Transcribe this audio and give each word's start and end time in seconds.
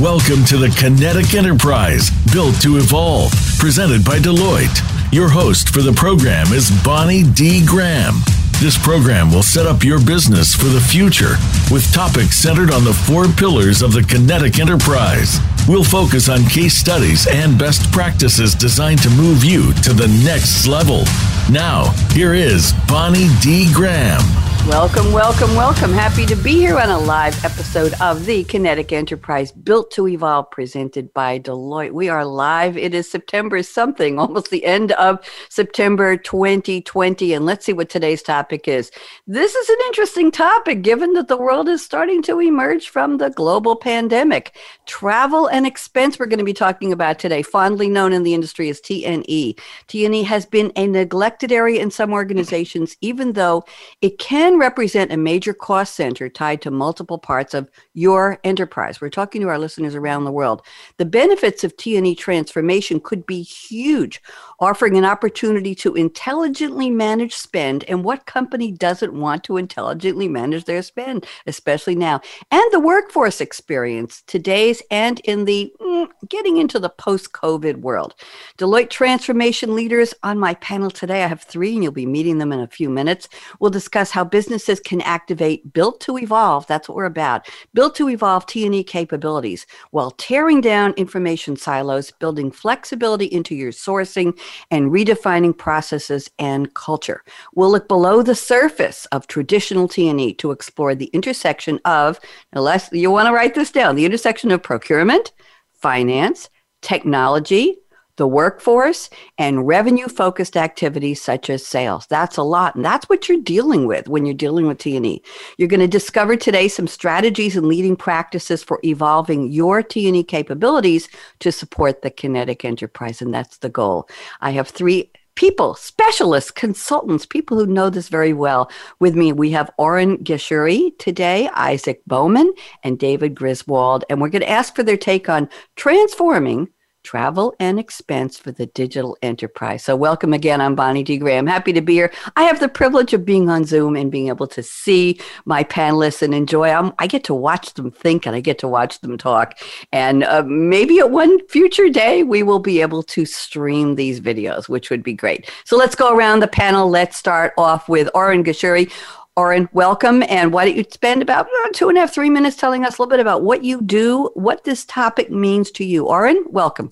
Welcome 0.00 0.44
to 0.46 0.58
the 0.58 0.68
Kinetic 0.68 1.32
Enterprise, 1.32 2.10
built 2.30 2.60
to 2.60 2.76
evolve, 2.76 3.32
presented 3.58 4.04
by 4.04 4.18
Deloitte. 4.18 5.10
Your 5.10 5.30
host 5.30 5.70
for 5.70 5.80
the 5.80 5.92
program 5.92 6.52
is 6.52 6.70
Bonnie 6.84 7.22
D. 7.22 7.64
Graham. 7.64 8.16
This 8.60 8.76
program 8.76 9.32
will 9.32 9.42
set 9.42 9.64
up 9.64 9.82
your 9.82 9.98
business 9.98 10.54
for 10.54 10.66
the 10.66 10.82
future 10.82 11.36
with 11.72 11.90
topics 11.94 12.36
centered 12.36 12.70
on 12.70 12.84
the 12.84 12.92
four 12.92 13.24
pillars 13.26 13.80
of 13.80 13.94
the 13.94 14.02
Kinetic 14.02 14.58
Enterprise. 14.58 15.38
We'll 15.66 15.82
focus 15.82 16.28
on 16.28 16.44
case 16.44 16.74
studies 16.74 17.26
and 17.26 17.58
best 17.58 17.90
practices 17.90 18.54
designed 18.54 19.02
to 19.02 19.10
move 19.10 19.44
you 19.44 19.72
to 19.80 19.94
the 19.94 20.08
next 20.22 20.66
level. 20.66 21.04
Now, 21.50 21.86
here 22.12 22.34
is 22.34 22.74
Bonnie 22.86 23.30
D. 23.40 23.72
Graham. 23.72 24.20
Welcome, 24.68 25.12
welcome, 25.12 25.54
welcome. 25.54 25.92
Happy 25.92 26.26
to 26.26 26.34
be 26.34 26.54
here 26.54 26.76
on 26.76 26.90
a 26.90 26.98
live 26.98 27.44
episode 27.44 27.94
of 28.00 28.26
the 28.26 28.42
Kinetic 28.42 28.92
Enterprise 28.92 29.52
Built 29.52 29.92
to 29.92 30.08
Evolve 30.08 30.50
presented 30.50 31.14
by 31.14 31.38
Deloitte. 31.38 31.92
We 31.92 32.08
are 32.08 32.24
live. 32.24 32.76
It 32.76 32.92
is 32.92 33.08
September 33.08 33.62
something, 33.62 34.18
almost 34.18 34.50
the 34.50 34.64
end 34.64 34.90
of 34.92 35.24
September 35.50 36.16
2020. 36.16 37.32
And 37.32 37.46
let's 37.46 37.64
see 37.64 37.74
what 37.74 37.88
today's 37.88 38.24
topic 38.24 38.66
is. 38.66 38.90
This 39.28 39.54
is 39.54 39.68
an 39.68 39.76
interesting 39.86 40.32
topic 40.32 40.82
given 40.82 41.12
that 41.12 41.28
the 41.28 41.36
world 41.38 41.68
is 41.68 41.84
starting 41.84 42.20
to 42.22 42.40
emerge 42.40 42.88
from 42.88 43.18
the 43.18 43.30
global 43.30 43.76
pandemic. 43.76 44.56
Travel 44.84 45.46
and 45.46 45.64
expense, 45.64 46.18
we're 46.18 46.26
going 46.26 46.40
to 46.40 46.44
be 46.44 46.52
talking 46.52 46.92
about 46.92 47.20
today, 47.20 47.42
fondly 47.42 47.88
known 47.88 48.12
in 48.12 48.24
the 48.24 48.34
industry 48.34 48.68
as 48.68 48.80
T&E. 48.80 49.54
T&E 49.86 50.22
has 50.24 50.44
been 50.44 50.72
a 50.74 50.88
neglected 50.88 51.52
area 51.52 51.80
in 51.80 51.92
some 51.92 52.12
organizations, 52.12 52.96
even 53.00 53.34
though 53.34 53.64
it 54.02 54.18
can 54.18 54.55
represent 54.58 55.12
a 55.12 55.16
major 55.16 55.54
cost 55.54 55.94
center 55.94 56.28
tied 56.28 56.62
to 56.62 56.70
multiple 56.70 57.18
parts 57.18 57.54
of 57.54 57.70
your 57.94 58.38
enterprise. 58.44 59.00
We're 59.00 59.10
talking 59.10 59.40
to 59.42 59.48
our 59.48 59.58
listeners 59.58 59.94
around 59.94 60.24
the 60.24 60.32
world. 60.32 60.62
The 60.96 61.04
benefits 61.04 61.64
of 61.64 61.76
T&E 61.76 62.14
transformation 62.14 63.00
could 63.00 63.26
be 63.26 63.42
huge, 63.42 64.22
offering 64.58 64.96
an 64.96 65.04
opportunity 65.04 65.74
to 65.76 65.94
intelligently 65.94 66.90
manage 66.90 67.34
spend. 67.34 67.84
And 67.84 68.04
what 68.04 68.26
company 68.26 68.72
doesn't 68.72 69.12
want 69.12 69.44
to 69.44 69.56
intelligently 69.56 70.28
manage 70.28 70.64
their 70.64 70.82
spend, 70.82 71.26
especially 71.46 71.94
now? 71.94 72.20
And 72.50 72.64
the 72.72 72.80
workforce 72.80 73.40
experience, 73.40 74.22
today's 74.26 74.82
and 74.90 75.20
in 75.20 75.44
the 75.44 75.72
mm, 75.80 76.08
getting 76.28 76.56
into 76.56 76.78
the 76.78 76.88
post 76.88 77.32
COVID 77.32 77.76
world. 77.76 78.14
Deloitte 78.58 78.90
transformation 78.90 79.74
leaders 79.74 80.14
on 80.22 80.38
my 80.38 80.54
panel 80.54 80.90
today, 80.90 81.24
I 81.24 81.28
have 81.28 81.42
three, 81.42 81.74
and 81.74 81.82
you'll 81.82 81.92
be 81.92 82.06
meeting 82.06 82.38
them 82.38 82.52
in 82.52 82.60
a 82.60 82.66
few 82.66 82.88
minutes. 82.88 83.28
We'll 83.60 83.70
discuss 83.70 84.10
how 84.10 84.24
businesses 84.24 84.80
can 84.80 85.00
activate 85.02 85.72
built 85.72 86.00
to 86.02 86.18
evolve. 86.18 86.66
That's 86.66 86.88
what 86.88 86.96
we're 86.96 87.04
about. 87.04 87.48
Built 87.74 87.94
to 87.96 88.08
evolve 88.08 88.46
T&E 88.46 88.84
capabilities 88.84 89.66
while 89.90 90.10
tearing 90.12 90.60
down 90.60 90.92
information 90.94 91.56
silos, 91.56 92.10
building 92.10 92.50
flexibility 92.50 93.26
into 93.26 93.54
your 93.54 93.72
sourcing 93.72 94.38
and 94.70 94.90
redefining 94.90 95.56
processes 95.56 96.30
and 96.38 96.74
culture. 96.74 97.22
We'll 97.54 97.70
look 97.70 97.88
below 97.88 98.22
the 98.22 98.34
surface 98.34 99.06
of 99.06 99.26
traditional 99.26 99.88
T&E 99.88 100.34
to 100.34 100.50
explore 100.50 100.94
the 100.94 101.06
intersection 101.06 101.80
of, 101.84 102.20
unless 102.52 102.90
you 102.92 103.10
want 103.10 103.26
to 103.26 103.32
write 103.32 103.54
this 103.54 103.70
down, 103.70 103.96
the 103.96 104.04
intersection 104.04 104.50
of 104.50 104.62
procurement, 104.62 105.32
finance, 105.74 106.50
technology, 106.82 107.76
the 108.16 108.26
workforce, 108.26 109.10
and 109.38 109.66
revenue 109.66 110.08
focused 110.08 110.56
activities 110.56 111.20
such 111.22 111.50
as 111.50 111.66
sales. 111.66 112.06
That's 112.06 112.36
a 112.36 112.42
lot. 112.42 112.74
And 112.74 112.84
that's 112.84 113.08
what 113.08 113.28
you're 113.28 113.40
dealing 113.40 113.86
with 113.86 114.08
when 114.08 114.26
you're 114.26 114.34
dealing 114.34 114.66
with 114.66 114.78
T&E. 114.78 115.22
You're 115.58 115.68
going 115.68 115.80
to 115.80 115.86
discover 115.86 116.36
today 116.36 116.68
some 116.68 116.86
strategies 116.86 117.56
and 117.56 117.66
leading 117.66 117.96
practices 117.96 118.62
for 118.62 118.80
evolving 118.84 119.50
your 119.52 119.82
T&E 119.82 120.24
capabilities 120.24 121.08
to 121.40 121.52
support 121.52 122.02
the 122.02 122.10
kinetic 122.10 122.64
enterprise. 122.64 123.22
And 123.22 123.32
that's 123.32 123.58
the 123.58 123.68
goal. 123.68 124.08
I 124.40 124.50
have 124.50 124.68
three 124.68 125.10
people, 125.36 125.74
specialists, 125.74 126.50
consultants, 126.50 127.26
people 127.26 127.58
who 127.58 127.66
know 127.66 127.90
this 127.90 128.08
very 128.08 128.32
well. 128.32 128.70
With 128.98 129.14
me, 129.14 129.32
we 129.32 129.50
have 129.50 129.70
Oren 129.78 130.16
Geshuri 130.18 130.98
today, 130.98 131.48
Isaac 131.54 132.02
Bowman, 132.06 132.52
and 132.82 132.98
David 132.98 133.34
Griswold. 133.34 134.04
And 134.10 134.20
we're 134.20 134.30
going 134.30 134.40
to 134.40 134.50
ask 134.50 134.74
for 134.74 134.82
their 134.82 134.96
take 134.96 135.28
on 135.28 135.48
transforming 135.76 136.68
travel 137.06 137.54
and 137.60 137.78
expense 137.78 138.36
for 138.36 138.50
the 138.50 138.66
digital 138.66 139.16
enterprise. 139.22 139.84
So, 139.84 139.94
welcome 139.94 140.32
again. 140.32 140.60
I'm 140.60 140.74
Bonnie 140.74 141.04
D. 141.04 141.18
Graham. 141.18 141.46
Happy 141.46 141.72
to 141.72 141.80
be 141.80 141.94
here. 141.94 142.12
I 142.34 142.42
have 142.42 142.58
the 142.58 142.68
privilege 142.68 143.14
of 143.14 143.24
being 143.24 143.48
on 143.48 143.64
Zoom 143.64 143.94
and 143.94 144.10
being 144.10 144.26
able 144.26 144.48
to 144.48 144.62
see 144.62 145.20
my 145.44 145.62
panelists 145.62 146.20
and 146.20 146.34
enjoy. 146.34 146.66
them. 146.66 146.92
I 146.98 147.06
get 147.06 147.22
to 147.24 147.34
watch 147.34 147.74
them 147.74 147.92
think 147.92 148.26
and 148.26 148.34
I 148.34 148.40
get 148.40 148.58
to 148.58 148.68
watch 148.68 149.00
them 149.00 149.16
talk. 149.16 149.56
And 149.92 150.24
uh, 150.24 150.42
maybe 150.42 150.98
at 150.98 151.12
one 151.12 151.46
future 151.46 151.88
day, 151.88 152.24
we 152.24 152.42
will 152.42 152.58
be 152.58 152.80
able 152.80 153.04
to 153.04 153.24
stream 153.24 153.94
these 153.94 154.20
videos, 154.20 154.68
which 154.68 154.90
would 154.90 155.04
be 155.04 155.14
great. 155.14 155.48
So, 155.64 155.76
let's 155.76 155.94
go 155.94 156.12
around 156.12 156.40
the 156.40 156.48
panel. 156.48 156.90
Let's 156.90 157.16
start 157.16 157.54
off 157.56 157.88
with 157.88 158.10
Oren 158.14 158.42
Geshuri. 158.42 158.90
Oren, 159.38 159.68
welcome. 159.74 160.22
And 160.30 160.50
why 160.50 160.64
don't 160.64 160.78
you 160.78 160.84
spend 160.90 161.20
about 161.20 161.46
uh, 161.46 161.68
two 161.74 161.90
and 161.90 161.98
a 161.98 162.00
half, 162.00 162.14
three 162.14 162.30
minutes 162.30 162.56
telling 162.56 162.86
us 162.86 162.96
a 162.96 163.02
little 163.02 163.10
bit 163.10 163.20
about 163.20 163.42
what 163.42 163.62
you 163.62 163.82
do, 163.82 164.30
what 164.32 164.64
this 164.64 164.86
topic 164.86 165.30
means 165.30 165.70
to 165.72 165.84
you. 165.84 166.06
Oren, 166.06 166.42
welcome. 166.48 166.90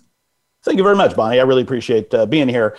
Thank 0.64 0.78
you 0.78 0.82
very 0.82 0.96
much, 0.96 1.14
Bonnie. 1.14 1.40
I 1.40 1.42
really 1.42 1.60
appreciate 1.60 2.12
uh, 2.14 2.24
being 2.24 2.48
here. 2.48 2.74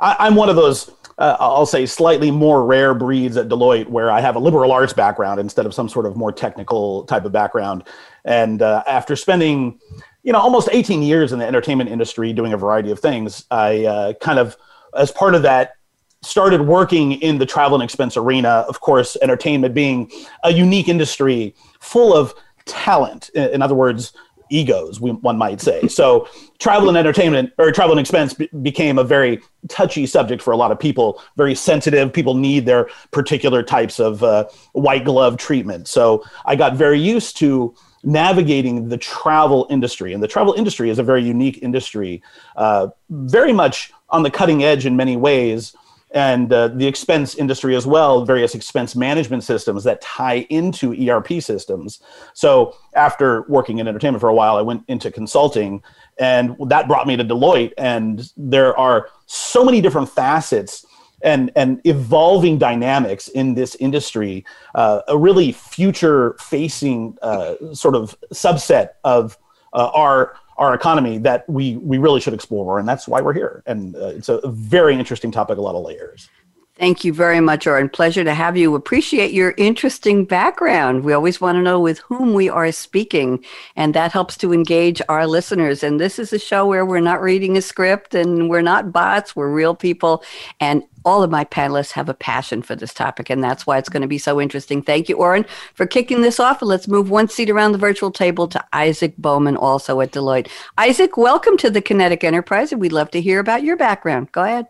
I, 0.00 0.26
am 0.26 0.34
one 0.34 0.48
of 0.48 0.56
those, 0.56 0.90
uh, 1.18 1.36
I'll 1.38 1.66
say, 1.66 1.86
slightly 1.86 2.32
more 2.32 2.66
rare 2.66 2.94
breeds 2.94 3.36
at 3.36 3.48
Deloitte 3.48 3.86
where 3.86 4.10
I 4.10 4.20
have 4.20 4.34
a 4.34 4.40
liberal 4.40 4.72
arts 4.72 4.92
background 4.92 5.38
instead 5.38 5.64
of 5.64 5.72
some 5.72 5.88
sort 5.88 6.04
of 6.04 6.16
more 6.16 6.32
technical 6.32 7.04
type 7.04 7.24
of 7.24 7.30
background. 7.30 7.84
And 8.24 8.60
uh, 8.60 8.82
after 8.88 9.14
spending, 9.14 9.78
you 10.24 10.32
know, 10.32 10.40
almost 10.40 10.68
18 10.72 11.00
years 11.00 11.32
in 11.32 11.38
the 11.38 11.46
entertainment 11.46 11.88
industry 11.88 12.32
doing 12.32 12.54
a 12.54 12.56
variety 12.56 12.90
of 12.90 12.98
things, 12.98 13.44
I 13.52 13.84
uh, 13.84 14.12
kind 14.14 14.40
of, 14.40 14.56
as 14.96 15.12
part 15.12 15.36
of 15.36 15.42
that, 15.42 15.74
started 16.22 16.62
working 16.62 17.12
in 17.12 17.38
the 17.38 17.46
travel 17.46 17.76
and 17.76 17.84
expense 17.84 18.16
arena. 18.16 18.64
Of 18.68 18.80
course, 18.80 19.16
entertainment 19.22 19.74
being 19.74 20.10
a 20.42 20.52
unique 20.52 20.88
industry 20.88 21.54
full 21.78 22.12
of 22.12 22.34
talent. 22.64 23.30
In, 23.36 23.50
in 23.50 23.62
other 23.62 23.76
words, 23.76 24.12
egos, 24.50 25.00
we, 25.00 25.10
one 25.12 25.36
might 25.36 25.60
say. 25.60 25.88
So, 25.88 26.28
travel 26.58 26.88
and 26.88 26.98
entertainment 26.98 27.52
or 27.58 27.70
travel 27.72 27.92
and 27.92 28.00
expense 28.00 28.34
became 28.62 28.98
a 28.98 29.04
very 29.04 29.40
touchy 29.68 30.06
subject 30.06 30.42
for 30.42 30.52
a 30.52 30.56
lot 30.56 30.72
of 30.72 30.78
people, 30.78 31.22
very 31.36 31.54
sensitive. 31.54 32.12
People 32.12 32.34
need 32.34 32.66
their 32.66 32.88
particular 33.10 33.62
types 33.62 33.98
of 34.00 34.22
uh, 34.22 34.48
white 34.72 35.04
glove 35.04 35.36
treatment. 35.36 35.88
So, 35.88 36.24
I 36.44 36.56
got 36.56 36.74
very 36.74 37.00
used 37.00 37.36
to 37.38 37.74
navigating 38.04 38.88
the 38.88 38.96
travel 38.96 39.66
industry. 39.70 40.12
And 40.12 40.22
the 40.22 40.28
travel 40.28 40.54
industry 40.54 40.90
is 40.90 40.98
a 40.98 41.02
very 41.02 41.22
unique 41.22 41.58
industry, 41.62 42.22
uh, 42.56 42.88
very 43.10 43.52
much 43.52 43.92
on 44.10 44.22
the 44.22 44.30
cutting 44.30 44.62
edge 44.64 44.86
in 44.86 44.96
many 44.96 45.16
ways 45.16 45.74
and 46.12 46.52
uh, 46.52 46.68
the 46.68 46.86
expense 46.86 47.34
industry 47.34 47.76
as 47.76 47.86
well, 47.86 48.24
various 48.24 48.54
expense 48.54 48.96
management 48.96 49.44
systems 49.44 49.84
that 49.84 50.00
tie 50.00 50.46
into 50.48 50.92
ERP 51.08 51.42
systems. 51.42 52.00
So 52.34 52.76
after 52.94 53.42
working 53.42 53.78
in 53.78 53.88
entertainment 53.88 54.20
for 54.20 54.28
a 54.28 54.34
while, 54.34 54.56
I 54.56 54.62
went 54.62 54.84
into 54.88 55.10
consulting, 55.10 55.82
and 56.18 56.56
that 56.66 56.88
brought 56.88 57.06
me 57.06 57.16
to 57.16 57.24
Deloitte. 57.24 57.72
And 57.76 58.30
there 58.36 58.76
are 58.78 59.08
so 59.26 59.64
many 59.64 59.80
different 59.80 60.08
facets 60.08 60.86
and 61.22 61.50
and 61.56 61.80
evolving 61.84 62.58
dynamics 62.58 63.28
in 63.28 63.54
this 63.54 63.74
industry, 63.76 64.44
uh, 64.74 65.00
a 65.08 65.18
really 65.18 65.52
future 65.52 66.36
facing 66.38 67.18
uh, 67.22 67.54
sort 67.72 67.96
of 67.96 68.16
subset 68.32 68.90
of 69.04 69.36
uh, 69.72 69.90
our 69.94 70.36
our 70.58 70.74
economy 70.74 71.18
that 71.18 71.48
we 71.48 71.76
we 71.76 71.98
really 71.98 72.20
should 72.20 72.34
explore, 72.34 72.78
and 72.78 72.88
that's 72.88 73.08
why 73.08 73.20
we're 73.20 73.32
here. 73.32 73.62
And 73.66 73.94
uh, 73.96 74.08
it's 74.08 74.28
a 74.28 74.40
very 74.48 74.94
interesting 74.94 75.30
topic, 75.30 75.56
a 75.58 75.60
lot 75.60 75.74
of 75.74 75.84
layers. 75.84 76.28
Thank 76.78 77.02
you 77.02 77.12
very 77.12 77.40
much, 77.40 77.66
Oren. 77.66 77.88
Pleasure 77.88 78.22
to 78.22 78.32
have 78.32 78.56
you. 78.56 78.76
Appreciate 78.76 79.32
your 79.32 79.52
interesting 79.56 80.24
background. 80.24 81.02
We 81.02 81.12
always 81.12 81.40
want 81.40 81.56
to 81.56 81.62
know 81.62 81.80
with 81.80 81.98
whom 81.98 82.34
we 82.34 82.48
are 82.48 82.70
speaking, 82.70 83.44
and 83.74 83.94
that 83.94 84.12
helps 84.12 84.36
to 84.36 84.52
engage 84.52 85.02
our 85.08 85.26
listeners. 85.26 85.82
And 85.82 85.98
this 85.98 86.20
is 86.20 86.32
a 86.32 86.38
show 86.38 86.66
where 86.66 86.86
we're 86.86 87.00
not 87.00 87.20
reading 87.20 87.56
a 87.56 87.62
script 87.62 88.14
and 88.14 88.48
we're 88.48 88.62
not 88.62 88.92
bots, 88.92 89.34
we're 89.34 89.50
real 89.50 89.74
people. 89.74 90.22
And 90.60 90.84
all 91.04 91.24
of 91.24 91.32
my 91.32 91.44
panelists 91.44 91.90
have 91.92 92.08
a 92.08 92.14
passion 92.14 92.62
for 92.62 92.76
this 92.76 92.94
topic, 92.94 93.28
and 93.28 93.42
that's 93.42 93.66
why 93.66 93.78
it's 93.78 93.88
going 93.88 94.02
to 94.02 94.08
be 94.08 94.18
so 94.18 94.40
interesting. 94.40 94.80
Thank 94.80 95.08
you, 95.08 95.16
Oren, 95.16 95.46
for 95.74 95.84
kicking 95.84 96.22
this 96.22 96.38
off. 96.38 96.62
And 96.62 96.68
let's 96.68 96.86
move 96.86 97.10
one 97.10 97.28
seat 97.28 97.50
around 97.50 97.72
the 97.72 97.78
virtual 97.78 98.12
table 98.12 98.46
to 98.46 98.64
Isaac 98.72 99.16
Bowman, 99.16 99.56
also 99.56 100.00
at 100.00 100.12
Deloitte. 100.12 100.48
Isaac, 100.76 101.16
welcome 101.16 101.56
to 101.56 101.70
the 101.70 101.82
Kinetic 101.82 102.22
Enterprise, 102.22 102.70
and 102.70 102.80
we'd 102.80 102.92
love 102.92 103.10
to 103.10 103.20
hear 103.20 103.40
about 103.40 103.64
your 103.64 103.76
background. 103.76 104.30
Go 104.30 104.44
ahead. 104.44 104.68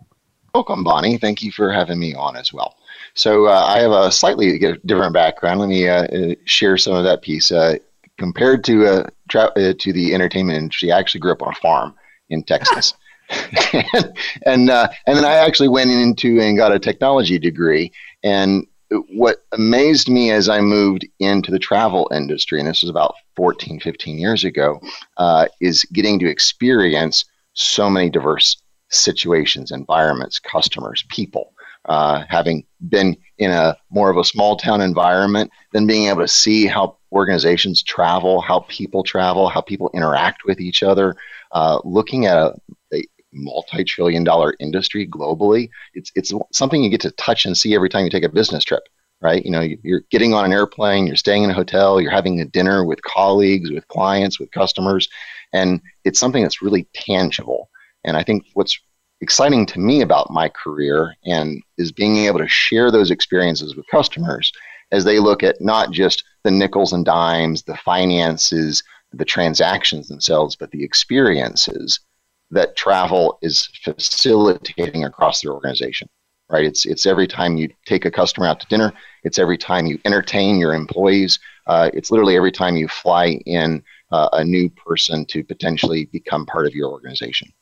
Welcome, 0.55 0.83
Bonnie. 0.83 1.19
Thank 1.19 1.43
you 1.43 1.53
for 1.53 1.71
having 1.71 1.99
me 1.99 2.15
on 2.15 2.37
as 2.37 2.53
well. 2.53 2.77
So 3.15 3.47
uh, 3.47 3.65
I 3.67 3.81
have 3.81 3.91
a 3.91 4.11
slightly 4.11 4.59
different 4.87 5.12
background. 5.12 5.61
Let 5.61 5.69
me 5.69 5.89
uh, 5.89 6.05
uh 6.05 6.35
share 6.45 6.79
some 6.79 6.95
of 6.95 7.05
that 7.05 7.23
piece. 7.23 7.53
Uh, 7.53 7.77
compared 8.17 8.65
to 8.65 8.87
uh, 8.87 9.06
tra- 9.29 9.53
uh, 9.56 9.75
to 9.79 9.93
the 9.93 10.15
entertainment 10.15 10.59
industry, 10.59 10.91
I 10.91 10.99
actually 10.99 11.21
grew 11.21 11.33
up 11.33 11.43
on 11.43 11.53
a 11.53 11.56
farm 11.56 11.95
in 12.31 12.43
Texas. 12.43 12.95
and 13.73 13.85
and, 14.47 14.71
uh, 14.71 14.89
and 15.06 15.17
then 15.17 15.25
I 15.25 15.35
actually 15.35 15.69
went 15.69 15.91
into 15.91 16.41
and 16.41 16.56
got 16.56 16.73
a 16.73 16.79
technology 16.79 17.39
degree. 17.39 17.93
And 18.25 18.67
what 19.11 19.44
amazed 19.53 20.09
me 20.09 20.31
as 20.31 20.49
I 20.49 20.61
moved 20.61 21.06
into 21.21 21.51
the 21.51 21.59
travel 21.59 22.11
industry, 22.12 22.59
and 22.59 22.69
this 22.69 22.83
was 22.83 22.91
about 22.91 23.15
14, 23.37 23.81
15 23.81 24.19
years 24.19 24.44
ago, 24.44 24.81
uh, 25.19 25.47
is 25.61 25.85
getting 25.93 26.19
to 26.21 26.29
experience 26.29 27.27
so 27.53 27.91
many 27.91 28.09
diverse 28.09 28.56
situations, 28.90 29.70
environments, 29.70 30.38
customers, 30.38 31.05
people. 31.08 31.52
Uh, 31.85 32.23
having 32.29 32.67
been 32.90 33.17
in 33.38 33.50
a 33.50 33.75
more 33.88 34.11
of 34.11 34.19
a 34.19 34.25
small 34.25 34.56
town 34.56 34.82
environment, 34.82 35.50
then 35.73 35.87
being 35.87 36.08
able 36.08 36.20
to 36.20 36.29
see 36.29 36.67
how 36.67 36.99
organizations 37.12 37.82
travel, 37.82 38.40
how 38.40 38.61
people 38.69 39.02
travel, 39.02 39.49
how 39.49 39.61
people 39.61 39.90
interact 39.94 40.44
with 40.44 40.61
each 40.61 40.82
other, 40.82 41.17
uh, 41.52 41.79
looking 41.85 42.26
at 42.26 42.37
a, 42.37 42.52
a 42.93 43.02
multi-trillion 43.32 44.23
dollar 44.25 44.55
industry 44.61 45.06
globally, 45.06 45.70
it's 45.94 46.12
it's 46.14 46.32
something 46.52 46.82
you 46.82 46.91
get 46.91 47.00
to 47.00 47.11
touch 47.12 47.46
and 47.46 47.56
see 47.56 47.75
every 47.75 47.88
time 47.88 48.05
you 48.05 48.11
take 48.11 48.25
a 48.25 48.29
business 48.29 48.64
trip, 48.64 48.82
right? 49.23 49.44
You 49.44 49.50
know, 49.50 49.67
you're 49.82 50.02
getting 50.11 50.34
on 50.34 50.44
an 50.44 50.52
airplane, 50.52 51.06
you're 51.06 51.17
staying 51.17 51.44
in 51.44 51.50
a 51.50 51.55
hotel, 51.55 52.00
you're 52.00 52.11
having 52.11 52.41
a 52.41 52.44
dinner 52.44 52.84
with 52.84 53.00
colleagues, 53.02 53.70
with 53.70 53.88
clients, 53.88 54.38
with 54.38 54.50
customers, 54.50 55.08
and 55.52 55.81
it's 56.05 56.19
something 56.19 56.43
that's 56.43 56.61
really 56.61 56.87
tangible. 56.93 57.70
And 58.05 58.17
I 58.17 58.23
think 58.23 58.47
what's 58.55 58.79
exciting 59.21 59.67
to 59.67 59.81
me 59.81 60.00
about 60.00 60.31
my 60.31 60.49
career 60.49 61.15
and 61.25 61.62
is 61.77 61.93
being 61.93 62.17
able 62.19 62.39
to 62.39 62.49
share 62.49 62.91
those 62.91 63.11
experiences 63.11 63.77
with 63.77 63.87
customers 63.89 64.53
as 64.93 65.05
they 65.05 65.19
look 65.19 65.43
at 65.43 65.61
not 65.61 65.91
just 65.91 66.25
the 66.45 66.50
nickels 66.50 66.93
and 66.93 67.05
dimes, 67.05 67.62
the 67.62 67.77
finances, 67.77 68.83
the 69.12 69.25
transactions 69.25 70.09
themselves, 70.09 70.56
but 70.56 70.71
the 70.71 70.83
experiences 70.83 72.00
that 72.50 72.77
travel 72.77 73.39
is 73.43 73.69
facilitating 73.85 75.05
across 75.05 75.41
their 75.41 75.53
organization. 75.53 76.09
Right? 76.51 76.65
It's 76.65 76.87
it's 76.87 77.05
every 77.05 77.27
time 77.27 77.59
you 77.59 77.69
take 77.85 78.06
a 78.06 78.11
customer 78.11 78.47
out 78.47 78.59
to 78.61 78.67
dinner. 78.69 78.91
It's 79.23 79.39
every 79.39 79.59
time 79.59 79.85
you 79.85 79.99
entertain 80.06 80.59
your 80.59 80.73
employees. 80.73 81.39
Uh, 81.67 81.91
it's 81.93 82.11
literally 82.11 82.37
every 82.37 82.53
time 82.53 82.75
you 82.75 82.89
fly 82.89 83.39
in 83.44 83.83
uh, 84.12 84.31
a 84.33 84.44
new 84.44 84.71
person 84.71 85.27
to 85.27 85.44
potentially 85.44 86.06
become 86.06 86.47
part 86.47 86.67
of 86.67 86.75
your 86.75 86.89
organization. 86.89 87.53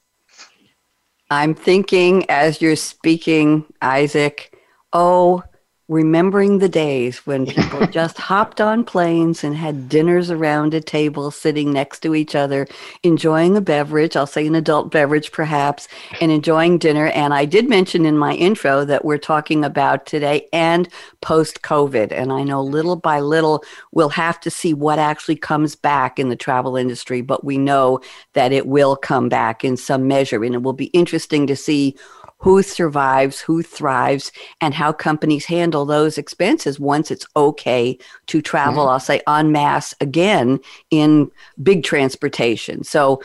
I'm 1.31 1.55
thinking 1.55 2.28
as 2.31 2.62
you're 2.62 2.76
speaking, 2.76 3.64
Isaac. 3.82 4.56
Oh, 4.93 5.43
remembering 5.88 6.59
the 6.59 6.69
days 6.69 7.19
when 7.27 7.47
people 7.47 7.87
just 7.91 8.19
hopped 8.19 8.61
on 8.61 8.85
planes 8.85 9.44
and 9.44 9.56
had 9.56 9.88
dinners 9.88 10.31
around 10.31 10.75
a 10.75 10.81
table 10.81 11.31
sitting 11.31 11.73
next 11.73 12.00
to 12.00 12.15
each 12.15 12.35
other 12.35 12.67
enjoying 13.03 13.56
a 13.56 13.61
beverage 13.61 14.17
i'll 14.17 14.27
say 14.27 14.47
an 14.47 14.55
adult 14.55 14.91
beverage 14.91 15.31
perhaps 15.31 15.87
and 16.21 16.33
enjoying 16.33 16.79
dinner. 16.79 17.06
And 17.09 17.33
i 17.33 17.44
did 17.44 17.69
mention 17.69 18.05
in 18.05 18.19
my 18.19 18.35
intro 18.35 18.85
that 18.85 19.05
we're 19.05 19.19
talking 19.19 19.65
about 19.65 20.06
today 20.06 20.49
and 20.53 20.88
post 21.21 21.62
covid 21.62 22.11
and 22.11 22.32
i 22.32 22.43
know 22.43 22.62
little 22.62 22.97
by 22.97 23.21
little 23.21 23.62
we'll 23.93 24.09
have 24.09 24.41
to 24.41 24.50
see 24.50 24.75
what 24.75 24.99
actually 24.99 25.37
comes 25.37 25.77
back 25.77 26.19
in 26.19 26.29
the 26.29 26.37
travel 26.37 26.77
industry 26.77 27.21
but 27.21 27.44
we 27.44 27.59
know 27.59 28.00
that 28.32 28.53
it 28.53 28.67
will 28.67 28.97
come 28.97 29.29
back 29.29 29.65
in 29.65 29.77
some 29.77 30.06
measure. 30.09 30.44
And 30.44 30.55
it 30.55 30.62
will 30.62 30.73
be 30.73 30.87
interesting 30.87 31.47
to 31.47 31.56
see 31.56 31.97
who 32.46 32.62
survives, 32.62 33.40
who 33.40 33.60
thrives, 33.60 34.31
and 34.60 34.72
how 34.72 34.93
companies 34.93 35.46
handle 35.46 35.84
those 35.84 36.16
expenses 36.16 36.78
once 36.78 37.10
it's 37.10 37.26
okay 37.34 37.98
to 38.28 38.40
travel, 38.40 38.84
mm-hmm. 38.84 38.90
I'll 38.90 39.00
say 39.00 39.20
en 39.26 39.50
masse 39.50 39.96
again 40.00 40.60
in 40.93 41.28
big 41.60 41.82
transportation. 41.82 42.84
So 42.84 43.20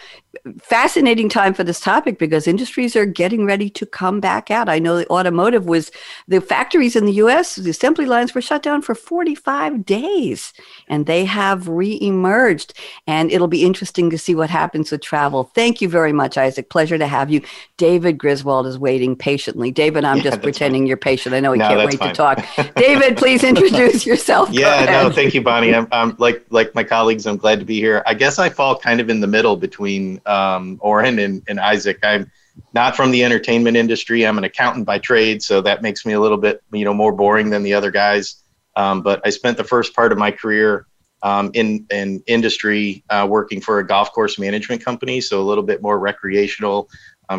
fascinating 0.61 1.27
time 1.27 1.53
for 1.53 1.63
this 1.63 1.79
topic 1.79 2.17
because 2.17 2.47
industries 2.47 2.95
are 2.95 3.05
getting 3.05 3.45
ready 3.45 3.69
to 3.69 3.85
come 3.85 4.19
back 4.19 4.49
out. 4.49 4.69
I 4.69 4.79
know 4.79 4.97
the 4.97 5.09
automotive 5.09 5.65
was 5.65 5.91
the 6.27 6.39
factories 6.39 6.95
in 6.95 7.05
the 7.05 7.13
US, 7.13 7.55
the 7.55 7.69
assembly 7.69 8.05
lines 8.05 8.33
were 8.33 8.41
shut 8.41 8.63
down 8.63 8.81
for 8.81 8.95
45 8.95 9.85
days 9.85 10.53
and 10.87 11.05
they 11.05 11.25
have 11.25 11.67
re-emerged 11.67 12.73
and 13.07 13.31
it'll 13.31 13.49
be 13.49 13.65
interesting 13.65 14.09
to 14.09 14.17
see 14.17 14.33
what 14.33 14.49
happens 14.49 14.89
with 14.89 15.01
travel. 15.01 15.51
Thank 15.53 15.81
you 15.81 15.89
very 15.89 16.13
much 16.13 16.37
Isaac. 16.37 16.69
Pleasure 16.69 16.97
to 16.97 17.07
have 17.07 17.29
you. 17.29 17.41
David 17.75 18.17
Griswold 18.17 18.67
is 18.67 18.79
waiting 18.79 19.17
patiently. 19.17 19.69
David, 19.69 20.05
I'm 20.05 20.17
yeah, 20.17 20.23
just 20.23 20.41
pretending 20.41 20.83
fine. 20.83 20.87
you're 20.87 20.97
patient. 20.97 21.35
I 21.35 21.41
know 21.41 21.51
he 21.51 21.59
no, 21.59 21.67
can't 21.67 21.79
wait 21.85 21.99
fine. 21.99 22.09
to 22.09 22.15
talk. 22.15 22.45
David, 22.75 23.17
please 23.17 23.43
introduce 23.43 24.05
yourself. 24.05 24.49
yeah, 24.51 24.85
no, 24.85 25.11
thank 25.11 25.33
you 25.33 25.41
Bonnie. 25.41 25.75
I'm, 25.75 25.87
I'm 25.91 26.15
like 26.19 26.45
like 26.49 26.73
my 26.73 26.85
colleagues 26.85 27.25
I'm 27.25 27.37
glad 27.37 27.59
to 27.59 27.65
be 27.65 27.79
here. 27.79 28.01
I 28.07 28.13
guess 28.13 28.39
I 28.39 28.49
fall 28.49 28.77
kind 28.77 29.01
of 29.01 29.09
in 29.09 29.19
the 29.19 29.27
middle 29.27 29.57
between 29.57 30.20
um, 30.25 30.77
Oren 30.81 31.19
and, 31.19 31.43
and 31.47 31.59
Isaac. 31.59 31.99
I'm 32.03 32.31
not 32.73 32.95
from 32.95 33.11
the 33.11 33.23
entertainment 33.23 33.77
industry. 33.77 34.25
I'm 34.25 34.37
an 34.37 34.43
accountant 34.43 34.85
by 34.85 34.99
trade, 34.99 35.41
so 35.41 35.61
that 35.61 35.81
makes 35.81 36.05
me 36.05 36.13
a 36.13 36.19
little 36.19 36.37
bit, 36.37 36.61
you 36.71 36.85
know, 36.85 36.93
more 36.93 37.11
boring 37.11 37.49
than 37.49 37.63
the 37.63 37.73
other 37.73 37.91
guys. 37.91 38.43
Um, 38.75 39.01
but 39.01 39.21
I 39.25 39.29
spent 39.29 39.57
the 39.57 39.63
first 39.63 39.95
part 39.95 40.11
of 40.11 40.17
my 40.17 40.31
career 40.31 40.87
um, 41.23 41.51
in 41.53 41.85
in 41.91 42.23
industry 42.27 43.03
uh, 43.09 43.27
working 43.29 43.61
for 43.61 43.79
a 43.79 43.85
golf 43.85 44.11
course 44.11 44.39
management 44.39 44.83
company, 44.83 45.21
so 45.21 45.41
a 45.41 45.43
little 45.43 45.63
bit 45.63 45.81
more 45.81 45.99
recreational. 45.99 46.89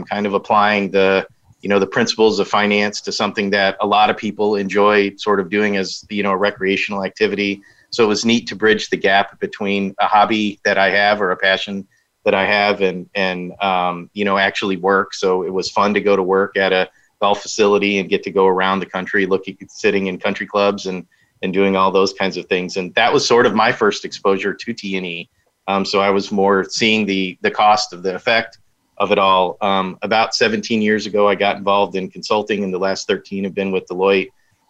Kind 0.08 0.24
of 0.24 0.32
applying 0.32 0.90
the 0.90 1.26
you 1.60 1.68
know 1.68 1.78
the 1.78 1.86
principles 1.86 2.38
of 2.38 2.48
finance 2.48 3.00
to 3.02 3.12
something 3.12 3.50
that 3.50 3.76
a 3.80 3.86
lot 3.86 4.10
of 4.10 4.16
people 4.16 4.56
enjoy 4.56 5.14
sort 5.16 5.38
of 5.38 5.48
doing 5.48 5.76
as 5.76 6.04
you 6.10 6.22
know 6.22 6.32
a 6.32 6.36
recreational 6.36 7.04
activity. 7.04 7.62
So 7.90 8.04
it 8.04 8.06
was 8.06 8.24
neat 8.24 8.46
to 8.48 8.56
bridge 8.56 8.88
the 8.88 8.96
gap 8.96 9.38
between 9.38 9.94
a 10.00 10.06
hobby 10.06 10.60
that 10.64 10.78
I 10.78 10.90
have 10.90 11.20
or 11.20 11.30
a 11.30 11.36
passion 11.36 11.86
that 12.24 12.34
I 12.34 12.44
have 12.44 12.80
and 12.80 13.08
and 13.14 13.52
um, 13.60 14.10
you 14.12 14.24
know 14.24 14.38
actually 14.38 14.76
work. 14.76 15.14
So 15.14 15.42
it 15.42 15.52
was 15.52 15.70
fun 15.70 15.94
to 15.94 16.00
go 16.00 16.16
to 16.16 16.22
work 16.22 16.56
at 16.56 16.72
a 16.72 16.88
golf 17.20 17.42
facility 17.42 17.98
and 17.98 18.08
get 18.08 18.22
to 18.24 18.30
go 18.30 18.46
around 18.46 18.80
the 18.80 18.86
country, 18.86 19.26
looking 19.26 19.56
sitting 19.68 20.06
in 20.06 20.18
country 20.18 20.46
clubs 20.46 20.86
and 20.86 21.06
and 21.42 21.52
doing 21.52 21.76
all 21.76 21.90
those 21.90 22.12
kinds 22.12 22.36
of 22.36 22.46
things. 22.46 22.76
And 22.76 22.94
that 22.94 23.12
was 23.12 23.26
sort 23.26 23.46
of 23.46 23.54
my 23.54 23.72
first 23.72 24.04
exposure 24.04 24.54
to 24.54 24.72
T 24.72 24.96
and 24.96 25.06
E. 25.06 25.28
Um, 25.68 25.84
so 25.84 26.00
I 26.00 26.10
was 26.10 26.32
more 26.32 26.64
seeing 26.64 27.06
the 27.06 27.38
the 27.42 27.50
cost 27.50 27.92
of 27.92 28.02
the 28.02 28.14
effect 28.14 28.58
of 28.98 29.10
it 29.10 29.18
all. 29.18 29.56
Um, 29.60 29.98
about 30.02 30.34
17 30.34 30.82
years 30.82 31.06
ago, 31.06 31.28
I 31.28 31.34
got 31.34 31.56
involved 31.56 31.96
in 31.96 32.08
consulting, 32.08 32.62
and 32.62 32.72
the 32.72 32.78
last 32.78 33.08
13 33.08 33.44
have 33.44 33.54
been 33.54 33.72
with 33.72 33.86
Deloitte. 33.86 34.28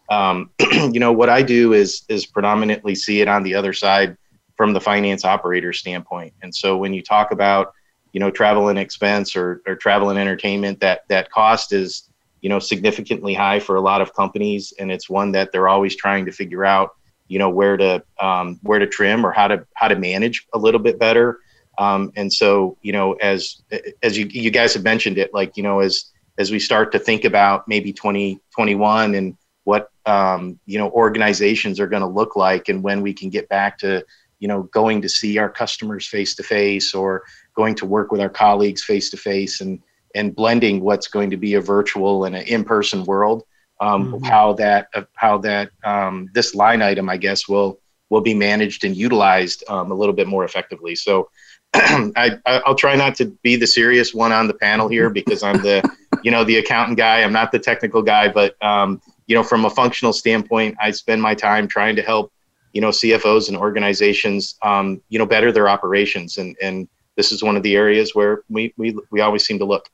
Um, 0.09 0.49
you 0.71 0.99
know 0.99 1.11
what 1.11 1.29
I 1.29 1.41
do 1.41 1.73
is 1.73 2.03
is 2.09 2.25
predominantly 2.25 2.95
see 2.95 3.21
it 3.21 3.27
on 3.27 3.43
the 3.43 3.55
other 3.55 3.73
side 3.73 4.17
from 4.63 4.71
the 4.71 4.79
finance 4.79 5.25
operator 5.25 5.73
standpoint. 5.73 6.33
And 6.41 6.55
so 6.55 6.77
when 6.77 6.93
you 6.93 7.03
talk 7.03 7.33
about, 7.33 7.73
you 8.13 8.21
know, 8.21 8.31
travel 8.31 8.69
and 8.69 8.79
expense 8.79 9.35
or, 9.35 9.61
or 9.67 9.75
travel 9.75 10.09
and 10.09 10.17
entertainment, 10.17 10.79
that 10.79 11.01
that 11.09 11.29
cost 11.31 11.73
is, 11.73 12.07
you 12.39 12.47
know, 12.47 12.59
significantly 12.59 13.33
high 13.33 13.59
for 13.59 13.75
a 13.75 13.81
lot 13.81 13.99
of 13.99 14.13
companies, 14.13 14.73
and 14.79 14.89
it's 14.89 15.09
one 15.09 15.33
that 15.33 15.51
they're 15.51 15.67
always 15.67 15.97
trying 15.97 16.23
to 16.27 16.31
figure 16.31 16.63
out, 16.63 16.91
you 17.27 17.39
know, 17.39 17.49
where 17.49 17.75
to 17.75 18.01
um, 18.21 18.57
where 18.63 18.79
to 18.79 18.87
trim 18.87 19.25
or 19.25 19.33
how 19.33 19.49
to 19.49 19.67
how 19.73 19.89
to 19.89 19.97
manage 19.97 20.47
a 20.53 20.57
little 20.57 20.79
bit 20.79 20.97
better. 20.97 21.39
Um, 21.77 22.13
and 22.15 22.31
so, 22.31 22.77
you 22.81 22.93
know, 22.93 23.15
as 23.15 23.63
as 24.01 24.17
you 24.17 24.27
you 24.27 24.49
guys 24.49 24.73
have 24.75 24.85
mentioned 24.85 25.17
it, 25.17 25.33
like 25.33 25.57
you 25.57 25.63
know, 25.63 25.81
as 25.81 26.13
as 26.37 26.51
we 26.51 26.59
start 26.59 26.93
to 26.93 26.99
think 26.99 27.25
about 27.25 27.67
maybe 27.67 27.91
2021 27.91 29.15
and 29.15 29.35
what 29.65 29.89
um, 30.05 30.57
you 30.65 30.77
know 30.77 30.89
organizations 30.91 31.81
are 31.81 31.87
going 31.87 32.01
to 32.01 32.07
look 32.07 32.37
like 32.37 32.69
and 32.69 32.81
when 32.81 33.01
we 33.01 33.13
can 33.13 33.29
get 33.29 33.49
back 33.49 33.77
to 33.79 34.05
you 34.39 34.47
know 34.47 34.63
going 34.63 35.01
to 35.01 35.09
see 35.09 35.37
our 35.37 35.49
customers 35.49 36.07
face 36.07 36.35
to 36.35 36.43
face 36.43 36.93
or 36.93 37.23
going 37.55 37.75
to 37.75 37.85
work 37.85 38.11
with 38.11 38.21
our 38.21 38.29
colleagues 38.29 38.83
face 38.83 39.09
to 39.09 39.17
face 39.17 39.61
and 39.61 39.81
and 40.15 40.35
blending 40.35 40.81
what's 40.81 41.07
going 41.07 41.29
to 41.29 41.37
be 41.37 41.55
a 41.55 41.61
virtual 41.61 42.25
and 42.25 42.35
an 42.35 42.43
in-person 42.43 43.03
world 43.05 43.43
um, 43.81 44.13
mm-hmm. 44.13 44.25
how 44.25 44.53
that 44.53 44.87
uh, 44.93 45.03
how 45.15 45.37
that 45.37 45.69
um, 45.83 46.29
this 46.33 46.55
line 46.55 46.81
item 46.81 47.09
i 47.09 47.17
guess 47.17 47.47
will 47.47 47.79
will 48.09 48.21
be 48.21 48.33
managed 48.33 48.83
and 48.83 48.95
utilized 48.95 49.63
um, 49.69 49.91
a 49.91 49.95
little 49.95 50.13
bit 50.13 50.27
more 50.27 50.43
effectively 50.43 50.95
so 50.95 51.29
I, 51.75 52.39
I'll 52.45 52.75
try 52.75 52.95
not 52.95 53.15
to 53.15 53.25
be 53.41 53.55
the 53.55 53.65
serious 53.65 54.13
one 54.13 54.31
on 54.31 54.47
the 54.47 54.53
panel 54.53 54.87
here 54.87 55.09
because 55.09 55.41
I'm 55.41 55.59
the, 55.63 55.81
you 56.21 56.29
know, 56.29 56.43
the 56.43 56.57
accountant 56.57 56.99
guy. 56.99 57.23
I'm 57.23 57.33
not 57.33 57.51
the 57.51 57.57
technical 57.57 58.03
guy, 58.03 58.27
but 58.27 58.55
um, 58.63 59.01
you 59.25 59.35
know, 59.35 59.43
from 59.43 59.65
a 59.65 59.69
functional 59.69 60.13
standpoint, 60.13 60.77
I 60.79 60.91
spend 60.91 61.21
my 61.21 61.33
time 61.33 61.67
trying 61.67 61.95
to 61.95 62.01
help 62.01 62.32
you 62.73 62.81
know 62.81 62.89
CFOs 62.89 63.47
and 63.47 63.57
organizations 63.57 64.55
um, 64.61 65.01
you 65.09 65.19
know 65.19 65.25
better 65.25 65.51
their 65.51 65.69
operations. 65.69 66.37
And 66.37 66.55
and 66.61 66.87
this 67.15 67.31
is 67.31 67.43
one 67.43 67.55
of 67.55 67.63
the 67.63 67.75
areas 67.75 68.13
where 68.13 68.43
we 68.49 68.73
we, 68.77 68.97
we 69.11 69.21
always 69.21 69.45
seem 69.45 69.59
to 69.59 69.65
look 69.65 69.89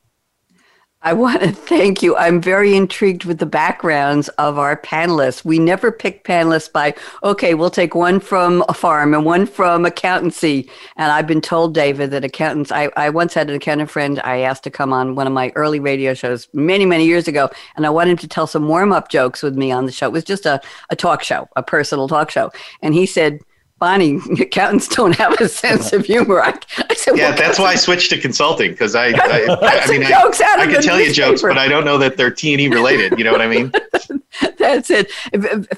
I 1.02 1.14
want 1.14 1.42
to 1.42 1.52
thank 1.54 2.04
you. 2.04 2.16
I'm 2.18 2.42
very 2.42 2.76
intrigued 2.76 3.24
with 3.24 3.38
the 3.40 3.46
backgrounds 3.46 4.28
of 4.30 4.58
our 4.58 4.76
panelists. 4.82 5.46
We 5.46 5.58
never 5.58 5.92
pick 5.92 6.26
panelists 6.26 6.72
by, 6.72 6.94
okay, 7.24 7.54
we'll 7.54 7.70
take 7.70 7.96
one 7.96 8.20
from 8.20 8.66
a 8.68 8.74
farm 8.74 9.14
and 9.14 9.26
one 9.26 9.46
from 9.46 9.86
accountancy. 9.86 10.70
And 10.98 11.12
I've 11.12 11.28
been 11.28 11.42
told, 11.42 11.74
David, 11.74 12.12
that 12.12 12.26
accountants, 12.26 12.72
I, 12.72 12.90
I 12.98 13.10
once 13.10 13.34
had 13.34 13.50
an 13.50 13.56
accountant 13.56 13.90
friend 13.90 14.20
I 14.26 14.40
asked 14.40 14.64
to 14.64 14.72
come 14.72 14.92
on 14.92 15.16
one 15.16 15.28
of 15.28 15.34
my 15.34 15.54
early 15.56 15.80
radio 15.80 16.14
shows 16.14 16.50
many, 16.54 16.86
many 16.86 17.06
years 17.06 17.28
ago. 17.28 17.50
And 17.78 17.86
I 17.86 17.90
wanted 17.90 18.20
to 18.20 18.28
tell 18.28 18.48
some 18.48 18.68
warm 18.68 18.92
up 18.92 19.10
jokes 19.10 19.42
with 19.42 19.56
me 19.56 19.72
on 19.72 19.86
the 19.86 19.92
show. 19.94 20.08
It 20.08 20.14
was 20.14 20.26
just 20.26 20.46
a, 20.46 20.60
a 20.90 20.96
talk 20.98 21.24
show, 21.24 21.48
a 21.56 21.64
personal 21.64 22.10
talk 22.10 22.30
show. 22.30 22.52
And 22.82 22.94
he 22.94 23.06
said, 23.06 23.40
Bonnie, 23.80 24.20
accountants 24.40 24.88
don't 24.88 25.16
have 25.16 25.40
a 25.40 25.48
sense 25.48 25.94
of 25.94 26.06
humor. 26.06 26.42
I, 26.42 26.54
I 26.90 26.94
said, 26.94 27.18
yeah, 27.18 27.30
well, 27.30 27.38
that's 27.38 27.58
why 27.58 27.72
I 27.72 27.76
switched 27.76 28.10
to 28.12 28.20
consulting 28.20 28.72
because 28.72 28.94
I, 28.94 29.08
I, 29.08 29.48
I, 29.62 29.88
mean, 29.90 30.04
I, 30.04 30.32
I 30.60 30.68
can 30.68 30.82
tell 30.82 31.00
you 31.00 31.12
jokes, 31.14 31.42
but 31.42 31.58
I 31.58 31.68
don't 31.68 31.86
know 31.86 31.98
that 31.98 32.18
they're 32.18 32.32
T 32.32 32.54
and 32.54 32.62
E 32.62 32.68
related. 32.68 33.18
You 33.18 33.24
know 33.24 33.32
what 33.32 33.42
I 33.42 33.48
mean? 33.48 33.72
That's 34.58 34.92
it. 34.92 35.12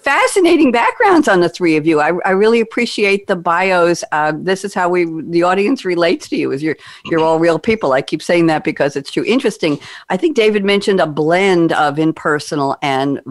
Fascinating 0.01 0.71
backgrounds 0.71 1.27
on 1.27 1.39
the 1.39 1.47
three 1.47 1.77
of 1.77 1.87
you. 1.87 2.01
I, 2.01 2.11
I 2.25 2.31
really 2.31 2.59
appreciate 2.59 3.27
the 3.27 3.35
bios. 3.35 4.03
Uh, 4.11 4.33
this 4.35 4.65
is 4.65 4.73
how 4.73 4.89
we 4.89 5.05
the 5.23 5.43
audience 5.43 5.85
relates 5.85 6.27
to 6.29 6.35
you. 6.35 6.51
Is 6.51 6.61
you're 6.61 6.75
you're 7.05 7.21
all 7.21 7.39
real 7.39 7.59
people. 7.59 7.93
I 7.93 8.01
keep 8.01 8.21
saying 8.21 8.47
that 8.47 8.63
because 8.63 8.95
it's 8.95 9.11
too 9.11 9.23
Interesting. 9.31 9.79
I 10.09 10.17
think 10.17 10.35
David 10.35 10.65
mentioned 10.65 10.99
a 10.99 11.07
blend 11.07 11.71
of 11.71 11.97
in 11.97 12.11
personal 12.11 12.77
and 12.81 13.21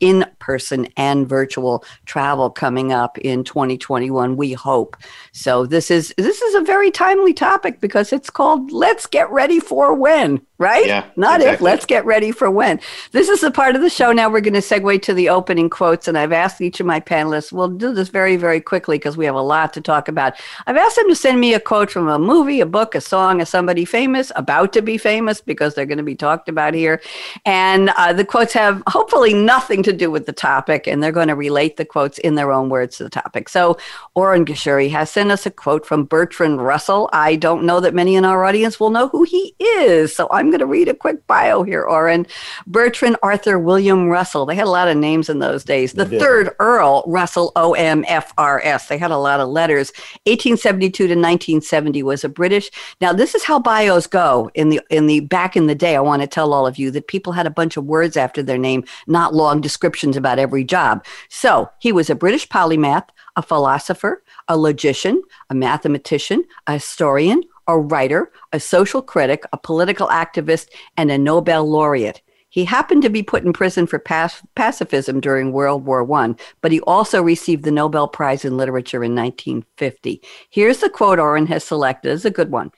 in 0.00 0.26
person 0.38 0.86
and 0.98 1.26
virtual 1.26 1.82
travel 2.04 2.50
coming 2.50 2.92
up 2.92 3.16
in 3.18 3.42
2021. 3.42 4.36
We 4.36 4.52
hope. 4.52 4.96
So 5.32 5.64
this 5.64 5.90
is 5.90 6.12
this 6.18 6.42
is 6.42 6.54
a 6.54 6.60
very 6.60 6.90
timely 6.90 7.32
topic 7.32 7.80
because 7.80 8.12
it's 8.12 8.28
called 8.28 8.70
"Let's 8.70 9.06
Get 9.06 9.30
Ready 9.30 9.58
for 9.58 9.94
When." 9.94 10.44
Right? 10.58 10.86
Yeah. 10.86 11.04
Not 11.16 11.40
exactly. 11.40 11.54
if. 11.54 11.60
Let's 11.60 11.86
get 11.86 12.04
ready 12.06 12.32
for 12.32 12.50
when. 12.50 12.80
This 13.12 13.28
is 13.28 13.42
the 13.42 13.50
part 13.50 13.76
of 13.76 13.82
the 13.82 13.90
show 13.90 14.12
now 14.12 14.30
we're 14.30 14.40
going 14.40 14.54
to 14.54 14.60
segue 14.60 15.02
to 15.02 15.12
the 15.12 15.28
opening 15.28 15.68
quotes, 15.68 16.08
and 16.08 16.16
I've 16.16 16.32
asked 16.32 16.60
each 16.60 16.80
of 16.80 16.86
my 16.86 16.98
panelists, 17.00 17.52
we'll 17.52 17.68
do 17.68 17.92
this 17.92 18.08
very, 18.08 18.36
very 18.36 18.60
quickly 18.60 18.96
because 18.96 19.16
we 19.16 19.26
have 19.26 19.34
a 19.34 19.42
lot 19.42 19.72
to 19.74 19.80
talk 19.80 20.08
about. 20.08 20.34
I've 20.66 20.76
asked 20.76 20.96
them 20.96 21.08
to 21.08 21.14
send 21.14 21.40
me 21.40 21.54
a 21.54 21.60
quote 21.60 21.90
from 21.90 22.08
a 22.08 22.18
movie, 22.18 22.60
a 22.60 22.66
book, 22.66 22.94
a 22.94 23.00
song, 23.00 23.40
of 23.40 23.48
somebody 23.48 23.84
famous, 23.84 24.32
about 24.34 24.72
to 24.72 24.82
be 24.82 24.96
famous 24.96 25.40
because 25.40 25.74
they're 25.74 25.86
going 25.86 25.98
to 25.98 26.04
be 26.04 26.16
talked 26.16 26.48
about 26.48 26.72
here. 26.74 27.02
And 27.44 27.90
uh, 27.90 28.12
the 28.12 28.24
quotes 28.24 28.52
have 28.54 28.82
hopefully 28.86 29.34
nothing 29.34 29.82
to 29.82 29.92
do 29.92 30.10
with 30.10 30.26
the 30.26 30.32
topic, 30.32 30.86
and 30.86 31.02
they're 31.02 31.12
going 31.12 31.28
to 31.28 31.34
relate 31.34 31.76
the 31.76 31.84
quotes 31.84 32.18
in 32.18 32.34
their 32.34 32.52
own 32.52 32.68
words 32.68 32.96
to 32.96 33.04
the 33.04 33.10
topic. 33.10 33.48
So, 33.48 33.76
Oren 34.14 34.44
Geshuri 34.46 34.90
has 34.90 35.10
sent 35.10 35.30
us 35.30 35.44
a 35.46 35.50
quote 35.50 35.84
from 35.84 36.04
Bertrand 36.04 36.64
Russell. 36.64 37.10
I 37.12 37.36
don't 37.36 37.64
know 37.64 37.80
that 37.80 37.94
many 37.94 38.16
in 38.16 38.24
our 38.24 38.44
audience 38.44 38.80
will 38.80 38.90
know 38.90 39.08
who 39.08 39.24
he 39.24 39.54
is, 39.60 40.14
so 40.14 40.28
I'm 40.30 40.45
going 40.50 40.60
to 40.60 40.66
read 40.66 40.88
a 40.88 40.94
quick 40.94 41.26
bio 41.26 41.62
here, 41.62 41.82
Oren. 41.82 42.26
Bertrand 42.66 43.16
Arthur 43.22 43.58
William 43.58 44.08
Russell. 44.08 44.46
They 44.46 44.54
had 44.54 44.66
a 44.66 44.70
lot 44.70 44.88
of 44.88 44.96
names 44.96 45.28
in 45.28 45.38
those 45.38 45.64
days. 45.64 45.92
The 45.92 46.06
third 46.06 46.54
Earl 46.58 47.04
Russell 47.06 47.52
OMFRS. 47.56 48.88
They 48.88 48.98
had 48.98 49.10
a 49.10 49.18
lot 49.18 49.40
of 49.40 49.48
letters. 49.48 49.92
1872 50.24 50.96
to 50.96 51.14
1970 51.14 52.02
was 52.02 52.24
a 52.24 52.28
British. 52.28 52.70
Now 53.00 53.12
this 53.12 53.34
is 53.34 53.44
how 53.44 53.58
bios 53.58 54.06
go 54.06 54.50
in 54.54 54.70
the 54.70 54.80
in 54.90 55.06
the 55.06 55.20
back 55.20 55.56
in 55.56 55.66
the 55.66 55.74
day. 55.74 55.96
I 55.96 56.00
want 56.00 56.22
to 56.22 56.28
tell 56.28 56.52
all 56.52 56.66
of 56.66 56.78
you 56.78 56.90
that 56.92 57.08
people 57.08 57.32
had 57.32 57.46
a 57.46 57.50
bunch 57.50 57.76
of 57.76 57.84
words 57.84 58.16
after 58.16 58.42
their 58.42 58.58
name, 58.58 58.84
not 59.06 59.34
long 59.34 59.60
descriptions 59.60 60.16
about 60.16 60.38
every 60.38 60.64
job. 60.64 61.04
So 61.28 61.70
he 61.78 61.92
was 61.92 62.10
a 62.10 62.14
British 62.14 62.48
polymath, 62.48 63.08
a 63.36 63.42
philosopher, 63.42 64.22
a 64.48 64.56
logician, 64.56 65.22
a 65.50 65.54
mathematician, 65.54 66.44
a 66.66 66.74
historian, 66.74 67.42
a 67.66 67.78
writer, 67.78 68.32
a 68.52 68.60
social 68.60 69.02
critic, 69.02 69.44
a 69.52 69.58
political 69.58 70.08
activist, 70.08 70.68
and 70.96 71.10
a 71.10 71.18
Nobel 71.18 71.68
laureate. 71.68 72.22
He 72.48 72.64
happened 72.64 73.02
to 73.02 73.10
be 73.10 73.22
put 73.22 73.44
in 73.44 73.52
prison 73.52 73.86
for 73.86 73.98
pacifism 73.98 75.20
during 75.20 75.52
World 75.52 75.84
War 75.84 76.10
I, 76.12 76.34
but 76.62 76.72
he 76.72 76.80
also 76.80 77.22
received 77.22 77.64
the 77.64 77.70
Nobel 77.70 78.08
Prize 78.08 78.44
in 78.44 78.56
Literature 78.56 79.04
in 79.04 79.14
1950. 79.14 80.22
Here's 80.48 80.78
the 80.78 80.88
quote 80.88 81.18
Oren 81.18 81.46
has 81.48 81.64
selected. 81.64 82.12
It's 82.12 82.24
a 82.24 82.30
good 82.30 82.50
one. 82.50 82.72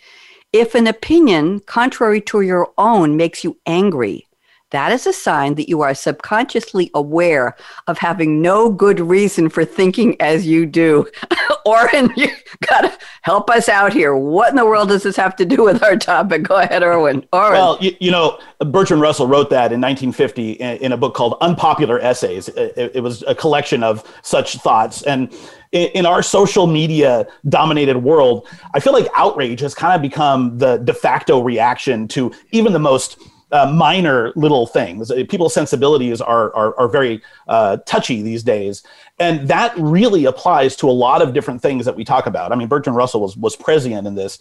If 0.52 0.74
an 0.74 0.86
opinion 0.86 1.60
contrary 1.60 2.20
to 2.22 2.40
your 2.40 2.72
own 2.78 3.16
makes 3.16 3.44
you 3.44 3.58
angry, 3.66 4.27
that 4.70 4.92
is 4.92 5.06
a 5.06 5.12
sign 5.12 5.54
that 5.54 5.68
you 5.68 5.80
are 5.80 5.94
subconsciously 5.94 6.90
aware 6.94 7.56
of 7.86 7.98
having 7.98 8.42
no 8.42 8.70
good 8.70 9.00
reason 9.00 9.48
for 9.48 9.64
thinking 9.64 10.20
as 10.20 10.46
you 10.46 10.66
do. 10.66 11.06
Oren, 11.66 12.12
you 12.16 12.28
gotta 12.66 12.96
help 13.22 13.48
us 13.50 13.68
out 13.68 13.92
here. 13.92 14.14
What 14.14 14.50
in 14.50 14.56
the 14.56 14.66
world 14.66 14.88
does 14.88 15.02
this 15.02 15.16
have 15.16 15.36
to 15.36 15.46
do 15.46 15.64
with 15.64 15.82
our 15.82 15.96
topic? 15.96 16.42
Go 16.42 16.56
ahead, 16.56 16.82
Erwin. 16.82 17.26
Well, 17.32 17.78
you, 17.80 17.96
you 18.00 18.10
know, 18.10 18.38
Bertrand 18.58 19.00
Russell 19.00 19.26
wrote 19.26 19.50
that 19.50 19.72
in 19.72 19.80
1950 19.80 20.52
in, 20.52 20.76
in 20.78 20.92
a 20.92 20.96
book 20.96 21.14
called 21.14 21.36
Unpopular 21.40 21.98
Essays. 22.00 22.48
It, 22.48 22.92
it, 22.94 23.00
was 23.02 23.22
a 23.26 23.34
collection 23.34 23.82
of 23.82 24.04
such 24.22 24.56
thoughts. 24.56 25.02
And 25.02 25.32
in, 25.72 25.88
in 25.90 26.06
our 26.06 26.22
social 26.22 26.66
media 26.66 27.26
dominated 27.48 27.98
world, 27.98 28.46
I 28.74 28.80
feel 28.80 28.92
like 28.92 29.08
outrage 29.14 29.60
has 29.60 29.74
kind 29.74 29.94
of 29.94 30.02
become 30.02 30.58
the 30.58 30.76
de 30.78 30.92
facto 30.92 31.42
reaction 31.42 32.08
to 32.08 32.32
even 32.50 32.72
the 32.72 32.78
most 32.78 33.18
uh, 33.52 33.70
minor 33.70 34.32
little 34.36 34.66
things. 34.66 35.10
Uh, 35.10 35.24
people's 35.28 35.54
sensibilities 35.54 36.20
are 36.20 36.54
are, 36.54 36.78
are 36.78 36.88
very 36.88 37.22
uh, 37.48 37.78
touchy 37.86 38.22
these 38.22 38.42
days, 38.42 38.82
and 39.18 39.48
that 39.48 39.74
really 39.76 40.24
applies 40.26 40.76
to 40.76 40.88
a 40.88 40.92
lot 40.92 41.22
of 41.22 41.32
different 41.32 41.62
things 41.62 41.84
that 41.84 41.96
we 41.96 42.04
talk 42.04 42.26
about. 42.26 42.52
I 42.52 42.56
mean, 42.56 42.68
Bertrand 42.68 42.96
Russell 42.96 43.20
was 43.20 43.36
was 43.36 43.56
prescient 43.56 44.06
in 44.06 44.14
this. 44.14 44.38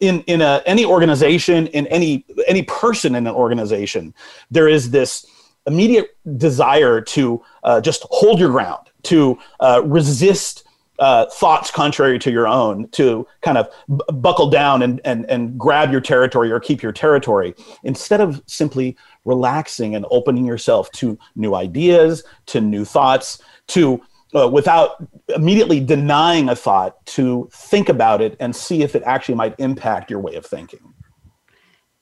In 0.00 0.22
in 0.22 0.42
a, 0.42 0.62
any 0.66 0.84
organization, 0.84 1.66
in 1.68 1.86
any 1.86 2.24
any 2.46 2.62
person 2.62 3.14
in 3.14 3.26
an 3.26 3.34
organization, 3.34 4.14
there 4.50 4.68
is 4.68 4.90
this 4.90 5.26
immediate 5.66 6.16
desire 6.38 7.00
to 7.00 7.42
uh, 7.64 7.80
just 7.80 8.06
hold 8.10 8.38
your 8.38 8.50
ground, 8.50 8.88
to 9.02 9.38
uh, 9.60 9.82
resist 9.84 10.65
uh, 10.98 11.26
thoughts 11.26 11.70
contrary 11.70 12.18
to 12.18 12.30
your 12.30 12.48
own 12.48 12.88
to 12.88 13.26
kind 13.42 13.58
of 13.58 13.68
b- 13.88 14.14
buckle 14.14 14.48
down 14.50 14.82
and, 14.82 15.00
and, 15.04 15.28
and 15.30 15.58
grab 15.58 15.92
your 15.92 16.00
territory 16.00 16.50
or 16.50 16.60
keep 16.60 16.82
your 16.82 16.92
territory 16.92 17.54
instead 17.84 18.20
of 18.20 18.42
simply 18.46 18.96
relaxing 19.24 19.94
and 19.94 20.06
opening 20.10 20.44
yourself 20.44 20.90
to 20.92 21.18
new 21.34 21.54
ideas, 21.54 22.24
to 22.46 22.60
new 22.60 22.84
thoughts, 22.84 23.42
to 23.66 24.00
uh, 24.34 24.48
without 24.48 25.06
immediately 25.34 25.80
denying 25.80 26.48
a 26.48 26.56
thought, 26.56 27.04
to 27.06 27.48
think 27.52 27.88
about 27.88 28.20
it 28.20 28.36
and 28.40 28.54
see 28.54 28.82
if 28.82 28.94
it 28.94 29.02
actually 29.04 29.34
might 29.34 29.54
impact 29.58 30.10
your 30.10 30.20
way 30.20 30.34
of 30.34 30.44
thinking. 30.44 30.92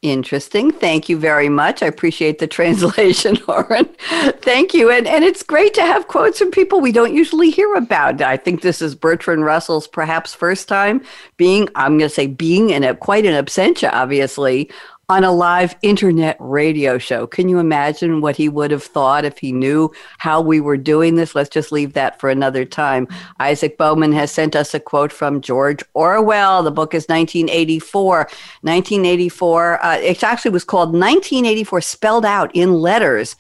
Interesting. 0.05 0.71
Thank 0.71 1.09
you 1.09 1.17
very 1.17 1.49
much. 1.49 1.83
I 1.83 1.87
appreciate 1.87 2.39
the 2.39 2.47
translation, 2.59 3.39
Oren. 3.49 3.87
Thank 4.43 4.75
you. 4.75 4.91
And, 4.91 5.07
and 5.07 5.25
it's 5.25 5.43
great 5.43 5.73
to 5.75 5.81
have 5.81 6.09
quotes 6.09 6.39
from 6.39 6.51
people 6.51 6.83
we 6.83 6.93
don't 6.93 7.15
usually 7.15 7.49
hear 7.49 7.75
about. 7.75 8.21
I 8.21 8.37
think 8.37 8.61
this 8.61 8.83
is 8.83 8.95
Bertrand 8.95 9.47
Russell's 9.47 9.89
perhaps 9.89 10.35
first 10.35 10.69
time 10.69 11.03
being, 11.39 11.71
I'm 11.75 11.97
going 11.97 12.11
to 12.11 12.15
say 12.15 12.27
being 12.27 12.69
in 12.69 12.85
a 12.85 12.95
quite 12.95 13.25
an 13.25 13.33
absentia, 13.33 13.91
obviously, 13.95 14.71
on 15.09 15.25
a 15.25 15.33
live 15.33 15.77
internet 15.83 16.37
radio 16.41 16.97
show. 16.99 17.27
Can 17.27 17.49
you 17.49 17.59
imagine 17.59 18.21
what 18.21 18.37
he 18.37 18.49
would 18.49 18.71
have 18.71 18.83
thought 18.83 19.25
if 19.25 19.39
he 19.39 19.53
knew 19.53 19.93
how 20.19 20.41
we 20.41 20.61
were 20.61 20.77
doing 20.77 21.15
this? 21.15 21.35
Let's 21.35 21.51
just 21.51 21.73
leave 21.73 21.93
that 21.93 22.21
for 22.21 22.31
another 22.31 22.65
time. 22.65 23.07
Isaac 23.39 23.77
Bowman 23.77 24.13
has 24.13 24.31
sent 24.31 24.57
us 24.57 24.75
a 24.75 24.81
quote 24.81 25.13
from 25.13 25.41
George 25.41 25.83
Orwell. 25.93 26.63
The 26.63 26.71
book 26.71 26.95
is 26.95 27.05
1984. 27.05 28.17
1984, 28.17 29.85
uh, 29.85 29.97
it 29.99 30.25
actually 30.25 30.51
was 30.53 30.65
called 30.65 30.89
1984 30.89 31.81
spelled 31.83 32.25
out 32.25 32.51
in 32.55 32.75
letters, 32.75 33.37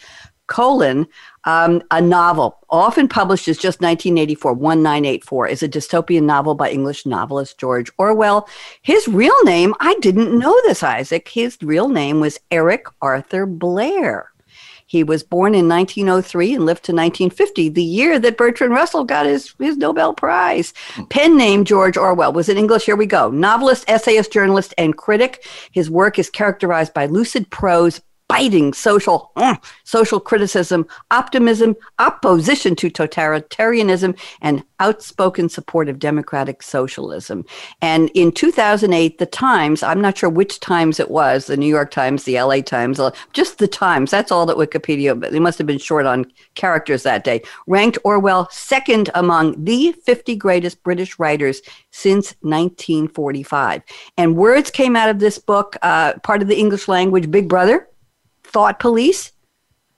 colon, 0.46 1.06
um, 1.44 1.82
a 1.90 2.00
novel, 2.00 2.58
often 2.70 3.08
published 3.08 3.48
as 3.48 3.56
just 3.56 3.80
1984, 3.80 4.52
1984, 4.54 5.48
is 5.48 5.62
a 5.62 5.68
dystopian 5.68 6.24
novel 6.24 6.54
by 6.54 6.70
English 6.70 7.06
novelist 7.06 7.58
George 7.58 7.90
Orwell. 7.98 8.48
His 8.82 9.06
real 9.08 9.42
name, 9.44 9.74
I 9.80 9.94
didn't 10.00 10.38
know 10.38 10.58
this, 10.62 10.82
Isaac. 10.82 11.28
His 11.28 11.58
real 11.62 11.88
name 11.88 12.20
was 12.20 12.40
Eric 12.50 12.86
Arthur 13.02 13.46
Blair. 13.46 14.30
He 14.86 15.02
was 15.02 15.22
born 15.22 15.54
in 15.54 15.68
1903 15.68 16.54
and 16.54 16.66
lived 16.66 16.84
to 16.84 16.92
1950, 16.92 17.70
the 17.70 17.82
year 17.82 18.18
that 18.18 18.36
Bertrand 18.36 18.72
Russell 18.72 19.04
got 19.04 19.26
his, 19.26 19.54
his 19.58 19.76
Nobel 19.76 20.14
Prize. 20.14 20.72
Pen 21.08 21.36
name 21.36 21.64
George 21.64 21.96
Orwell 21.96 22.32
was 22.32 22.48
in 22.48 22.58
English. 22.58 22.84
Here 22.84 22.94
we 22.94 23.06
go. 23.06 23.30
Novelist, 23.30 23.84
essayist, 23.88 24.32
journalist, 24.32 24.74
and 24.78 24.96
critic. 24.96 25.44
His 25.72 25.90
work 25.90 26.18
is 26.18 26.30
characterized 26.30 26.94
by 26.94 27.06
lucid 27.06 27.50
prose, 27.50 28.00
biting 28.28 28.72
social 28.72 29.30
uh, 29.36 29.56
social 29.84 30.18
criticism, 30.18 30.86
optimism, 31.10 31.76
opposition 31.98 32.74
to 32.76 32.90
totalitarianism, 32.90 34.18
and 34.40 34.64
outspoken 34.80 35.48
support 35.48 35.88
of 35.88 35.98
democratic 35.98 36.62
socialism. 36.62 37.44
And 37.80 38.10
in 38.14 38.32
2008, 38.32 39.18
the 39.18 39.26
Times, 39.26 39.82
I'm 39.82 40.00
not 40.00 40.18
sure 40.18 40.30
which 40.30 40.60
Times 40.60 40.98
it 41.00 41.10
was, 41.10 41.46
the 41.46 41.56
New 41.56 41.68
York 41.68 41.90
Times, 41.90 42.24
the 42.24 42.40
LA 42.40 42.60
Times, 42.60 42.98
uh, 42.98 43.10
just 43.32 43.58
the 43.58 43.68
Times, 43.68 44.10
that's 44.10 44.32
all 44.32 44.46
that 44.46 44.56
Wikipedia, 44.56 45.18
but 45.18 45.32
they 45.32 45.40
must 45.40 45.58
have 45.58 45.66
been 45.66 45.78
short 45.78 46.06
on 46.06 46.26
characters 46.54 47.02
that 47.02 47.24
day, 47.24 47.42
ranked 47.66 47.98
Orwell 48.04 48.48
second 48.50 49.10
among 49.14 49.62
the 49.64 49.92
50 50.04 50.36
greatest 50.36 50.82
British 50.82 51.18
writers 51.18 51.62
since 51.90 52.34
1945. 52.40 53.82
And 54.16 54.36
words 54.36 54.70
came 54.70 54.96
out 54.96 55.08
of 55.08 55.18
this 55.18 55.38
book, 55.38 55.76
uh, 55.82 56.14
part 56.22 56.42
of 56.42 56.48
the 56.48 56.58
English 56.58 56.88
language, 56.88 57.30
Big 57.30 57.48
Brother 57.48 57.88
Thought 58.54 58.78
Police, 58.78 59.32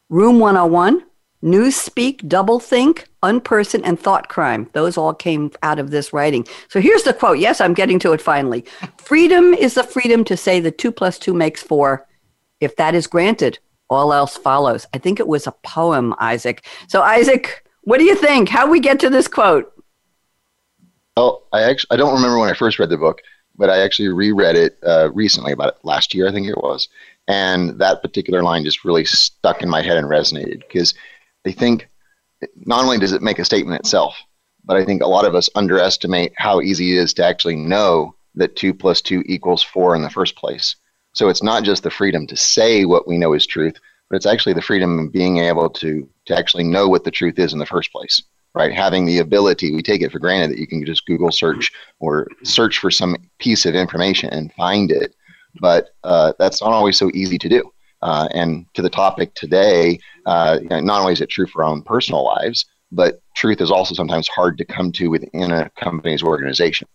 Room 0.08 0.40
101, 0.40 1.04
Newspeak, 1.44 2.22
Doublethink, 2.22 3.04
Unperson, 3.22 3.82
and 3.84 4.00
Thought 4.00 4.30
Crime. 4.30 4.70
Those 4.72 4.96
all 4.96 5.12
came 5.12 5.52
out 5.62 5.78
of 5.78 5.90
this 5.90 6.14
writing. 6.14 6.46
So 6.70 6.80
here's 6.80 7.02
the 7.02 7.12
quote. 7.12 7.38
Yes, 7.38 7.60
I'm 7.60 7.74
getting 7.74 7.98
to 7.98 8.14
it 8.14 8.22
finally. 8.22 8.64
Freedom 8.96 9.52
is 9.52 9.74
the 9.74 9.82
freedom 9.82 10.24
to 10.24 10.38
say 10.38 10.58
that 10.60 10.78
two 10.78 10.90
plus 10.90 11.18
two 11.18 11.34
makes 11.34 11.62
four. 11.62 12.08
If 12.58 12.76
that 12.76 12.94
is 12.94 13.06
granted, 13.06 13.58
all 13.90 14.10
else 14.14 14.38
follows. 14.38 14.86
I 14.94 14.98
think 14.98 15.20
it 15.20 15.28
was 15.28 15.46
a 15.46 15.52
poem, 15.62 16.14
Isaac. 16.18 16.64
So, 16.88 17.02
Isaac, 17.02 17.62
what 17.82 17.98
do 17.98 18.04
you 18.04 18.16
think? 18.16 18.48
How 18.48 18.66
we 18.66 18.80
get 18.80 18.98
to 19.00 19.10
this 19.10 19.28
quote? 19.28 19.70
Oh, 21.18 21.42
I 21.52 21.60
actually 21.60 21.88
I 21.90 21.96
don't 21.96 22.14
remember 22.14 22.38
when 22.38 22.48
I 22.48 22.54
first 22.54 22.78
read 22.78 22.88
the 22.88 22.96
book, 22.96 23.20
but 23.54 23.68
I 23.68 23.80
actually 23.80 24.08
reread 24.08 24.56
it 24.56 24.78
uh, 24.82 25.10
recently, 25.12 25.52
about 25.52 25.84
last 25.84 26.14
year, 26.14 26.26
I 26.26 26.32
think 26.32 26.48
it 26.48 26.56
was, 26.56 26.88
and 27.28 27.78
that 27.78 28.02
particular 28.02 28.42
line 28.42 28.64
just 28.64 28.84
really 28.84 29.04
stuck 29.04 29.62
in 29.62 29.68
my 29.68 29.82
head 29.82 29.96
and 29.96 30.06
resonated 30.06 30.60
because 30.60 30.94
I 31.46 31.52
think 31.52 31.88
not 32.56 32.84
only 32.84 32.98
does 32.98 33.12
it 33.12 33.22
make 33.22 33.38
a 33.38 33.44
statement 33.44 33.80
itself, 33.80 34.16
but 34.64 34.76
I 34.76 34.84
think 34.84 35.02
a 35.02 35.08
lot 35.08 35.24
of 35.24 35.34
us 35.34 35.48
underestimate 35.54 36.32
how 36.36 36.60
easy 36.60 36.96
it 36.96 37.00
is 37.00 37.14
to 37.14 37.24
actually 37.24 37.56
know 37.56 38.14
that 38.34 38.56
two 38.56 38.74
plus 38.74 39.00
two 39.00 39.22
equals 39.26 39.62
four 39.62 39.96
in 39.96 40.02
the 40.02 40.10
first 40.10 40.36
place. 40.36 40.76
So 41.14 41.28
it's 41.28 41.42
not 41.42 41.64
just 41.64 41.82
the 41.82 41.90
freedom 41.90 42.26
to 42.26 42.36
say 42.36 42.84
what 42.84 43.08
we 43.08 43.16
know 43.16 43.32
is 43.32 43.46
truth, 43.46 43.76
but 44.10 44.16
it's 44.16 44.26
actually 44.26 44.52
the 44.52 44.62
freedom 44.62 44.98
of 44.98 45.12
being 45.12 45.38
able 45.38 45.70
to 45.70 46.08
to 46.26 46.36
actually 46.36 46.64
know 46.64 46.88
what 46.88 47.04
the 47.04 47.10
truth 47.10 47.38
is 47.38 47.52
in 47.52 47.58
the 47.58 47.66
first 47.66 47.90
place. 47.92 48.22
Right, 48.54 48.72
having 48.72 49.04
the 49.04 49.18
ability, 49.18 49.74
we 49.74 49.82
take 49.82 50.00
it 50.00 50.10
for 50.10 50.18
granted 50.18 50.50
that 50.50 50.58
you 50.58 50.66
can 50.66 50.84
just 50.84 51.04
Google 51.04 51.30
search 51.30 51.70
or 52.00 52.26
search 52.42 52.78
for 52.78 52.90
some 52.90 53.14
piece 53.38 53.66
of 53.66 53.74
information 53.74 54.30
and 54.30 54.50
find 54.54 54.90
it, 54.90 55.14
but 55.60 55.90
uh, 56.04 56.32
that's 56.38 56.60
not 56.60 56.72
always 56.72 56.96
so 56.96 57.10
easy 57.14 57.38
to 57.38 57.48
do. 57.48 57.70
Uh, 58.02 58.28
and 58.32 58.66
to 58.74 58.82
the 58.82 58.90
topic 58.90 59.34
today, 59.34 59.98
uh, 60.26 60.58
you 60.62 60.68
know, 60.68 60.80
not 60.80 61.00
only 61.00 61.12
is 61.12 61.20
it 61.20 61.30
true 61.30 61.46
for 61.46 61.64
our 61.64 61.70
own 61.70 61.82
personal 61.82 62.24
lives, 62.24 62.66
but 62.92 63.20
truth 63.34 63.60
is 63.60 63.70
also 63.70 63.94
sometimes 63.94 64.28
hard 64.28 64.58
to 64.58 64.64
come 64.64 64.92
to 64.92 65.08
within 65.08 65.50
a 65.50 65.70
company's 65.70 66.22
organization, 66.22 66.86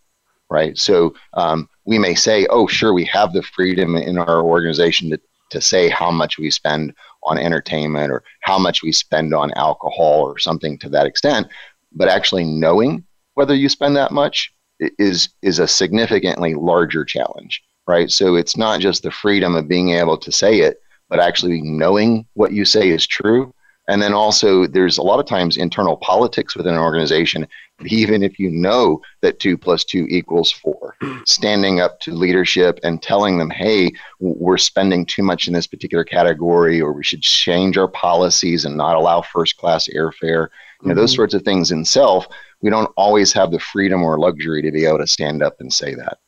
right? 0.48 0.78
So 0.78 1.14
um, 1.34 1.68
we 1.84 1.98
may 1.98 2.14
say, 2.14 2.46
oh, 2.50 2.66
sure, 2.66 2.92
we 2.92 3.04
have 3.06 3.32
the 3.32 3.42
freedom 3.42 3.96
in 3.96 4.16
our 4.16 4.42
organization 4.42 5.10
to, 5.10 5.20
to 5.50 5.60
say 5.60 5.88
how 5.88 6.10
much 6.10 6.38
we 6.38 6.50
spend 6.50 6.94
on 7.24 7.38
entertainment 7.38 8.10
or 8.10 8.22
how 8.40 8.58
much 8.58 8.82
we 8.82 8.92
spend 8.92 9.34
on 9.34 9.52
alcohol 9.54 10.22
or 10.22 10.38
something 10.38 10.78
to 10.78 10.88
that 10.88 11.06
extent, 11.06 11.46
but 11.92 12.08
actually 12.08 12.44
knowing 12.44 13.04
whether 13.34 13.54
you 13.54 13.68
spend 13.68 13.96
that 13.96 14.12
much 14.12 14.52
is 14.98 15.28
is 15.42 15.58
a 15.58 15.68
significantly 15.68 16.54
larger 16.54 17.04
challenge, 17.04 17.62
right? 17.86 18.10
So 18.10 18.36
it's 18.36 18.56
not 18.56 18.80
just 18.80 19.02
the 19.02 19.10
freedom 19.10 19.54
of 19.54 19.68
being 19.68 19.90
able 19.90 20.16
to 20.18 20.32
say 20.32 20.60
it, 20.60 20.80
but 21.08 21.20
actually 21.20 21.60
knowing 21.62 22.26
what 22.34 22.52
you 22.52 22.64
say 22.64 22.88
is 22.88 23.06
true 23.06 23.52
and 23.88 24.00
then 24.00 24.12
also, 24.12 24.66
there's 24.66 24.98
a 24.98 25.02
lot 25.02 25.18
of 25.18 25.26
times 25.26 25.56
internal 25.56 25.96
politics 25.96 26.54
within 26.56 26.74
an 26.74 26.80
organization. 26.80 27.46
Even 27.86 28.22
if 28.22 28.38
you 28.38 28.48
know 28.48 29.00
that 29.22 29.40
two 29.40 29.58
plus 29.58 29.82
two 29.84 30.06
equals 30.08 30.52
four, 30.52 30.94
standing 31.26 31.80
up 31.80 31.98
to 32.00 32.12
leadership 32.12 32.78
and 32.84 33.02
telling 33.02 33.38
them, 33.38 33.50
hey, 33.50 33.90
we're 34.20 34.58
spending 34.58 35.04
too 35.04 35.24
much 35.24 35.48
in 35.48 35.54
this 35.54 35.66
particular 35.66 36.04
category, 36.04 36.80
or 36.80 36.92
we 36.92 37.02
should 37.02 37.22
change 37.22 37.76
our 37.76 37.88
policies 37.88 38.64
and 38.64 38.76
not 38.76 38.94
allow 38.94 39.20
first 39.20 39.56
class 39.56 39.88
airfare, 39.88 40.48
you 40.82 40.88
know, 40.88 40.94
those 40.94 41.10
mm-hmm. 41.10 41.16
sorts 41.16 41.34
of 41.34 41.42
things 41.42 41.72
in 41.72 41.84
self, 41.84 42.28
we 42.60 42.70
don't 42.70 42.90
always 42.96 43.32
have 43.32 43.50
the 43.50 43.58
freedom 43.58 44.04
or 44.04 44.16
luxury 44.16 44.62
to 44.62 44.70
be 44.70 44.84
able 44.84 44.98
to 44.98 45.06
stand 45.06 45.42
up 45.42 45.56
and 45.58 45.72
say 45.72 45.94
that. 45.94 46.18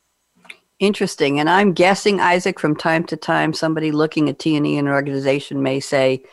Interesting. 0.79 1.39
And 1.39 1.49
I'm 1.49 1.73
guessing, 1.73 2.19
Isaac, 2.19 2.59
from 2.59 2.75
time 2.75 3.05
to 3.05 3.17
time, 3.17 3.53
somebody 3.53 3.91
looking 3.91 4.29
at 4.29 4.39
T&E 4.39 4.55
in 4.55 4.87
an 4.87 4.91
organization 4.91 5.63
may 5.63 5.79
say, 5.79 6.23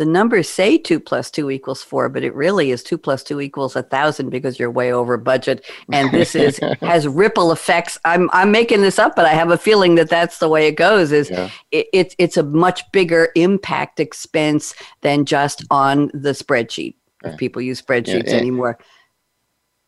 the 0.00 0.06
numbers 0.06 0.48
say 0.48 0.78
two 0.78 0.98
plus 0.98 1.30
two 1.30 1.50
equals 1.50 1.82
four, 1.82 2.08
but 2.08 2.24
it 2.24 2.34
really 2.34 2.70
is 2.70 2.82
two 2.82 2.96
plus 2.96 3.22
two 3.22 3.38
equals 3.38 3.76
a 3.76 3.82
thousand 3.82 4.30
because 4.30 4.58
you're 4.58 4.70
way 4.70 4.90
over 4.94 5.18
budget. 5.18 5.66
And 5.92 6.10
this 6.10 6.34
is 6.34 6.58
has 6.80 7.06
ripple 7.06 7.52
effects. 7.52 7.98
I'm 8.06 8.30
I'm 8.32 8.50
making 8.50 8.80
this 8.80 8.98
up, 8.98 9.14
but 9.14 9.26
I 9.26 9.34
have 9.34 9.50
a 9.50 9.58
feeling 9.58 9.96
that 9.96 10.08
that's 10.08 10.38
the 10.38 10.48
way 10.48 10.66
it 10.66 10.76
goes. 10.76 11.12
Is 11.12 11.28
yeah. 11.28 11.50
it, 11.70 11.86
it's 11.92 12.14
it's 12.16 12.38
a 12.38 12.42
much 12.42 12.80
bigger 12.92 13.28
impact 13.34 14.00
expense 14.00 14.74
than 15.02 15.26
just 15.26 15.66
on 15.70 16.06
the 16.14 16.30
spreadsheet. 16.30 16.94
If 17.22 17.36
people 17.36 17.60
use 17.60 17.82
spreadsheets 17.82 18.28
yeah, 18.28 18.36
anymore. 18.36 18.78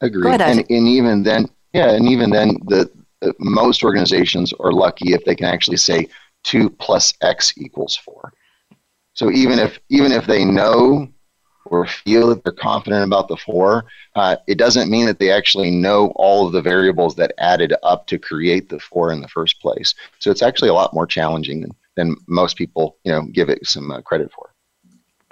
Agree. 0.02 0.30
and, 0.30 0.42
and 0.42 0.68
even 0.68 1.22
then, 1.22 1.48
yeah, 1.72 1.92
and 1.92 2.06
even 2.06 2.28
then, 2.28 2.58
the, 2.66 2.90
the 2.94 3.01
most 3.38 3.84
organizations 3.84 4.52
are 4.60 4.72
lucky 4.72 5.12
if 5.12 5.24
they 5.24 5.34
can 5.34 5.46
actually 5.46 5.76
say 5.76 6.08
two 6.42 6.68
plus 6.68 7.14
X 7.22 7.54
equals 7.56 7.96
four 7.96 8.32
so 9.14 9.30
even 9.30 9.58
if 9.58 9.78
even 9.88 10.12
if 10.12 10.26
they 10.26 10.44
know 10.44 11.08
or 11.66 11.86
feel 11.86 12.28
that 12.28 12.42
they're 12.42 12.52
confident 12.52 13.04
about 13.04 13.28
the 13.28 13.36
four, 13.36 13.84
uh, 14.16 14.36
it 14.48 14.58
doesn't 14.58 14.90
mean 14.90 15.06
that 15.06 15.18
they 15.18 15.30
actually 15.30 15.70
know 15.70 16.08
all 16.16 16.46
of 16.46 16.52
the 16.52 16.60
variables 16.60 17.14
that 17.14 17.32
added 17.38 17.72
up 17.82 18.06
to 18.08 18.18
create 18.18 18.68
the 18.68 18.80
four 18.80 19.12
in 19.12 19.20
the 19.20 19.28
first 19.28 19.60
place. 19.60 19.94
So 20.18 20.30
it's 20.30 20.42
actually 20.42 20.70
a 20.70 20.74
lot 20.74 20.92
more 20.92 21.06
challenging 21.06 21.60
than, 21.60 21.70
than 21.94 22.16
most 22.26 22.56
people, 22.56 22.96
you 23.04 23.12
know, 23.12 23.22
give 23.22 23.48
it 23.48 23.64
some 23.66 23.90
uh, 23.92 24.00
credit 24.00 24.32
for. 24.32 24.51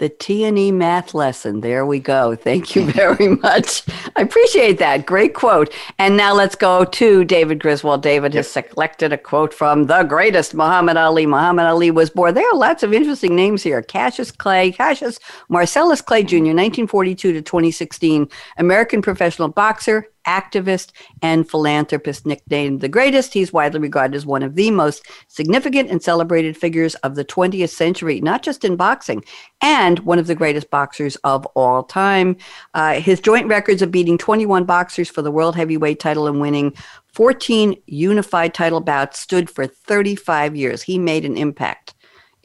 The 0.01 0.09
T&E 0.09 0.73
math 0.73 1.13
lesson. 1.13 1.61
There 1.61 1.85
we 1.85 1.99
go. 1.99 2.35
Thank 2.35 2.75
you 2.75 2.87
very 2.91 3.29
much. 3.29 3.83
I 4.17 4.23
appreciate 4.23 4.79
that. 4.79 5.05
Great 5.05 5.35
quote. 5.35 5.75
And 5.99 6.17
now 6.17 6.33
let's 6.33 6.55
go 6.55 6.87
to 6.87 7.23
David 7.23 7.61
Griswold. 7.61 8.03
David 8.03 8.33
has 8.33 8.51
selected 8.51 9.13
a 9.13 9.19
quote 9.19 9.53
from 9.53 9.89
the 9.89 10.05
greatest 10.05 10.55
Muhammad 10.55 10.97
Ali. 10.97 11.27
Muhammad 11.27 11.67
Ali 11.67 11.91
was 11.91 12.09
born. 12.09 12.33
There 12.33 12.51
are 12.51 12.57
lots 12.57 12.83
of 12.83 12.95
interesting 12.95 13.37
names 13.37 13.63
here. 13.63 13.83
Cassius 13.83 14.33
Clay, 14.33 14.73
Cassius 14.73 15.19
Marcellus 15.51 16.01
Clay 16.01 16.23
Jr., 16.23 16.37
1942 16.37 17.35
to 17.35 17.43
2016, 17.43 18.27
American 18.57 19.03
professional 19.03 19.49
boxer, 19.49 20.09
activist 20.27 20.93
and 21.23 21.49
philanthropist 21.49 22.27
nicknamed 22.27 22.81
the 22.81 22.89
greatest. 22.89 23.35
He's 23.35 23.53
widely 23.53 23.81
regarded 23.81 24.17
as 24.17 24.27
one 24.27 24.43
of 24.43 24.55
the 24.55 24.71
most 24.71 25.07
significant 25.29 25.91
and 25.91 26.03
celebrated 26.03 26.57
figures 26.57 26.95
of 26.97 27.15
the 27.15 27.25
20th 27.25 27.71
century, 27.71 28.21
not 28.21 28.43
just 28.43 28.65
in 28.65 28.77
boxing, 28.77 29.25
and 29.61 29.99
one 30.01 30.19
of 30.19 30.27
the 30.27 30.35
greatest 30.35 30.71
boxers 30.71 31.17
of 31.25 31.47
all 31.55 31.83
time. 31.83 32.37
Uh, 32.75 32.95
his 32.95 33.21
joint 33.21 33.47
records 33.47 33.83
of 33.83 33.91
beating 33.91 34.19
21 34.19 34.65
boxers 34.65 35.09
for 35.09 35.23
the 35.23 35.31
world 35.31 35.57
heavyweight 35.57 36.01
title 36.01 36.27
and 36.27 36.41
winning 36.41 36.75
14 37.13 37.75
unified 37.87 38.55
title 38.55 38.81
bouts 38.81 39.19
stood 39.19 39.51
for 39.51 39.67
35 39.67 40.57
years. 40.57 40.83
He 40.83 40.99
made 40.99 41.25
an 41.25 41.37
impact 41.37 41.95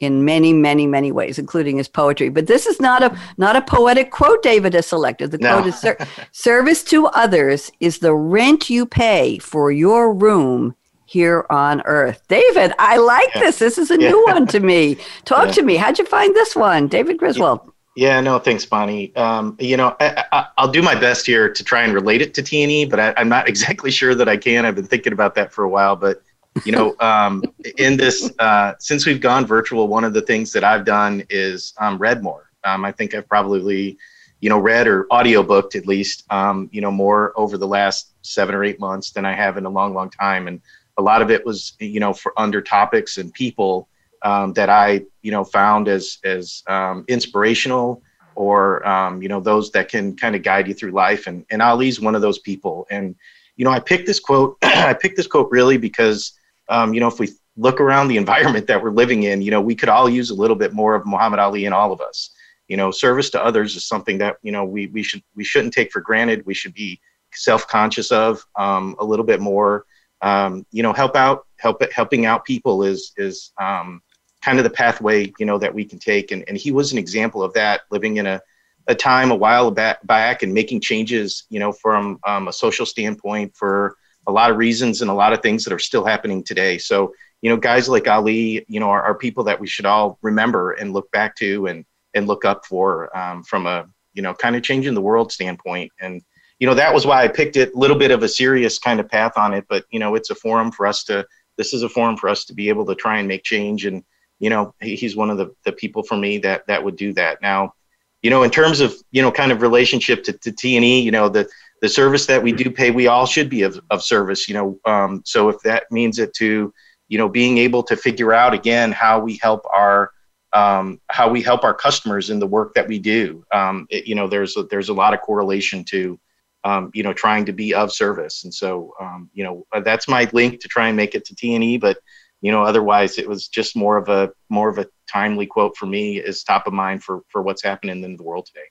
in 0.00 0.24
many, 0.24 0.52
many, 0.52 0.86
many 0.86 1.12
ways, 1.12 1.38
including 1.38 1.78
his 1.78 1.88
poetry. 1.88 2.28
But 2.28 2.46
this 2.46 2.66
is 2.66 2.80
not 2.80 3.02
a 3.02 3.18
not 3.36 3.56
a 3.56 3.62
poetic 3.62 4.10
quote 4.10 4.42
David 4.42 4.74
has 4.74 4.86
selected. 4.86 5.30
The 5.30 5.38
no. 5.38 5.60
quote 5.60 5.66
is 5.66 5.84
service 6.32 6.82
to 6.84 7.06
others 7.08 7.70
is 7.80 7.98
the 7.98 8.14
rent 8.14 8.68
you 8.70 8.86
pay 8.86 9.38
for 9.38 9.70
your 9.70 10.12
room 10.12 10.74
here 11.06 11.46
on 11.50 11.82
earth. 11.82 12.22
David, 12.28 12.72
I 12.78 12.96
like 12.98 13.30
yeah. 13.34 13.42
this. 13.42 13.58
This 13.58 13.78
is 13.78 13.90
a 13.90 14.00
yeah. 14.00 14.10
new 14.10 14.24
one 14.26 14.46
to 14.48 14.60
me. 14.60 14.98
Talk 15.24 15.46
yeah. 15.46 15.52
to 15.52 15.62
me. 15.62 15.76
How'd 15.76 15.98
you 15.98 16.04
find 16.04 16.34
this 16.34 16.54
one? 16.54 16.88
David 16.88 17.18
Griswold. 17.18 17.72
Yeah, 17.94 18.20
no, 18.20 18.38
thanks, 18.38 18.66
Bonnie. 18.66 19.16
Um, 19.16 19.56
you 19.58 19.78
know, 19.78 19.96
I, 20.00 20.48
will 20.60 20.70
do 20.70 20.82
my 20.82 20.94
best 20.94 21.24
here 21.24 21.50
to 21.50 21.64
try 21.64 21.82
and 21.82 21.94
relate 21.94 22.20
it 22.20 22.34
to 22.34 22.42
T&E, 22.42 22.84
but 22.84 23.00
I, 23.00 23.14
I'm 23.16 23.30
not 23.30 23.48
exactly 23.52 23.90
sure 23.90 24.14
that 24.14 24.28
I 24.28 24.36
can. 24.36 24.66
I've 24.66 24.74
been 24.74 24.86
thinking 24.86 25.14
about 25.14 25.34
that 25.36 25.50
for 25.50 25.64
a 25.64 25.68
while, 25.68 25.96
but 25.96 26.22
you 26.64 26.72
know, 26.72 26.96
um, 27.00 27.42
in 27.78 27.96
this, 27.96 28.32
uh, 28.38 28.74
since 28.78 29.06
we've 29.06 29.20
gone 29.20 29.46
virtual, 29.46 29.88
one 29.88 30.04
of 30.04 30.12
the 30.12 30.22
things 30.22 30.52
that 30.52 30.64
I've 30.64 30.84
done 30.84 31.24
is 31.28 31.74
um, 31.78 31.98
read 31.98 32.22
more. 32.22 32.50
Um, 32.64 32.84
I 32.84 32.92
think 32.92 33.14
I've 33.14 33.28
probably, 33.28 33.98
you 34.40 34.48
know, 34.48 34.58
read 34.58 34.86
or 34.86 35.04
audiobooked 35.04 35.76
at 35.76 35.86
least, 35.86 36.24
um, 36.30 36.68
you 36.72 36.80
know, 36.80 36.90
more 36.90 37.32
over 37.36 37.58
the 37.58 37.66
last 37.66 38.12
seven 38.22 38.54
or 38.54 38.64
eight 38.64 38.80
months 38.80 39.10
than 39.10 39.24
I 39.24 39.34
have 39.34 39.56
in 39.56 39.66
a 39.66 39.70
long, 39.70 39.94
long 39.94 40.10
time. 40.10 40.48
And 40.48 40.60
a 40.98 41.02
lot 41.02 41.22
of 41.22 41.30
it 41.30 41.44
was, 41.44 41.74
you 41.78 42.00
know, 42.00 42.12
for 42.12 42.32
under 42.36 42.60
topics 42.60 43.18
and 43.18 43.32
people 43.32 43.88
um, 44.22 44.52
that 44.54 44.68
I, 44.68 45.02
you 45.22 45.30
know, 45.30 45.44
found 45.44 45.88
as 45.88 46.18
as 46.24 46.62
um, 46.66 47.04
inspirational 47.08 48.02
or, 48.34 48.82
you 49.20 49.28
know, 49.28 49.40
those 49.40 49.70
that 49.72 49.88
can 49.88 50.16
kind 50.16 50.34
of 50.34 50.42
guide 50.42 50.68
you 50.68 50.74
through 50.74 50.92
life. 50.92 51.26
And 51.26 51.44
and 51.50 51.62
Ali's 51.62 52.00
one 52.00 52.14
of 52.14 52.22
those 52.22 52.38
people. 52.38 52.86
And 52.90 53.14
you 53.56 53.64
know, 53.64 53.70
I 53.70 53.80
picked 53.80 54.06
this 54.06 54.20
quote. 54.20 54.56
I 54.62 54.94
picked 54.94 55.16
this 55.16 55.26
quote 55.26 55.50
really 55.50 55.78
because 55.78 56.32
um, 56.68 56.94
you 56.94 57.00
know, 57.00 57.08
if 57.08 57.18
we 57.18 57.28
look 57.56 57.80
around 57.80 58.08
the 58.08 58.16
environment 58.24 58.66
that 58.66 58.82
we're 58.82 58.90
living 58.90 59.24
in, 59.24 59.42
you 59.42 59.50
know, 59.50 59.60
we 59.60 59.74
could 59.74 59.88
all 59.88 60.08
use 60.08 60.30
a 60.30 60.34
little 60.34 60.56
bit 60.56 60.72
more 60.72 60.94
of 60.94 61.06
Muhammad 61.06 61.38
Ali 61.38 61.64
in 61.64 61.72
all 61.72 61.92
of 61.92 62.00
us. 62.00 62.30
You 62.68 62.76
know, 62.76 62.90
service 62.90 63.30
to 63.30 63.44
others 63.44 63.76
is 63.76 63.84
something 63.84 64.18
that 64.18 64.38
you 64.42 64.50
know 64.50 64.64
we 64.64 64.88
we 64.88 65.02
should 65.02 65.22
we 65.36 65.44
shouldn't 65.44 65.72
take 65.72 65.92
for 65.92 66.00
granted. 66.00 66.44
We 66.46 66.54
should 66.54 66.74
be 66.74 67.00
self-conscious 67.32 68.10
of 68.10 68.44
um, 68.56 68.96
a 68.98 69.04
little 69.04 69.24
bit 69.24 69.40
more. 69.40 69.84
Um, 70.22 70.66
you 70.72 70.82
know, 70.82 70.92
help 70.92 71.14
out, 71.14 71.46
help 71.58 71.80
helping 71.92 72.26
out 72.26 72.44
people 72.44 72.82
is 72.82 73.12
is 73.16 73.52
um, 73.60 74.02
kind 74.42 74.58
of 74.58 74.64
the 74.64 74.70
pathway 74.70 75.32
you 75.38 75.46
know 75.46 75.58
that 75.58 75.72
we 75.72 75.84
can 75.84 76.00
take. 76.00 76.32
And 76.32 76.42
and 76.48 76.56
he 76.56 76.72
was 76.72 76.90
an 76.90 76.98
example 76.98 77.40
of 77.40 77.52
that, 77.52 77.82
living 77.90 78.16
in 78.16 78.26
a 78.26 78.40
a 78.88 78.94
time 78.94 79.30
a 79.30 79.34
while 79.34 79.70
back, 79.70 80.04
back 80.06 80.42
and 80.42 80.54
making 80.54 80.80
changes, 80.80 81.44
you 81.50 81.58
know, 81.58 81.72
from 81.72 82.18
um, 82.26 82.48
a 82.48 82.52
social 82.52 82.86
standpoint 82.86 83.54
for 83.56 83.96
a 84.26 84.32
lot 84.32 84.50
of 84.50 84.56
reasons 84.56 85.02
and 85.02 85.10
a 85.10 85.14
lot 85.14 85.32
of 85.32 85.40
things 85.42 85.64
that 85.64 85.72
are 85.72 85.78
still 85.78 86.04
happening 86.04 86.42
today. 86.42 86.78
So, 86.78 87.14
you 87.42 87.50
know, 87.50 87.56
guys 87.56 87.88
like 87.88 88.08
Ali, 88.08 88.64
you 88.68 88.80
know, 88.80 88.90
are, 88.90 89.02
are 89.02 89.14
people 89.14 89.44
that 89.44 89.60
we 89.60 89.66
should 89.66 89.86
all 89.86 90.18
remember 90.22 90.72
and 90.72 90.92
look 90.92 91.10
back 91.12 91.36
to 91.36 91.66
and 91.66 91.84
and 92.14 92.26
look 92.26 92.44
up 92.44 92.64
for 92.64 93.16
um, 93.16 93.44
from 93.44 93.66
a 93.66 93.86
you 94.14 94.22
know 94.22 94.34
kind 94.34 94.56
of 94.56 94.62
changing 94.62 94.94
the 94.94 95.00
world 95.00 95.30
standpoint. 95.30 95.92
And 96.00 96.22
you 96.58 96.66
know, 96.66 96.74
that 96.74 96.92
was 96.92 97.06
why 97.06 97.22
I 97.22 97.28
picked 97.28 97.56
it. 97.56 97.74
A 97.74 97.78
little 97.78 97.98
bit 97.98 98.10
of 98.10 98.22
a 98.22 98.28
serious 98.28 98.78
kind 98.78 98.98
of 98.98 99.08
path 99.08 99.32
on 99.36 99.52
it, 99.54 99.66
but 99.68 99.84
you 99.90 100.00
know, 100.00 100.14
it's 100.14 100.30
a 100.30 100.34
forum 100.34 100.72
for 100.72 100.86
us 100.86 101.04
to. 101.04 101.26
This 101.56 101.72
is 101.72 101.82
a 101.82 101.88
forum 101.88 102.16
for 102.18 102.28
us 102.28 102.44
to 102.46 102.54
be 102.54 102.68
able 102.68 102.84
to 102.86 102.94
try 102.94 103.18
and 103.18 103.28
make 103.28 103.42
change. 103.42 103.86
And 103.86 104.02
you 104.38 104.50
know, 104.50 104.74
he's 104.80 105.16
one 105.16 105.30
of 105.30 105.38
the 105.38 105.54
the 105.64 105.72
people 105.72 106.02
for 106.02 106.16
me 106.16 106.38
that 106.38 106.66
that 106.66 106.82
would 106.82 106.96
do 106.96 107.12
that. 107.14 107.40
Now, 107.42 107.74
you 108.22 108.30
know, 108.30 108.42
in 108.42 108.50
terms 108.50 108.80
of 108.80 108.94
you 109.10 109.22
know, 109.22 109.30
kind 109.30 109.52
of 109.52 109.62
relationship 109.62 110.24
to, 110.24 110.32
to 110.32 110.52
T 110.52 110.76
and 110.76 110.84
E, 110.84 111.00
you 111.00 111.10
know, 111.10 111.28
the 111.28 111.48
the 111.82 111.88
service 111.88 112.26
that 112.26 112.42
we 112.42 112.52
do 112.52 112.70
pay, 112.70 112.90
we 112.90 113.06
all 113.06 113.26
should 113.26 113.50
be 113.50 113.62
of, 113.62 113.80
of 113.90 114.02
service, 114.02 114.48
you 114.48 114.54
know. 114.54 114.78
Um, 114.84 115.22
so 115.24 115.48
if 115.48 115.60
that 115.62 115.84
means 115.90 116.18
it 116.18 116.34
to, 116.34 116.72
you 117.08 117.18
know, 117.18 117.28
being 117.28 117.58
able 117.58 117.82
to 117.84 117.96
figure 117.96 118.32
out 118.32 118.54
again 118.54 118.92
how 118.92 119.20
we 119.20 119.38
help 119.42 119.66
our 119.72 120.10
um, 120.52 121.00
how 121.08 121.28
we 121.28 121.42
help 121.42 121.64
our 121.64 121.74
customers 121.74 122.30
in 122.30 122.38
the 122.38 122.46
work 122.46 122.72
that 122.74 122.88
we 122.88 122.98
do. 122.98 123.44
Um, 123.52 123.86
it, 123.90 124.06
you 124.06 124.14
know, 124.14 124.26
there's 124.26 124.56
a, 124.56 124.62
there's 124.64 124.88
a 124.88 124.94
lot 124.94 125.12
of 125.12 125.20
correlation 125.20 125.84
to, 125.90 126.18
um, 126.64 126.90
you 126.94 127.02
know, 127.02 127.12
trying 127.12 127.44
to 127.44 127.52
be 127.52 127.74
of 127.74 127.92
service, 127.92 128.44
and 128.44 128.52
so 128.52 128.92
um, 129.00 129.30
you 129.34 129.44
know 129.44 129.66
uh, 129.72 129.80
that's 129.80 130.08
my 130.08 130.28
link 130.32 130.60
to 130.60 130.68
try 130.68 130.88
and 130.88 130.96
make 130.96 131.14
it 131.14 131.24
to 131.26 131.34
T 131.34 131.54
and 131.54 131.62
E. 131.62 131.76
But 131.76 131.98
you 132.40 132.50
know, 132.52 132.62
otherwise 132.62 133.18
it 133.18 133.28
was 133.28 133.48
just 133.48 133.76
more 133.76 133.96
of 133.96 134.08
a 134.08 134.30
more 134.48 134.68
of 134.68 134.78
a 134.78 134.86
timely 135.10 135.46
quote 135.46 135.76
for 135.76 135.86
me 135.86 136.18
is 136.18 136.42
top 136.42 136.66
of 136.66 136.72
mind 136.72 137.04
for 137.04 137.20
for 137.28 137.42
what's 137.42 137.62
happening 137.62 138.02
in 138.02 138.16
the 138.16 138.22
world 138.22 138.46
today. 138.46 138.66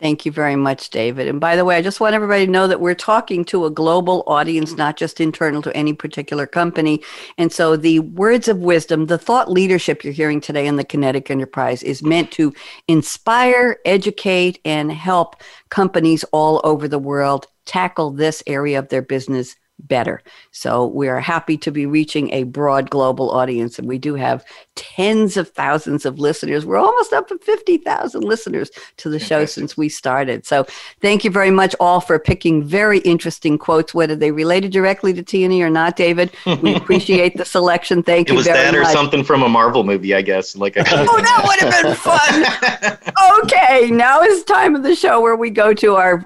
Thank 0.00 0.24
you 0.24 0.32
very 0.32 0.56
much, 0.56 0.88
David. 0.88 1.28
And 1.28 1.40
by 1.40 1.56
the 1.56 1.64
way, 1.66 1.76
I 1.76 1.82
just 1.82 2.00
want 2.00 2.14
everybody 2.14 2.46
to 2.46 2.50
know 2.50 2.66
that 2.66 2.80
we're 2.80 2.94
talking 2.94 3.44
to 3.46 3.66
a 3.66 3.70
global 3.70 4.24
audience, 4.26 4.72
not 4.74 4.96
just 4.96 5.20
internal 5.20 5.60
to 5.60 5.76
any 5.76 5.92
particular 5.92 6.46
company. 6.46 7.02
And 7.36 7.52
so 7.52 7.76
the 7.76 7.98
words 7.98 8.48
of 8.48 8.60
wisdom, 8.60 9.06
the 9.06 9.18
thought 9.18 9.50
leadership 9.50 10.02
you're 10.02 10.14
hearing 10.14 10.40
today 10.40 10.66
in 10.66 10.76
the 10.76 10.84
Kinetic 10.84 11.30
Enterprise 11.30 11.82
is 11.82 12.02
meant 12.02 12.32
to 12.32 12.54
inspire, 12.88 13.76
educate, 13.84 14.58
and 14.64 14.90
help 14.90 15.36
companies 15.68 16.24
all 16.32 16.62
over 16.64 16.88
the 16.88 16.98
world 16.98 17.46
tackle 17.66 18.10
this 18.10 18.42
area 18.46 18.78
of 18.78 18.88
their 18.88 19.02
business 19.02 19.54
better. 19.88 20.22
So 20.52 20.86
we 20.86 21.08
are 21.08 21.20
happy 21.20 21.56
to 21.58 21.70
be 21.70 21.86
reaching 21.86 22.32
a 22.32 22.44
broad 22.44 22.90
global 22.90 23.30
audience, 23.30 23.78
and 23.78 23.88
we 23.88 23.98
do 23.98 24.14
have 24.14 24.44
tens 24.76 25.36
of 25.36 25.48
thousands 25.50 26.06
of 26.06 26.18
listeners. 26.18 26.64
We're 26.64 26.76
almost 26.78 27.12
up 27.12 27.28
to 27.28 27.38
50,000 27.38 28.22
listeners 28.22 28.70
to 28.98 29.08
the 29.10 29.18
show 29.18 29.44
since 29.44 29.76
we 29.76 29.88
started. 29.88 30.46
So 30.46 30.66
thank 31.00 31.24
you 31.24 31.30
very 31.30 31.50
much 31.50 31.74
all 31.80 32.00
for 32.00 32.18
picking 32.18 32.62
very 32.64 32.98
interesting 33.00 33.58
quotes, 33.58 33.92
whether 33.94 34.16
they 34.16 34.30
related 34.30 34.72
directly 34.72 35.12
to 35.14 35.22
T&E 35.22 35.62
or 35.62 35.70
not, 35.70 35.96
David. 35.96 36.30
We 36.62 36.74
appreciate 36.76 37.36
the 37.36 37.44
selection. 37.44 38.02
Thank 38.02 38.28
it 38.28 38.32
you 38.32 38.34
It 38.34 38.38
was 38.38 38.46
that 38.46 38.74
or 38.74 38.82
much. 38.82 38.92
something 38.92 39.24
from 39.24 39.42
a 39.42 39.48
Marvel 39.48 39.84
movie, 39.84 40.14
I 40.14 40.22
guess. 40.22 40.56
Like 40.56 40.76
a 40.76 40.80
Oh, 40.80 41.20
that 41.20 41.44
would 41.46 41.60
have 41.60 41.82
been 41.82 41.94
fun. 43.14 43.42
okay, 43.44 43.90
now 43.90 44.20
is 44.22 44.44
time 44.44 44.74
of 44.74 44.82
the 44.82 44.94
show 44.94 45.20
where 45.20 45.36
we 45.36 45.50
go 45.50 45.72
to 45.74 45.96
our 45.96 46.24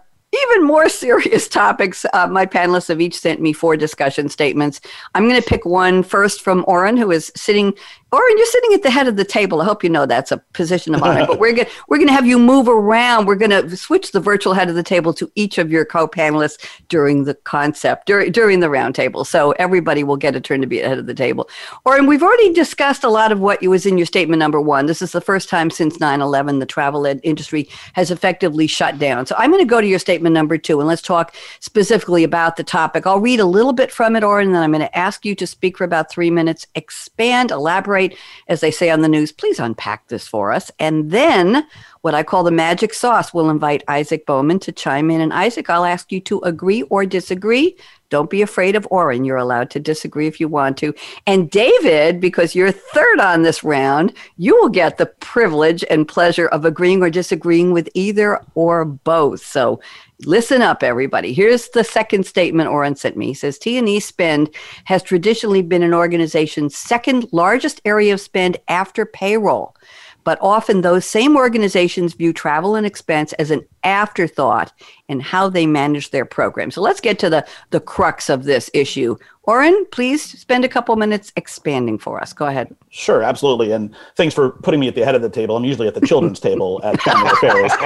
even 0.51 0.67
more 0.67 0.89
serious 1.05 1.49
topics. 1.49 2.05
Uh, 2.13 2.27
my 2.27 2.47
panelists 2.47 2.89
have 2.89 3.01
each 3.01 3.19
sent 3.19 3.41
me 3.41 3.53
four 3.53 3.77
discussion 3.77 4.29
statements. 4.29 4.81
I'm 5.15 5.29
going 5.29 5.41
to 5.41 5.49
pick 5.49 5.65
one 5.65 6.03
first 6.03 6.43
from 6.43 6.65
Oren, 6.67 6.97
who 6.97 7.11
is 7.11 7.33
sitting. 7.37 7.75
Oren, 8.15 8.39
you're 8.39 8.47
sitting 8.47 8.75
at 8.75 8.85
the 8.85 8.91
head 8.91 9.09
of 9.09 9.17
the 9.17 9.25
table. 9.25 9.61
I 9.61 9.65
hope 9.65 9.83
you 9.83 9.91
know 9.91 10.07
that's 10.07 10.31
a 10.31 10.39
position 10.53 10.95
of 10.95 11.03
honor. 11.03 11.27
but 11.27 11.39
we're 11.41 11.53
going 11.53 11.67
we're 11.89 11.97
going 11.97 12.07
to 12.07 12.15
have 12.15 12.27
you 12.27 12.39
move 12.39 12.69
around. 12.69 13.27
We're 13.27 13.35
going 13.35 13.51
to 13.51 13.77
switch 13.77 14.13
the 14.13 14.21
virtual 14.21 14.55
head 14.55 14.69
of 14.69 14.77
the 14.77 14.85
table 14.85 15.13
to 15.15 15.29
each 15.35 15.59
of 15.59 15.73
your 15.73 15.85
co-panelists 15.85 16.65
during 16.89 17.25
the 17.25 17.35
concept 17.35 18.07
during 18.07 18.31
during 18.31 18.61
the 18.61 18.69
roundtable. 18.69 19.27
So 19.27 19.51
everybody 19.53 20.05
will 20.05 20.17
get 20.17 20.37
a 20.37 20.41
turn 20.41 20.61
to 20.61 20.67
be 20.69 20.79
at 20.79 20.85
the 20.85 20.89
head 20.91 20.99
of 20.99 21.07
the 21.07 21.15
table. 21.15 21.49
Oren, 21.85 22.07
we've 22.07 22.23
already 22.23 22.53
discussed 22.53 23.03
a 23.03 23.09
lot 23.09 23.33
of 23.33 23.41
what 23.41 23.61
was 23.63 23.85
in 23.85 23.99
your 23.99 24.07
statement 24.07 24.39
number 24.39 24.61
one. 24.61 24.87
This 24.87 25.03
is 25.03 25.11
the 25.11 25.21
first 25.21 25.49
time 25.49 25.71
since 25.71 25.99
9/11 25.99 26.61
the 26.61 26.67
travel 26.67 27.07
industry 27.07 27.69
has 27.95 28.13
effectively 28.13 28.69
shut 28.69 28.97
down. 29.01 29.27
So 29.27 29.35
I'm 29.39 29.51
going 29.51 29.65
to 29.65 29.69
go 29.69 29.81
to 29.81 29.87
your 29.89 29.99
statement 29.99 30.35
number 30.35 30.57
two, 30.57 30.79
and 30.79 30.87
let's 30.87 31.03
talk 31.03 31.35
specifically 31.59 32.23
about 32.23 32.55
the 32.55 32.63
topic. 32.65 33.09
I'll 33.09 33.19
read 33.19 33.41
a 33.41 33.45
little 33.45 33.73
bit 33.73 33.91
from 33.91 34.15
it, 34.15 34.23
Oren, 34.23 34.47
and 34.47 34.55
then 34.55 34.63
I'm 34.63 34.71
going 34.71 34.83
to 34.83 34.97
ask 34.97 35.25
you 35.25 35.35
to 35.35 35.47
speak 35.49 35.79
for 35.79 35.83
about 35.85 36.11
three 36.11 36.31
minutes, 36.31 36.67
expand, 36.77 37.51
elaborate, 37.51 38.04
as 38.49 38.61
they 38.61 38.71
say 38.71 38.91
on 38.91 39.01
the 39.01 39.09
news. 39.09 39.33
Please 39.33 39.59
unpack 39.59 40.09
this 40.09 40.27
for 40.27 40.53
us, 40.53 40.71
and 40.79 41.11
then 41.11 41.67
what 42.05 42.15
I 42.15 42.23
call 42.23 42.45
the 42.45 42.51
magic 42.51 42.93
sauce. 42.93 43.33
We'll 43.33 43.49
invite 43.49 43.83
Isaac 43.89 44.27
Bowman 44.27 44.59
to 44.61 44.73
chime 44.73 45.11
in. 45.11 45.23
And 45.23 45.33
Isaac, 45.33 45.71
I'll 45.71 45.87
ask 45.87 46.13
you 46.13 46.21
to 46.21 46.39
agree 46.41 46.83
or 46.83 47.07
disagree. 47.07 47.77
Don't 48.15 48.31
be 48.31 48.43
afraid 48.43 48.77
of 48.77 48.87
Oren. 48.93 49.25
You're 49.25 49.39
allowed 49.39 49.71
to 49.71 49.81
disagree 49.81 50.29
if 50.29 50.39
you 50.39 50.47
want 50.47 50.77
to. 50.77 50.95
And 51.27 51.51
David, 51.51 52.21
because 52.21 52.55
you're 52.55 52.71
third 52.71 53.19
on 53.19 53.43
this 53.43 53.65
round, 53.65 54.13
you 54.37 54.55
will 54.55 54.69
get 54.69 54.99
the 54.99 55.07
privilege 55.07 55.85
and 55.91 56.07
pleasure 56.07 56.47
of 56.47 56.65
agreeing 56.65 57.03
or 57.03 57.11
disagreeing 57.11 57.73
with 57.73 57.89
either 57.93 58.41
or 58.55 58.85
both. 58.85 59.45
So 59.45 59.81
listen 60.27 60.63
up, 60.63 60.85
everybody. 60.85 61.33
Here's 61.33 61.71
the 61.71 61.83
second 61.83 62.25
statement 62.25 62.71
Oren 62.71 62.95
sent 62.95 63.17
me. 63.17 63.27
He 63.27 63.35
says 63.35 63.59
T&E 63.59 63.99
spend 63.99 64.49
has 64.85 65.03
traditionally 65.03 65.63
been 65.63 65.83
an 65.83 65.93
organization's 65.93 66.77
second 66.77 67.27
largest 67.33 67.81
area 67.85 68.15
of 68.15 68.21
spend 68.21 68.59
after 68.69 69.05
payroll 69.05 69.75
but 70.25 70.39
often 70.41 70.81
those 70.81 71.05
same 71.05 71.37
organizations 71.37 72.15
view 72.15 72.33
travel 72.33 72.75
and 72.75 72.87
expense 72.87 73.33
as 73.35 73.51
an 73.51 73.65
afterthought 73.85 74.73
in 75.09 75.21
how 75.21 75.49
they 75.49 75.67
manage 75.67 76.11
their 76.11 76.25
program. 76.25 76.71
So 76.71 76.81
let's 76.81 77.01
get 77.01 77.19
to 77.21 77.31
the, 77.31 77.47
the 77.71 77.81
crux 77.81 78.31
of 78.31 78.45
this 78.45 78.71
issue. 78.75 79.17
Oren, 79.45 79.85
please 79.93 80.23
spend 80.23 80.65
a 80.65 80.69
couple 80.69 80.97
minutes 80.97 81.33
expanding 81.37 81.99
for 81.99 82.21
us. 82.21 82.33
Go 82.33 82.47
ahead. 82.47 82.75
Sure, 82.89 83.23
absolutely. 83.23 83.73
And 83.73 83.95
thanks 84.17 84.35
for 84.35 84.51
putting 84.51 84.81
me 84.81 84.89
at 84.89 84.95
the 84.95 85.05
head 85.05 85.15
of 85.15 85.23
the 85.23 85.29
table. 85.29 85.57
I'm 85.57 85.65
usually 85.65 85.87
at 85.87 85.95
the 85.95 86.07
children's 86.07 86.41
table 86.41 86.81
at 86.83 87.01
Family 87.03 87.31
Affairs. 87.31 87.73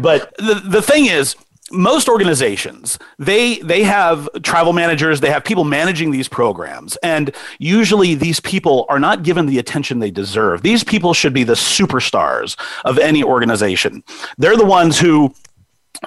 But 0.00 0.34
the, 0.38 0.62
the 0.64 0.80
thing 0.80 1.06
is, 1.06 1.36
most 1.70 2.08
organizations 2.08 2.98
they 3.18 3.58
they 3.60 3.84
have 3.84 4.28
travel 4.42 4.72
managers 4.72 5.20
they 5.20 5.30
have 5.30 5.44
people 5.44 5.64
managing 5.64 6.10
these 6.10 6.28
programs 6.28 6.96
and 7.02 7.34
usually 7.58 8.14
these 8.14 8.40
people 8.40 8.86
are 8.88 8.98
not 8.98 9.22
given 9.22 9.46
the 9.46 9.58
attention 9.58 9.98
they 9.98 10.10
deserve. 10.10 10.62
These 10.62 10.84
people 10.84 11.14
should 11.14 11.32
be 11.32 11.44
the 11.44 11.54
superstars 11.54 12.56
of 12.84 12.98
any 12.98 13.22
organization. 13.22 14.02
They're 14.38 14.56
the 14.56 14.64
ones 14.64 14.98
who 14.98 15.34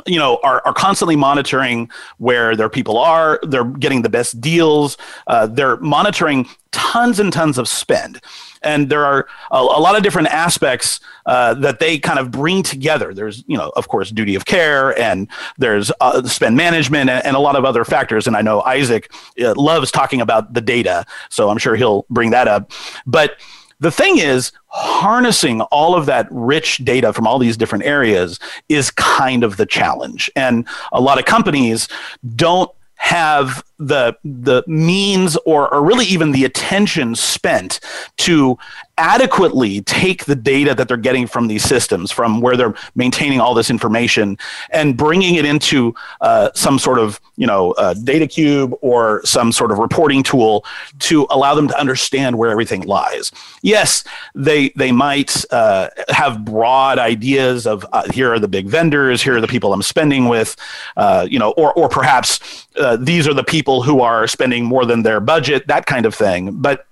you 0.07 0.17
know 0.17 0.39
are, 0.43 0.61
are 0.65 0.73
constantly 0.73 1.15
monitoring 1.15 1.89
where 2.17 2.55
their 2.55 2.69
people 2.69 2.97
are 2.97 3.39
they're 3.43 3.65
getting 3.65 4.01
the 4.01 4.09
best 4.09 4.41
deals 4.41 4.97
uh, 5.27 5.45
they're 5.45 5.77
monitoring 5.77 6.47
tons 6.71 7.19
and 7.19 7.31
tons 7.31 7.59
of 7.59 7.67
spend 7.67 8.19
and 8.63 8.89
there 8.89 9.05
are 9.05 9.27
a, 9.51 9.57
a 9.57 9.81
lot 9.81 9.95
of 9.95 10.03
different 10.03 10.29
aspects 10.29 10.99
uh, 11.25 11.53
that 11.55 11.79
they 11.79 11.99
kind 11.99 12.19
of 12.19 12.31
bring 12.31 12.63
together. 12.63 13.13
There's 13.13 13.43
you 13.47 13.57
know 13.57 13.71
of 13.75 13.87
course 13.87 14.11
duty 14.11 14.35
of 14.35 14.45
care 14.45 14.97
and 14.99 15.27
there's 15.57 15.91
uh, 16.01 16.23
spend 16.23 16.55
management 16.55 17.09
and, 17.09 17.25
and, 17.25 17.35
a 17.35 17.39
lot 17.39 17.55
of 17.55 17.65
other 17.65 17.85
factors. 17.85 18.27
And 18.27 18.35
i 18.35 18.41
know 18.41 18.61
isaac 18.61 19.11
uh, 19.41 19.53
loves 19.55 19.91
talking 19.91 20.21
about 20.21 20.53
the 20.53 20.61
data 20.61 21.05
so 21.29 21.49
i'm 21.49 21.57
sure 21.57 21.75
he'll 21.75 22.05
bring 22.09 22.31
that 22.31 22.47
up. 22.47 22.71
But 23.05 23.37
the 23.79 23.91
thing 23.91 24.17
is, 24.17 24.53
harnessing 24.67 25.61
all 25.61 25.93
of 25.93 26.05
that 26.05 26.27
rich 26.31 26.77
data 26.85 27.11
from 27.11 27.27
all 27.27 27.37
these 27.37 27.57
different 27.57 27.83
areas 27.83 28.39
is 28.69 28.89
kind 28.91 29.43
of 29.43 29.57
the 29.57 29.65
challenge. 29.65 30.31
And 30.37 30.65
a 30.93 31.01
lot 31.01 31.19
of 31.19 31.25
companies 31.25 31.89
don't 32.35 32.71
have 32.95 33.61
the 33.79 34.15
the 34.23 34.63
means 34.67 35.37
or, 35.45 35.73
or 35.73 35.83
really 35.83 36.05
even 36.05 36.31
the 36.31 36.45
attention 36.45 37.15
spent 37.15 37.79
to 38.17 38.57
adequately 38.97 39.81
take 39.81 40.25
the 40.25 40.35
data 40.35 40.75
that 40.75 40.87
they're 40.87 40.97
getting 40.97 41.25
from 41.25 41.47
these 41.47 41.63
systems 41.63 42.11
from 42.11 42.41
where 42.41 42.55
they're 42.55 42.75
maintaining 42.95 43.39
all 43.39 43.55
this 43.55 43.71
information 43.71 44.37
and 44.69 44.95
bringing 44.95 45.35
it 45.35 45.45
into 45.45 45.95
uh, 46.21 46.49
some 46.53 46.77
sort 46.77 46.99
of 46.99 47.19
you 47.35 47.47
know 47.47 47.71
uh, 47.73 47.93
data 47.95 48.27
cube 48.27 48.73
or 48.81 49.21
some 49.25 49.51
sort 49.51 49.71
of 49.71 49.79
reporting 49.79 50.21
tool 50.21 50.63
to 50.99 51.25
allow 51.31 51.55
them 51.55 51.67
to 51.67 51.79
understand 51.79 52.37
where 52.37 52.51
everything 52.51 52.81
lies. 52.81 53.31
Yes 53.61 54.03
they 54.35 54.69
they 54.69 54.91
might 54.91 55.45
uh, 55.51 55.89
have 56.09 56.43
broad 56.45 56.99
ideas 56.99 57.67
of 57.67 57.85
uh, 57.93 58.09
here 58.11 58.33
are 58.33 58.39
the 58.39 58.47
big 58.47 58.67
vendors 58.67 59.21
here 59.21 59.37
are 59.37 59.41
the 59.41 59.47
people 59.47 59.73
i'm 59.73 59.81
spending 59.81 60.27
with 60.27 60.55
uh, 60.97 61.27
you 61.29 61.39
know 61.39 61.51
or 61.51 61.73
or 61.73 61.87
perhaps 61.89 62.67
uh, 62.77 62.97
these 62.97 63.27
are 63.27 63.33
the 63.33 63.43
people 63.43 63.62
who 63.63 64.01
are 64.01 64.27
spending 64.27 64.65
more 64.65 64.85
than 64.85 65.03
their 65.03 65.19
budget 65.19 65.67
that 65.67 65.85
kind 65.85 66.05
of 66.05 66.13
thing. 66.13 66.61
But 66.61 66.85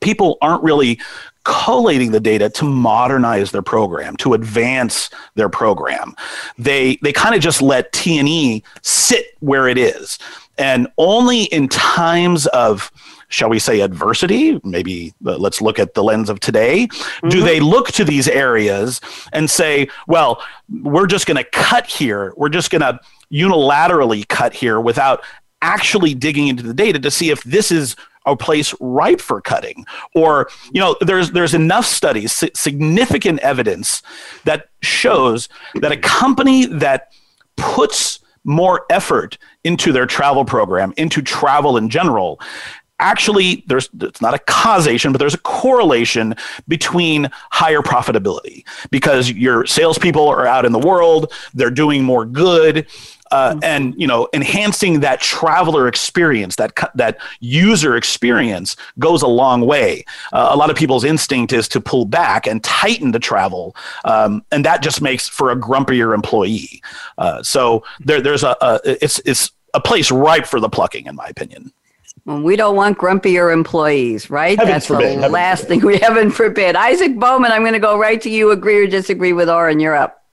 people 0.00 0.38
aren't 0.40 0.62
really 0.62 1.00
collating 1.44 2.12
the 2.12 2.20
data 2.20 2.50
to 2.50 2.64
modernize 2.64 3.52
their 3.52 3.62
program 3.62 4.16
to 4.18 4.34
advance 4.34 5.08
their 5.34 5.48
program. 5.48 6.14
They 6.58 6.98
they 7.02 7.12
kind 7.12 7.34
of 7.34 7.40
just 7.40 7.62
let 7.62 7.92
t&e 7.92 8.62
sit 8.82 9.26
where 9.40 9.66
it 9.66 9.78
is. 9.78 10.18
And 10.58 10.88
only 10.98 11.44
in 11.44 11.68
times 11.68 12.46
of 12.48 12.90
shall 13.30 13.48
we 13.48 13.58
say 13.58 13.80
adversity 13.80 14.58
maybe 14.64 15.12
uh, 15.26 15.36
let's 15.36 15.60
look 15.60 15.78
at 15.78 15.92
the 15.92 16.02
lens 16.02 16.30
of 16.30 16.40
today 16.40 16.86
mm-hmm. 16.86 17.28
do 17.28 17.42
they 17.42 17.60
look 17.60 17.88
to 17.88 18.02
these 18.02 18.26
areas 18.26 19.02
and 19.34 19.50
say 19.50 19.86
well 20.06 20.42
we're 20.82 21.06
just 21.06 21.26
going 21.26 21.36
to 21.36 21.44
cut 21.44 21.86
here. 21.86 22.32
We're 22.36 22.48
just 22.48 22.70
going 22.70 22.82
to 22.82 23.00
unilaterally 23.32 24.26
cut 24.28 24.52
here 24.52 24.80
without 24.80 25.22
actually 25.62 26.14
digging 26.14 26.48
into 26.48 26.62
the 26.62 26.74
data 26.74 26.98
to 26.98 27.10
see 27.10 27.30
if 27.30 27.42
this 27.44 27.70
is 27.70 27.96
a 28.26 28.36
place 28.36 28.74
ripe 28.80 29.20
for 29.20 29.40
cutting. 29.40 29.86
Or 30.14 30.48
you 30.72 30.80
know 30.80 30.96
there's 31.00 31.32
there's 31.32 31.54
enough 31.54 31.86
studies 31.86 32.44
significant 32.54 33.40
evidence 33.40 34.02
that 34.44 34.68
shows 34.82 35.48
that 35.76 35.92
a 35.92 35.96
company 35.96 36.66
that 36.66 37.12
puts 37.56 38.20
more 38.44 38.86
effort 38.90 39.36
into 39.64 39.92
their 39.92 40.06
travel 40.06 40.44
program 40.44 40.94
into 40.96 41.20
travel 41.20 41.76
in 41.76 41.90
general 41.90 42.40
actually 43.00 43.64
there's 43.66 43.88
it's 44.00 44.20
not 44.20 44.34
a 44.34 44.38
causation, 44.38 45.12
but 45.12 45.18
there's 45.18 45.34
a 45.34 45.38
correlation 45.38 46.34
between 46.66 47.30
higher 47.50 47.80
profitability. 47.80 48.64
Because 48.90 49.30
your 49.30 49.66
salespeople 49.66 50.28
are 50.28 50.46
out 50.46 50.64
in 50.64 50.72
the 50.72 50.78
world, 50.78 51.32
they're 51.54 51.70
doing 51.70 52.02
more 52.02 52.24
good, 52.24 52.86
uh, 53.30 53.52
mm-hmm. 53.52 53.64
and 53.64 53.94
you 54.00 54.06
know 54.06 54.28
enhancing 54.32 55.00
that 55.00 55.20
traveler 55.20 55.88
experience 55.88 56.56
that 56.56 56.72
that 56.94 57.18
user 57.40 57.96
experience 57.96 58.76
goes 58.98 59.22
a 59.22 59.26
long 59.26 59.62
way 59.62 60.04
uh, 60.32 60.48
a 60.50 60.56
lot 60.56 60.70
of 60.70 60.76
people's 60.76 61.04
instinct 61.04 61.52
is 61.52 61.68
to 61.68 61.80
pull 61.80 62.04
back 62.04 62.46
and 62.46 62.62
tighten 62.64 63.12
the 63.12 63.18
travel 63.18 63.74
um, 64.04 64.44
and 64.52 64.64
that 64.64 64.82
just 64.82 65.00
makes 65.00 65.28
for 65.28 65.50
a 65.50 65.56
grumpier 65.56 66.14
employee 66.14 66.82
uh, 67.18 67.42
so 67.42 67.82
there, 68.00 68.20
there's 68.20 68.42
a, 68.42 68.56
a 68.60 68.80
it's 68.84 69.18
it's 69.20 69.52
a 69.74 69.80
place 69.80 70.10
ripe 70.10 70.46
for 70.46 70.60
the 70.60 70.68
plucking 70.68 71.06
in 71.06 71.14
my 71.14 71.26
opinion 71.26 71.72
we 72.24 72.56
don't 72.56 72.76
want 72.76 72.98
grumpier 72.98 73.50
employees, 73.50 74.28
right? 74.28 74.58
Heaven 74.58 74.72
That's 74.72 74.86
forbid. 74.86 75.22
the 75.22 75.30
last 75.30 75.62
forbid. 75.62 75.80
thing 75.80 75.86
we 75.86 75.98
heaven 76.02 76.30
forbid. 76.30 76.76
Isaac 76.76 77.18
Bowman, 77.18 77.52
I'm 77.52 77.62
going 77.62 77.72
to 77.72 77.78
go 77.78 77.98
right 77.98 78.20
to 78.20 78.28
you. 78.28 78.50
Agree 78.50 78.84
or 78.84 78.86
disagree 78.86 79.32
with 79.32 79.48
Oren? 79.48 79.80
You're 79.80 79.96
up. 79.96 80.26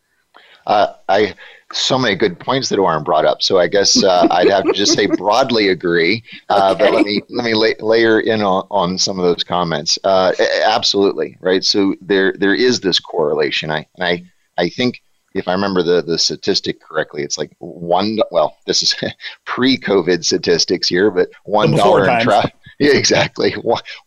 Uh, 0.67 0.93
I 1.07 1.35
so 1.73 1.97
many 1.97 2.15
good 2.15 2.39
points 2.39 2.69
that 2.69 2.79
Oren 2.79 3.03
brought 3.03 3.25
up. 3.25 3.41
So 3.41 3.59
I 3.59 3.67
guess 3.67 4.03
uh, 4.03 4.27
I'd 4.31 4.49
have 4.49 4.65
to 4.65 4.73
just 4.73 4.93
say 4.93 5.07
broadly 5.17 5.69
agree. 5.69 6.23
Uh, 6.49 6.71
okay. 6.75 6.85
But 6.85 6.93
let 6.93 7.05
me 7.05 7.21
let 7.29 7.45
me 7.45 7.53
la- 7.53 7.85
layer 7.85 8.19
in 8.19 8.41
on, 8.41 8.67
on 8.69 8.97
some 8.97 9.19
of 9.19 9.25
those 9.25 9.43
comments. 9.43 9.97
Uh, 10.03 10.33
absolutely 10.65 11.37
right. 11.41 11.63
So 11.63 11.95
there 12.01 12.33
there 12.37 12.55
is 12.55 12.79
this 12.79 12.99
correlation. 12.99 13.71
I 13.71 13.87
and 13.95 14.03
I 14.03 14.23
I 14.57 14.69
think 14.69 15.01
if 15.33 15.47
I 15.47 15.53
remember 15.53 15.83
the 15.83 16.01
the 16.01 16.17
statistic 16.17 16.79
correctly, 16.79 17.23
it's 17.23 17.37
like 17.37 17.51
one. 17.59 18.19
Well, 18.31 18.57
this 18.65 18.81
is 18.81 18.95
pre-COVID 19.45 20.23
statistics 20.23 20.87
here, 20.87 21.11
but 21.11 21.29
one 21.43 21.71
dollar 21.71 22.09
in 22.09 22.21
travel. 22.21 22.51
Yeah, 22.77 22.91
exactly. 22.91 23.55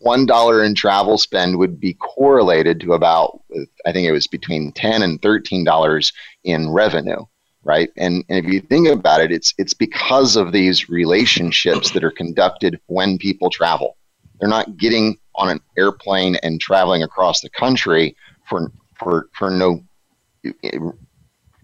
One 0.01 0.27
dollar 0.27 0.63
in 0.63 0.75
travel 0.75 1.17
spend 1.17 1.57
would 1.57 1.81
be 1.81 1.95
correlated 1.95 2.81
to 2.81 2.93
about, 2.93 3.41
I 3.87 3.93
think 3.93 4.07
it 4.07 4.13
was 4.13 4.27
between 4.27 4.73
ten 4.73 5.01
and 5.01 5.23
thirteen 5.23 5.65
dollars 5.65 6.13
in 6.45 6.69
revenue, 6.71 7.25
right? 7.69 7.91
And, 7.99 8.25
and 8.31 8.45
if 8.45 8.51
you 8.51 8.63
think 8.63 8.89
about 8.89 9.21
it, 9.21 9.31
it's 9.31 9.53
it's 9.59 9.75
because 9.75 10.37
of 10.37 10.53
these 10.53 10.89
relationships 10.89 11.91
that 11.91 12.03
are 12.03 12.11
conducted 12.11 12.81
when 12.87 13.19
people 13.19 13.51
travel. 13.51 13.99
They're 14.41 14.49
not 14.49 14.79
getting 14.79 15.19
on 15.35 15.51
an 15.51 15.61
airplane 15.77 16.37
and 16.37 16.61
traveling 16.61 17.03
across 17.03 17.43
the 17.43 17.51
country 17.51 18.17
for 18.49 18.73
for 18.99 19.29
for 19.35 19.51
no 19.51 19.85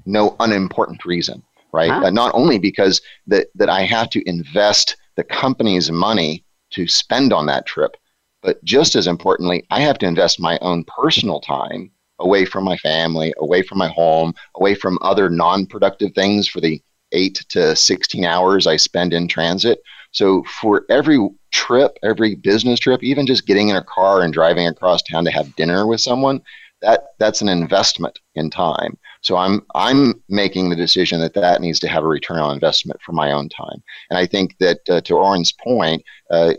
no 0.04 0.36
unimportant 0.40 1.06
reason, 1.06 1.42
right? 1.72 1.90
Huh? 1.90 2.04
Uh, 2.04 2.10
not 2.10 2.34
only 2.34 2.58
because 2.58 3.00
that 3.26 3.46
that 3.54 3.70
I 3.70 3.84
have 3.84 4.10
to 4.10 4.28
invest 4.28 4.96
the 5.16 5.24
company's 5.24 5.90
money 5.90 6.44
to 6.72 6.86
spend 6.86 7.32
on 7.32 7.46
that 7.46 7.64
trip, 7.64 7.96
but 8.42 8.62
just 8.62 8.94
as 8.94 9.06
importantly, 9.06 9.64
I 9.70 9.80
have 9.80 9.96
to 10.00 10.06
invest 10.06 10.38
my 10.38 10.58
own 10.60 10.84
personal 10.84 11.40
time 11.40 11.90
away 12.18 12.44
from 12.44 12.64
my 12.64 12.76
family, 12.78 13.32
away 13.38 13.62
from 13.62 13.78
my 13.78 13.88
home, 13.88 14.32
away 14.54 14.74
from 14.74 14.98
other 15.02 15.28
non-productive 15.28 16.12
things 16.14 16.48
for 16.48 16.60
the 16.60 16.80
8 17.12 17.44
to 17.50 17.76
16 17.76 18.24
hours 18.24 18.66
I 18.66 18.76
spend 18.76 19.12
in 19.12 19.28
transit. 19.28 19.80
So 20.10 20.44
for 20.44 20.84
every 20.90 21.28
trip, 21.50 21.98
every 22.02 22.34
business 22.36 22.80
trip, 22.80 23.02
even 23.02 23.26
just 23.26 23.46
getting 23.46 23.68
in 23.68 23.76
a 23.76 23.84
car 23.84 24.22
and 24.22 24.32
driving 24.32 24.66
across 24.66 25.02
town 25.02 25.24
to 25.24 25.30
have 25.30 25.54
dinner 25.56 25.86
with 25.86 26.00
someone, 26.00 26.40
that 26.82 27.06
that's 27.18 27.40
an 27.40 27.48
investment 27.48 28.18
in 28.34 28.50
time. 28.50 28.98
So 29.22 29.36
I'm 29.36 29.64
I'm 29.74 30.22
making 30.28 30.68
the 30.68 30.76
decision 30.76 31.20
that 31.20 31.34
that 31.34 31.62
needs 31.62 31.80
to 31.80 31.88
have 31.88 32.04
a 32.04 32.08
return 32.08 32.38
on 32.38 32.54
investment 32.54 33.00
for 33.02 33.12
my 33.12 33.32
own 33.32 33.48
time. 33.48 33.82
And 34.10 34.18
I 34.18 34.26
think 34.26 34.56
that 34.58 34.80
uh, 34.88 35.00
to 35.02 35.14
Oren's 35.14 35.52
point, 35.52 36.02
uh, 36.30 36.54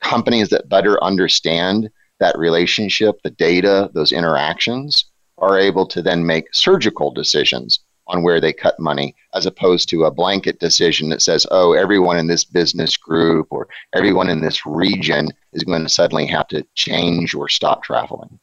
companies 0.00 0.48
that 0.48 0.68
better 0.68 1.02
understand 1.02 1.90
that 2.24 2.38
relationship, 2.38 3.20
the 3.22 3.30
data, 3.30 3.90
those 3.92 4.10
interactions, 4.10 5.04
are 5.36 5.60
able 5.60 5.86
to 5.86 6.00
then 6.00 6.24
make 6.24 6.54
surgical 6.54 7.10
decisions 7.12 7.80
on 8.06 8.22
where 8.22 8.40
they 8.40 8.52
cut 8.52 8.80
money, 8.80 9.14
as 9.34 9.44
opposed 9.44 9.90
to 9.90 10.04
a 10.04 10.10
blanket 10.10 10.58
decision 10.58 11.10
that 11.10 11.20
says, 11.20 11.46
"Oh, 11.50 11.72
everyone 11.72 12.16
in 12.16 12.26
this 12.26 12.44
business 12.44 12.96
group 12.96 13.48
or 13.50 13.68
everyone 13.94 14.30
in 14.30 14.40
this 14.40 14.64
region 14.64 15.28
is 15.52 15.64
going 15.64 15.82
to 15.82 15.88
suddenly 15.88 16.26
have 16.26 16.48
to 16.48 16.66
change 16.74 17.34
or 17.34 17.48
stop 17.48 17.82
traveling." 17.82 18.38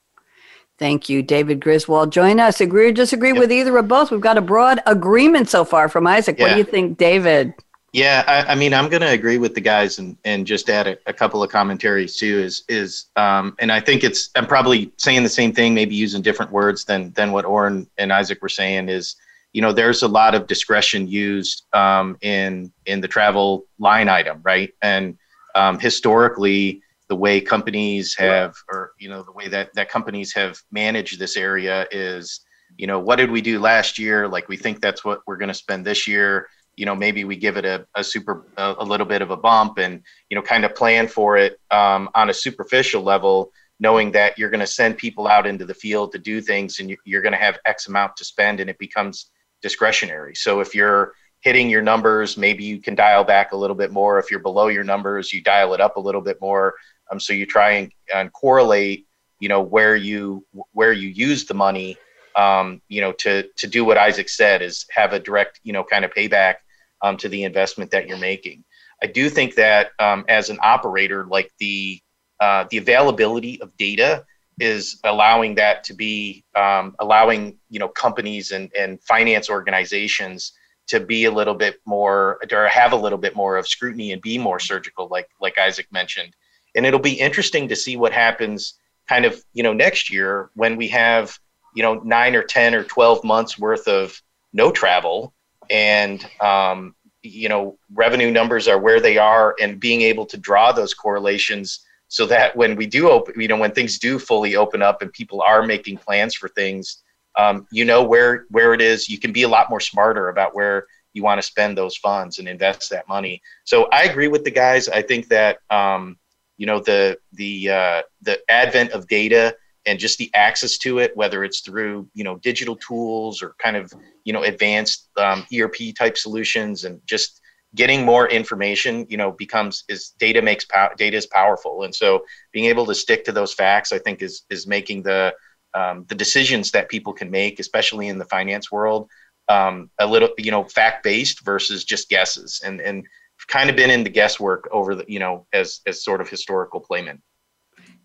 Thank 0.78 1.10
you, 1.10 1.24
David 1.24 1.60
Griswold. 1.60 2.12
Join 2.12 2.40
us. 2.40 2.62
Agree 2.62 2.90
or 2.90 2.92
disagree 2.92 3.34
yep. 3.34 3.40
with 3.40 3.52
either 3.52 3.76
or 3.78 3.84
both? 3.84 4.12
We've 4.12 4.30
got 4.30 4.38
a 4.38 4.42
broad 4.42 4.82
agreement 4.86 5.50
so 5.50 5.64
far 5.64 5.90
from 5.90 6.06
Isaac. 6.06 6.38
Yeah. 6.38 6.46
What 6.46 6.52
do 6.54 6.58
you 6.58 6.64
think, 6.64 6.98
David? 6.98 7.54
Yeah, 7.94 8.24
I, 8.26 8.54
I 8.54 8.56
mean, 8.56 8.74
I'm 8.74 8.88
going 8.88 9.02
to 9.02 9.10
agree 9.10 9.38
with 9.38 9.54
the 9.54 9.60
guys 9.60 10.00
and, 10.00 10.18
and 10.24 10.48
just 10.48 10.70
add 10.70 10.88
a, 10.88 10.98
a 11.08 11.14
couple 11.14 11.44
of 11.44 11.50
commentaries 11.50 12.16
too. 12.16 12.40
Is 12.40 12.64
is 12.70 13.08
um, 13.18 13.56
and 13.60 13.70
I 13.70 13.82
think 13.82 14.06
it's 14.06 14.30
I'm 14.36 14.48
probably 14.48 14.94
saying 14.98 15.24
the 15.24 15.30
same 15.30 15.52
thing, 15.52 15.74
maybe 15.74 15.94
using 15.96 16.22
different 16.22 16.52
words 16.54 16.86
than 16.86 17.12
than 17.14 17.34
what 17.34 17.44
Oren 17.44 17.88
and 17.98 18.14
Isaac 18.14 18.42
were 18.42 18.50
saying. 18.50 18.88
Is 18.88 19.18
you 19.52 19.62
know 19.62 19.74
there's 19.74 20.04
a 20.04 20.08
lot 20.08 20.36
of 20.36 20.48
discretion 20.48 21.06
used 21.06 21.66
um, 21.74 22.18
in 22.22 22.72
in 22.86 23.02
the 23.02 23.10
travel 23.10 23.66
line 23.78 24.08
item, 24.08 24.40
right? 24.42 24.74
And 24.82 25.18
um, 25.56 25.78
historically, 25.78 26.82
the 27.10 27.16
way 27.18 27.42
companies 27.42 28.16
have 28.16 28.56
or 28.70 28.94
you 29.00 29.10
know 29.10 29.22
the 29.22 29.34
way 29.34 29.50
that 29.50 29.74
that 29.74 29.90
companies 29.90 30.34
have 30.34 30.58
managed 30.72 31.20
this 31.20 31.36
area 31.36 31.88
is 31.92 32.40
you 32.78 32.88
know 32.88 33.00
what 33.00 33.18
did 33.18 33.30
we 33.30 33.42
do 33.42 33.60
last 33.60 34.00
year 34.00 34.30
like 34.30 34.48
we 34.48 34.56
think 34.56 34.80
that's 34.80 35.04
what 35.04 35.20
we're 35.28 35.36
going 35.36 35.50
to 35.50 35.54
spend 35.54 35.86
this 35.86 36.08
year 36.08 36.48
you 36.82 36.88
know 36.88 36.96
maybe 36.96 37.26
we 37.26 37.36
give 37.36 37.58
it 37.58 37.66
a, 37.66 37.86
a 37.94 38.04
super 38.04 38.48
a, 38.58 38.74
a, 38.80 38.84
little 38.84 39.06
bit 39.06 39.22
of 39.22 39.30
a 39.30 39.38
bump 39.38 39.78
and 39.78 40.02
you 40.32 40.36
know 40.36 40.42
kind 40.42 40.66
of 40.66 40.74
plan 40.74 41.08
for 41.08 41.38
it 41.38 41.60
um, 41.70 42.10
on 42.16 42.32
a 42.32 42.34
superficial 42.34 43.04
level 43.04 43.52
knowing 43.80 44.12
that 44.12 44.36
you're 44.36 44.50
going 44.50 44.68
to 44.68 44.74
send 44.82 44.98
people 44.98 45.28
out 45.28 45.46
into 45.46 45.64
the 45.64 45.76
field 45.76 46.12
to 46.12 46.18
do 46.18 46.42
things 46.42 46.80
and 46.80 46.98
you're 47.06 47.22
going 47.22 47.34
to 47.34 47.38
have 47.38 47.60
x 47.66 47.88
amount 47.88 48.18
to 48.18 48.26
spend 48.26 48.60
and 48.60 48.68
it 48.68 48.80
becomes 48.80 49.30
discretionary. 49.62 50.34
So 50.34 50.60
if 50.60 50.74
you're 50.74 51.14
hitting 51.42 51.70
your 51.70 51.84
numbers 51.84 52.36
maybe 52.36 52.64
you 52.64 52.82
can 52.82 52.96
dial 52.96 53.24
back 53.24 53.52
a 53.52 53.58
little 53.58 53.76
bit 53.76 53.92
more. 53.92 54.18
If 54.18 54.32
you're 54.32 54.40
below 54.40 54.70
your 54.70 54.84
numbers 54.84 55.32
you 55.32 55.40
dial 55.44 55.76
it 55.76 55.82
up 55.82 55.98
a 55.98 56.02
little 56.02 56.22
bit 56.22 56.42
more. 56.42 56.74
Um, 57.12 57.20
so 57.20 57.32
you 57.32 57.46
try 57.46 57.74
and, 57.74 57.92
and 58.12 58.34
correlate, 58.34 59.06
you 59.40 59.50
know, 59.50 59.62
where 59.62 59.96
you 59.96 60.48
where 60.72 60.94
you 60.94 61.10
use 61.10 61.46
the 61.46 61.54
money, 61.54 61.96
um, 62.36 62.82
you 62.88 63.02
know, 63.02 63.12
to 63.24 63.48
to 63.58 63.68
do 63.68 63.86
what 63.86 64.00
Isaac 64.00 64.30
said 64.30 64.64
is 64.64 64.88
have 64.90 65.14
a 65.14 65.20
direct, 65.20 65.60
you 65.64 65.74
know, 65.74 65.84
kind 65.84 66.04
of 66.06 66.12
payback 66.12 66.56
um, 67.02 67.18
to 67.18 67.30
the 67.30 67.44
investment 67.44 67.92
that 67.92 68.08
you're 68.08 68.18
making. 68.18 68.64
I 69.04 69.08
do 69.08 69.30
think 69.30 69.56
that 69.56 69.92
um, 70.00 70.26
as 70.28 70.50
an 70.50 70.60
operator, 70.62 71.26
like 71.26 71.52
the 71.60 72.02
uh, 72.40 72.66
the 72.70 72.78
availability 72.78 73.62
of 73.62 73.76
data 73.78 74.26
is 74.60 75.00
allowing 75.04 75.56
that 75.56 75.84
to 75.86 75.94
be 75.94 76.44
um, 76.56 76.96
allowing 77.00 77.58
you 77.70 77.80
know 77.80 77.88
companies 77.88 78.52
and, 78.52 78.72
and 78.78 79.02
finance 79.04 79.50
organizations 79.50 80.54
to 80.88 81.00
be 81.00 81.26
a 81.26 81.32
little 81.32 81.54
bit 81.54 81.80
more 81.86 82.40
or 82.52 82.68
have 82.68 82.94
a 82.94 82.96
little 82.96 83.18
bit 83.18 83.36
more 83.36 83.58
of 83.58 83.68
scrutiny 83.68 84.12
and 84.12 84.22
be 84.22 84.38
more 84.38 84.60
surgical 84.60 85.08
like 85.10 85.30
like 85.40 85.58
Isaac 85.58 85.88
mentioned 85.92 86.36
and 86.76 86.86
it'll 86.86 87.00
be 87.00 87.14
interesting 87.14 87.68
to 87.68 87.76
see 87.76 87.98
what 87.98 88.14
happens 88.14 88.76
kind 89.08 89.26
of 89.26 89.44
you 89.54 89.64
know 89.64 89.74
next 89.74 90.12
year 90.12 90.50
when 90.56 90.78
we 90.78 90.88
have 90.88 91.38
you 91.76 91.84
know 91.84 91.96
nine 91.96 92.36
or 92.36 92.44
ten 92.44 92.76
or 92.76 92.84
twelve 92.84 93.24
months 93.24 93.58
worth 93.58 93.88
of 93.88 94.22
no 94.54 94.72
travel 94.72 95.34
and 95.72 96.28
um, 96.42 96.96
you 97.24 97.50
know 97.50 97.78
revenue 97.94 98.32
numbers 98.32 98.68
are 98.68 98.80
where 98.80 99.00
they 99.00 99.18
are 99.18 99.56
and 99.62 99.80
being 99.80 100.02
able 100.02 100.26
to 100.26 100.38
draw 100.38 100.72
those 100.72 100.94
correlations 100.94 101.86
so 102.08 102.26
that 102.26 102.56
when 102.56 102.76
we 102.76 102.86
do 102.86 103.10
open 103.10 103.40
you 103.40 103.48
know 103.48 103.58
when 103.58 103.72
things 103.72 104.00
do 104.00 104.20
fully 104.20 104.56
open 104.56 104.82
up 104.82 105.02
and 105.02 105.14
people 105.14 105.42
are 105.42 105.64
making 105.64 105.98
plans 105.98 106.36
for 106.36 106.50
things 106.50 107.04
um, 107.38 107.68
you 107.72 107.86
know 107.86 108.04
where 108.04 108.46
where 108.50 108.74
it 108.74 108.82
is. 108.82 109.10
You 109.10 109.18
can 109.18 109.32
be 109.32 109.44
a 109.44 109.50
lot 109.50 109.70
more 109.70 109.80
smarter 109.80 110.30
about 110.30 110.56
where 110.56 110.86
you 111.14 111.24
want 111.24 111.40
to 111.40 111.48
spend 111.48 111.78
those 111.78 111.98
funds 111.98 112.40
and 112.40 112.48
invest 112.48 112.90
that 112.90 113.08
money. 113.08 113.42
So 113.66 113.88
i 113.92 114.04
agree 114.04 114.28
with 114.28 114.44
the 114.44 114.52
guys. 114.52 114.90
I 114.90 115.02
think 115.02 115.28
that 115.30 115.60
um, 115.70 116.18
you 116.58 116.66
know 116.66 116.80
the 116.80 117.18
the 117.34 117.70
uh, 117.70 118.02
the 118.22 118.40
advent 118.50 118.92
of 118.92 119.08
data 119.08 119.56
and 119.86 120.00
just 120.00 120.18
the 120.18 120.30
access 120.34 120.78
to 120.80 121.00
it, 121.00 121.16
whether 121.16 121.44
it's 121.44 121.62
through 121.62 122.08
you 122.14 122.24
know 122.24 122.38
digital 122.38 122.76
tools 122.76 123.42
or 123.42 123.56
kind 123.60 123.76
of 123.76 123.92
you 124.24 124.34
know 124.34 124.44
advanced 124.44 125.10
um, 125.18 125.46
ERP 125.54 125.96
type 125.98 126.18
solutions, 126.18 126.86
and 126.86 127.02
just 127.06 127.42
getting 127.76 128.06
more 128.06 128.28
information, 128.30 129.06
you 129.10 129.18
know, 129.18 129.32
becomes 129.32 129.84
is 129.88 130.14
data 130.20 130.42
makes 130.42 130.66
pow- 130.66 130.92
data 130.98 131.18
is 131.18 131.28
powerful, 131.28 131.84
and 131.84 131.94
so 131.94 132.24
being 132.52 132.66
able 132.66 132.86
to 132.86 132.96
stick 132.96 133.24
to 133.26 133.32
those 133.32 133.54
facts, 133.54 133.92
I 133.92 134.00
think, 134.00 134.22
is 134.22 134.44
is 134.50 134.68
making 134.68 135.04
the 135.04 135.34
um, 135.74 136.06
the 136.10 136.16
decisions 136.16 136.72
that 136.72 136.90
people 136.90 137.14
can 137.14 137.32
make, 137.32 137.60
especially 137.60 138.10
in 138.10 138.18
the 138.18 138.26
finance 138.26 138.72
world, 138.72 139.10
um, 139.50 139.90
a 140.00 140.08
little 140.08 140.30
you 140.38 140.52
know 140.52 140.64
fact 140.64 141.04
based 141.04 141.44
versus 141.46 141.84
just 141.84 142.10
guesses, 142.10 142.62
and 142.64 142.82
and 142.82 143.06
kind 143.48 143.70
of 143.70 143.76
been 143.76 143.90
in 143.90 144.04
the 144.04 144.10
guesswork 144.10 144.68
over 144.72 144.96
the, 144.96 145.06
you 145.08 145.20
know, 145.20 145.48
as 145.54 145.82
as 145.88 146.04
sort 146.04 146.22
of 146.22 146.30
historical 146.30 146.80
playmen. 146.80 147.22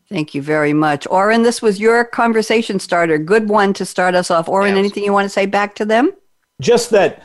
Thank 0.09 0.35
you 0.35 0.43
very 0.43 0.73
much. 0.73 1.07
Oren, 1.11 1.43
this 1.43 1.61
was 1.61 1.81
your 1.81 2.05
conversation 2.05 2.79
starter. 2.79 3.19
Good 3.19 3.49
one 3.49 3.73
to 3.75 3.85
start 3.85 4.15
us 4.15 4.31
off. 4.31 4.49
Oren, 4.49 4.71
yes. 4.71 4.79
anything 4.79 5.03
you 5.03 5.13
want 5.13 5.25
to 5.25 5.31
say 5.31 5.47
back 5.47 5.75
to 5.77 5.85
them? 5.85 6.13
Just 6.61 6.91
that 6.91 7.25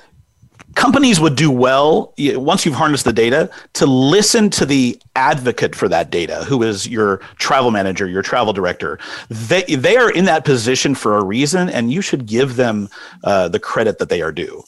companies 0.75 1.19
would 1.19 1.35
do 1.35 1.51
well 1.51 2.13
once 2.17 2.65
you've 2.65 2.75
harnessed 2.75 3.05
the 3.05 3.13
data 3.13 3.49
to 3.73 3.85
listen 3.85 4.49
to 4.49 4.65
the 4.65 4.99
advocate 5.15 5.75
for 5.75 5.89
that 5.89 6.09
data 6.09 6.45
who 6.45 6.63
is 6.63 6.87
your 6.87 7.17
travel 7.35 7.71
manager 7.71 8.07
your 8.07 8.21
travel 8.21 8.53
director 8.53 8.97
they, 9.27 9.63
they 9.63 9.97
are 9.97 10.09
in 10.11 10.23
that 10.23 10.45
position 10.45 10.95
for 10.95 11.17
a 11.17 11.23
reason 11.25 11.69
and 11.69 11.91
you 11.91 12.01
should 12.01 12.25
give 12.25 12.55
them 12.55 12.87
uh, 13.25 13.49
the 13.49 13.59
credit 13.59 13.97
that 13.97 14.07
they 14.07 14.21
are 14.21 14.31
due 14.31 14.63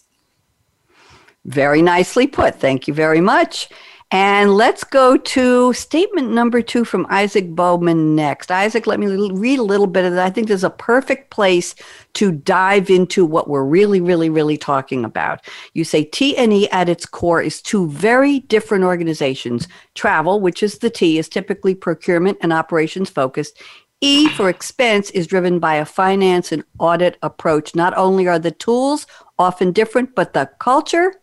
Very 1.46 1.82
nicely 1.82 2.28
put. 2.28 2.56
Thank 2.56 2.88
you 2.88 2.94
very 2.94 3.22
much. 3.22 3.70
And 4.14 4.54
let's 4.54 4.84
go 4.84 5.18
to 5.18 5.74
statement 5.74 6.30
number 6.30 6.62
two 6.62 6.86
from 6.86 7.08
Isaac 7.10 7.50
Bowman 7.56 8.16
next. 8.16 8.52
Isaac, 8.52 8.86
let 8.86 9.00
me 9.00 9.08
read 9.08 9.58
a 9.58 9.64
little 9.64 9.88
bit 9.88 10.06
of 10.06 10.14
that. 10.14 10.28
I 10.28 10.30
think 10.30 10.48
there's 10.48 10.64
a 10.64 10.70
perfect 10.70 11.32
place 11.32 11.74
to 12.14 12.32
dive 12.32 12.92
into 12.92 13.26
what 13.26 13.50
we're 13.50 13.64
really, 13.64 14.02
really, 14.02 14.30
really 14.30 14.56
talking 14.56 15.04
about. 15.04 15.44
You 15.74 15.84
say 15.84 16.04
T&E 16.04 16.70
at 16.70 16.90
its 16.90 17.08
core 17.08 17.42
is 17.42 17.60
two 17.60 17.90
very 17.90 18.42
different 18.42 18.84
organizations. 18.84 19.68
Travel, 19.96 20.40
which 20.40 20.62
is 20.62 20.78
the 20.78 20.92
T, 20.92 21.18
is 21.18 21.28
typically 21.28 21.74
procurement 21.74 22.38
and 22.42 22.54
operations 22.54 23.10
focused. 23.10 23.60
E 24.00 24.28
for 24.28 24.48
expense 24.48 25.10
is 25.10 25.26
driven 25.26 25.58
by 25.58 25.74
a 25.74 25.86
finance 25.86 26.52
and 26.52 26.64
audit 26.78 27.18
approach. 27.24 27.74
Not 27.74 27.98
only 27.98 28.28
are 28.28 28.38
the 28.38 28.52
tools 28.52 29.08
often 29.40 29.72
different, 29.72 30.14
but 30.14 30.34
the 30.34 30.52
culture 30.60 31.16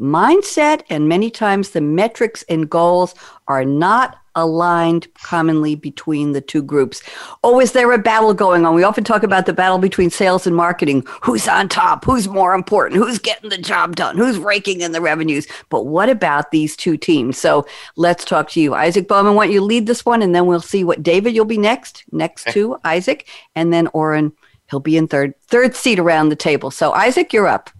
mindset 0.00 0.82
and 0.90 1.08
many 1.08 1.30
times 1.30 1.70
the 1.70 1.80
metrics 1.80 2.42
and 2.48 2.68
goals 2.68 3.14
are 3.48 3.64
not 3.64 4.18
aligned 4.36 5.12
commonly 5.14 5.74
between 5.74 6.32
the 6.32 6.42
two 6.42 6.62
groups. 6.62 7.02
Oh, 7.42 7.58
is 7.58 7.72
there 7.72 7.90
a 7.92 7.98
battle 7.98 8.34
going 8.34 8.66
on? 8.66 8.74
We 8.74 8.84
often 8.84 9.02
talk 9.02 9.22
about 9.22 9.46
the 9.46 9.54
battle 9.54 9.78
between 9.78 10.10
sales 10.10 10.46
and 10.46 10.54
marketing. 10.54 11.04
Who's 11.22 11.48
on 11.48 11.68
top? 11.68 12.04
Who's 12.04 12.28
more 12.28 12.54
important? 12.54 13.02
Who's 13.02 13.18
getting 13.18 13.48
the 13.48 13.58
job 13.58 13.96
done? 13.96 14.16
Who's 14.16 14.36
raking 14.36 14.82
in 14.82 14.92
the 14.92 15.00
revenues? 15.00 15.46
But 15.70 15.86
what 15.86 16.10
about 16.10 16.50
these 16.50 16.76
two 16.76 16.98
teams? 16.98 17.38
So 17.38 17.66
let's 17.96 18.24
talk 18.24 18.50
to 18.50 18.60
you. 18.60 18.74
Isaac 18.74 19.08
Bowman, 19.08 19.34
why 19.34 19.46
don't 19.46 19.54
you 19.54 19.62
lead 19.62 19.86
this 19.86 20.04
one 20.04 20.20
and 20.20 20.34
then 20.34 20.46
we'll 20.46 20.60
see 20.60 20.84
what 20.84 21.02
David, 21.02 21.34
you'll 21.34 21.46
be 21.46 21.58
next, 21.58 22.04
next 22.12 22.46
to 22.48 22.78
Isaac, 22.84 23.26
and 23.54 23.72
then 23.72 23.88
Oren, 23.88 24.32
he'll 24.68 24.80
be 24.80 24.98
in 24.98 25.08
third, 25.08 25.32
third 25.46 25.74
seat 25.74 25.98
around 25.98 26.28
the 26.28 26.36
table. 26.36 26.70
So 26.70 26.92
Isaac, 26.92 27.32
you're 27.32 27.48
up. 27.48 27.70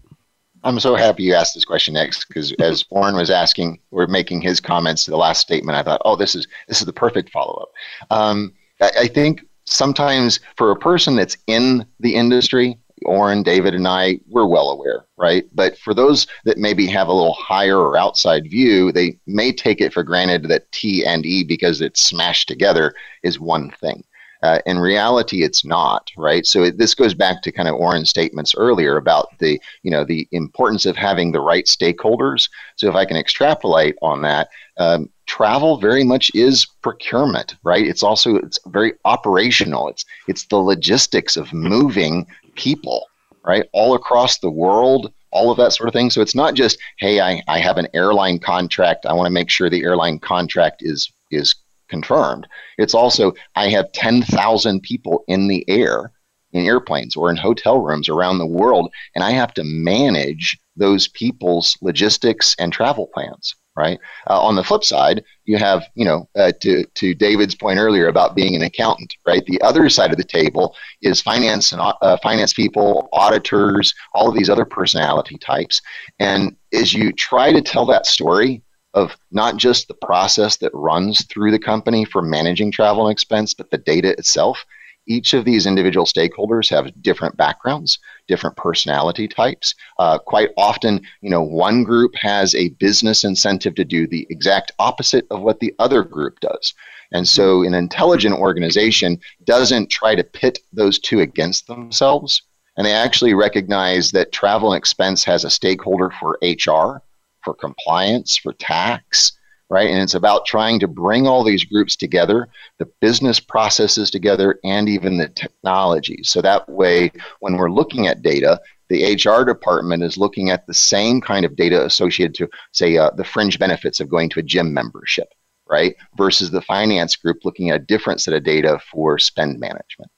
I'm 0.67 0.81
so 0.81 0.97
happy 0.97 1.23
you 1.23 1.35
asked 1.35 1.55
this 1.55 1.65
question 1.65 1.95
next 1.95 2.27
because 2.27 2.53
as 2.55 2.85
Oren 2.91 3.15
was 3.15 3.31
asking 3.31 3.79
or 3.93 4.09
making 4.09 4.41
his 4.41 4.61
comments 4.61 5.05
to 5.05 5.13
the 5.13 5.17
last 5.17 5.41
statement, 5.41 5.79
I 5.79 5.85
thought, 5.85 6.03
oh, 6.05 6.17
this 6.17 6.35
is 6.35 6.49
this 6.67 6.81
is 6.81 6.87
the 6.87 6.93
perfect 6.93 7.31
follow 7.31 7.55
up. 7.63 7.71
Um, 8.11 8.53
I, 8.81 8.91
I, 9.03 9.07
think 9.07 9.47
sometimes 9.65 10.41
for 10.57 10.73
a 10.73 10.77
person 10.77 11.15
that's 11.15 11.37
in 11.47 11.87
the 12.01 12.17
industry, 12.17 12.81
Oren, 13.05 13.45
David, 13.45 13.75
and 13.75 13.87
I, 13.87 14.19
we're 14.27 14.47
well 14.47 14.71
aware, 14.71 15.05
right? 15.17 15.45
But 15.55 15.79
for 15.79 15.95
those 15.95 16.27
that 16.45 16.59
maybe 16.59 16.89
have 16.89 17.07
a 17.07 17.13
little 17.13 17.35
higher 17.35 17.79
or 17.79 17.97
outside 17.97 18.51
view, 18.51 18.91
they 18.91 19.19
may 19.29 19.53
take 19.53 19.81
it 19.81 19.93
for 19.93 20.03
granted 20.03 20.49
that 20.49 20.73
T 20.73 21.07
and 21.07 21.25
E, 21.25 21.45
because 21.45 21.81
it's 21.81 22.03
smashed 22.03 22.49
together, 22.49 22.93
is 23.23 23.39
one 23.39 23.71
thing. 23.71 24.03
Uh, 24.43 24.59
in 24.67 24.79
reality, 24.79 25.43
it's 25.43 25.65
not, 25.65 26.11
right? 26.17 26.47
So 26.47 26.65
it, 26.65 26.79
this 26.79 26.95
goes 26.95 27.15
back 27.15 27.43
to 27.43 27.53
kind 27.53 27.69
of 27.69 27.75
Oren's 27.75 28.11
statements 28.11 28.55
earlier 28.57 28.97
about 28.97 29.39
the, 29.39 29.61
you 29.83 29.91
know, 29.91 30.05
the 30.05 30.29
importance 30.33 30.87
of 30.87 30.97
having 30.97 31.33
the 31.33 31.41
right 31.41 31.67
stakeholders. 31.67 32.49
So 32.77 32.89
if 32.89 32.95
I 32.95 33.05
can 33.05 33.17
extrapolate 33.17 33.97
on 34.03 34.23
that, 34.23 34.49
um, 34.79 35.09
travel 35.27 35.79
very 35.79 36.05
much 36.05 36.31
is 36.35 36.67
procurement, 36.83 37.57
right? 37.63 37.87
It's 37.87 38.03
also 38.03 38.37
it's 38.37 38.59
very 38.67 38.93
operational. 39.05 39.89
It's 39.89 40.05
it's 40.29 40.45
the 40.47 40.59
logistics 40.59 41.37
of 41.37 41.53
moving 41.53 42.27
people, 42.55 43.07
right, 43.45 43.65
all 43.73 43.95
across 43.95 44.39
the 44.39 44.51
world 44.51 45.13
all 45.33 45.51
of 45.51 45.59
that 45.59 45.73
sort 45.73 45.89
of 45.89 45.93
thing. 45.93 46.09
So 46.09 46.23
it's 46.23 46.35
not 46.35 46.55
just, 46.55 46.79
hey, 46.99 47.21
I, 47.21 47.43
I 47.47 47.59
have 47.59 47.77
an 47.77 47.89
airline 47.93 48.39
contract. 48.39 49.05
I 49.05 49.13
want 49.13 49.27
to 49.27 49.33
make 49.33 49.51
sure 49.51 49.69
the 49.69 49.83
airline 49.83 50.19
contract 50.19 50.83
is 50.83 51.13
is 51.31 51.55
confirmed. 51.89 52.47
It's 52.79 52.95
also, 52.95 53.33
I 53.55 53.69
have 53.69 53.93
10,000 53.93 54.83
people 54.83 55.25
in 55.29 55.49
the 55.49 55.65
air 55.69 56.13
in 56.57 56.65
airplanes 56.65 57.17
or 57.17 57.31
in 57.31 57.37
hotel 57.37 57.81
rooms 57.81 58.09
around 58.09 58.39
the 58.39 58.47
world, 58.47 58.93
and 59.15 59.23
I 59.23 59.31
have 59.31 59.53
to 59.55 59.65
manage 59.65 60.59
those 60.77 61.09
people's 61.09 61.77
logistics 61.81 62.55
and 62.59 62.73
travel 62.73 63.09
plans. 63.13 63.55
Right. 63.79 63.99
Uh, 64.31 64.41
on 64.41 64.57
the 64.57 64.65
flip 64.65 64.85
side, 64.85 65.23
you 65.45 65.59
have, 65.59 65.85
you 65.95 66.07
know, 66.07 66.27
uh, 66.35 66.51
to 66.63 66.83
to 66.95 67.13
David's 67.13 67.55
point 67.55 67.79
earlier 67.79 68.09
about 68.09 68.35
being 68.35 68.57
an 68.57 68.63
accountant. 68.63 69.15
Right. 69.27 69.45
The 69.45 69.61
other 69.61 69.91
side 69.91 70.11
of 70.11 70.17
the 70.17 70.25
table 70.25 70.75
is 71.03 71.21
finance 71.21 71.73
and 71.73 71.83
uh, 71.83 72.17
finance 72.23 72.55
people, 72.55 73.11
auditors, 73.13 73.93
all 74.15 74.31
of 74.31 74.35
these 74.35 74.49
other 74.49 74.65
personality 74.65 75.37
types. 75.37 75.83
And 76.19 76.57
as 76.73 76.95
you 76.95 77.13
try 77.13 77.53
to 77.53 77.61
tell 77.61 77.85
that 77.85 78.07
story, 78.07 78.63
of 78.97 79.15
not 79.31 79.59
just 79.59 79.87
the 79.87 79.95
process 79.95 80.57
that 80.57 80.75
runs 80.75 81.25
through 81.27 81.51
the 81.51 81.59
company 81.59 82.05
for 82.05 82.23
managing 82.23 82.73
travel 82.73 83.07
and 83.07 83.13
expense, 83.13 83.53
but 83.53 83.71
the 83.71 83.79
data 83.79 84.11
itself. 84.19 84.65
Each 85.07 85.35
of 85.35 85.45
these 85.45 85.67
individual 85.67 86.07
stakeholders 86.07 86.69
have 86.71 86.91
different 87.03 87.37
backgrounds, 87.37 87.99
different 88.27 88.57
personality 88.57 89.29
types. 89.29 89.75
Uh, 89.99 90.19
quite 90.19 90.49
often, 90.57 91.03
you 91.21 91.31
know, 91.31 91.43
one 91.43 91.85
group 91.85 92.13
has 92.17 92.55
a 92.55 92.71
business 92.71 93.23
incentive 93.23 93.75
to 93.77 93.85
do 93.85 94.09
the 94.09 94.27
exact 94.31 94.73
opposite 94.79 95.27
of 95.31 95.43
what 95.43 95.61
the 95.61 95.75
other 95.79 96.03
group 96.03 96.41
does. 96.41 96.75
And 97.13 97.29
so, 97.29 97.63
an 97.63 97.75
intelligent 97.75 98.35
organization 98.35 99.21
doesn't 99.45 99.91
try 99.91 100.17
to 100.17 100.25
pit 100.25 100.59
those 100.73 100.99
two 100.99 101.21
against 101.21 101.67
themselves. 101.69 102.43
And 102.77 102.87
they 102.87 102.93
actually 102.93 103.35
recognize 103.35 104.11
that 104.11 104.33
travel 104.33 104.73
and 104.73 104.79
expense 104.79 105.23
has 105.25 105.45
a 105.45 105.51
stakeholder 105.51 106.11
for 106.19 106.39
HR, 106.43 107.03
for 107.47 107.55
compliance, 107.55 108.37
for 108.37 108.53
tax, 108.55 109.39
right? 109.71 109.89
And 109.89 110.03
it's 110.03 110.15
about 110.15 110.47
trying 110.47 110.81
to 110.81 110.89
bring 110.89 111.29
all 111.29 111.45
these 111.45 111.63
groups 111.63 111.95
together, 111.95 112.49
the 112.81 112.91
business 113.01 113.39
processes 113.39 114.11
together, 114.11 114.59
and 114.65 114.89
even 114.89 115.17
the 115.17 115.29
technology. 115.29 116.25
So 116.25 116.43
that 116.43 116.69
way, 116.69 117.13
when 117.39 117.57
we're 117.57 117.71
looking 117.71 118.09
at 118.09 118.23
data, 118.23 118.61
the 118.89 119.15
HR 119.15 119.45
department 119.45 120.03
is 120.03 120.19
looking 120.19 120.51
at 120.51 120.67
the 120.67 120.75
same 120.75 121.21
kind 121.21 121.45
of 121.45 121.55
data 121.55 121.85
associated 121.85 122.35
to, 122.35 122.49
say, 122.73 122.97
uh, 122.97 123.11
the 123.11 123.25
fringe 123.25 123.61
benefits 123.61 124.01
of 124.01 124.09
going 124.09 124.29
to 124.31 124.41
a 124.41 124.43
gym 124.43 124.75
membership, 124.75 125.29
right? 125.71 125.95
Versus 126.17 126.51
the 126.51 126.63
finance 126.63 127.15
group 127.15 127.45
looking 127.45 127.71
at 127.71 127.81
a 127.81 127.85
different 127.85 128.21
set 128.21 128.35
of 128.35 128.43
data 128.43 128.81
for 128.91 129.21
spend 129.21 129.61
management. 129.61 130.11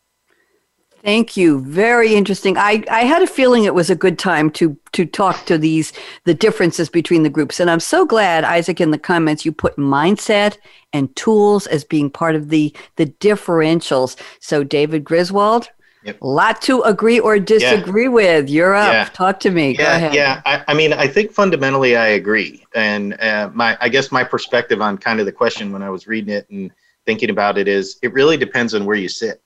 Thank 1.09 1.39
you. 1.39 1.61
Very 1.61 2.15
interesting. 2.15 2.59
I, 2.59 2.85
I 2.91 3.05
had 3.05 3.23
a 3.23 3.27
feeling 3.27 3.65
it 3.65 3.75
was 3.75 3.89
a 3.89 3.97
good 3.97 4.19
time 4.19 4.51
to 4.51 4.77
to 4.93 5.07
talk 5.07 5.47
to 5.47 5.57
these 5.57 5.91
the 6.25 6.35
differences 6.35 6.91
between 6.91 7.23
the 7.23 7.31
groups. 7.31 7.61
And 7.61 7.71
I'm 7.71 7.81
so 7.81 8.05
glad, 8.05 8.45
Isaac, 8.45 8.79
in 8.79 8.91
the 8.91 8.99
comments 8.99 9.43
you 9.43 9.51
put 9.51 9.77
mindset 9.77 10.59
and 10.93 11.17
tools 11.17 11.67
as 11.67 11.83
being 11.83 12.11
part 12.11 12.35
of 12.35 12.51
the 12.51 12.77
the 12.97 13.07
differentials. 13.07 14.21
So 14.41 14.63
David 14.63 15.03
Griswold, 15.03 15.71
Yep. 16.05 16.21
A 16.21 16.27
lot 16.27 16.61
to 16.63 16.83
agree 16.83 17.19
or 17.19 17.39
disagree 17.39 18.03
yeah. 18.03 18.09
with. 18.11 18.51
You're 18.51 18.75
up. 18.75 18.93
Yeah. 18.93 19.09
Talk 19.15 19.41
to 19.41 19.51
me. 19.51 19.77
Yeah, 19.79 20.13
yeah. 20.13 20.43
I, 20.45 20.63
I, 20.69 20.75
mean, 20.75 20.93
I 20.93 21.09
think 21.09 21.33
fundamentally 21.33 21.97
I 21.97 22.09
agree, 22.09 22.67
and 22.75 23.19
uh, 23.21 23.51
my 23.55 23.79
I 23.81 23.89
guess 23.89 24.13
my 24.13 24.25
perspective 24.25 24.83
on 24.83 24.99
kind 24.99 25.21
of 25.21 25.27
the 25.27 25.33
question 25.33 25.73
when 25.73 25.83
I 25.83 25.89
was 25.89 26.07
reading 26.07 26.35
it 26.35 26.49
and 26.51 26.71
thinking 27.07 27.31
about 27.31 27.57
it 27.57 27.67
is 27.67 27.99
it 28.03 28.13
really 28.13 28.37
depends 28.37 28.75
on 28.75 28.85
where 28.85 28.97
you 28.97 29.09
sit. 29.09 29.43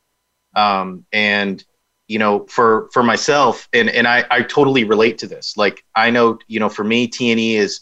Um, 0.54 1.06
and 1.12 1.62
you 2.08 2.18
know, 2.18 2.46
for 2.46 2.88
for 2.92 3.02
myself, 3.02 3.68
and 3.72 3.88
and 3.88 4.06
I 4.06 4.24
I 4.30 4.42
totally 4.42 4.84
relate 4.84 5.18
to 5.18 5.26
this. 5.26 5.56
Like 5.56 5.84
I 5.94 6.10
know, 6.10 6.38
you 6.46 6.60
know, 6.60 6.68
for 6.68 6.84
me, 6.84 7.06
T 7.06 7.30
and 7.30 7.40
E 7.40 7.56
is 7.56 7.80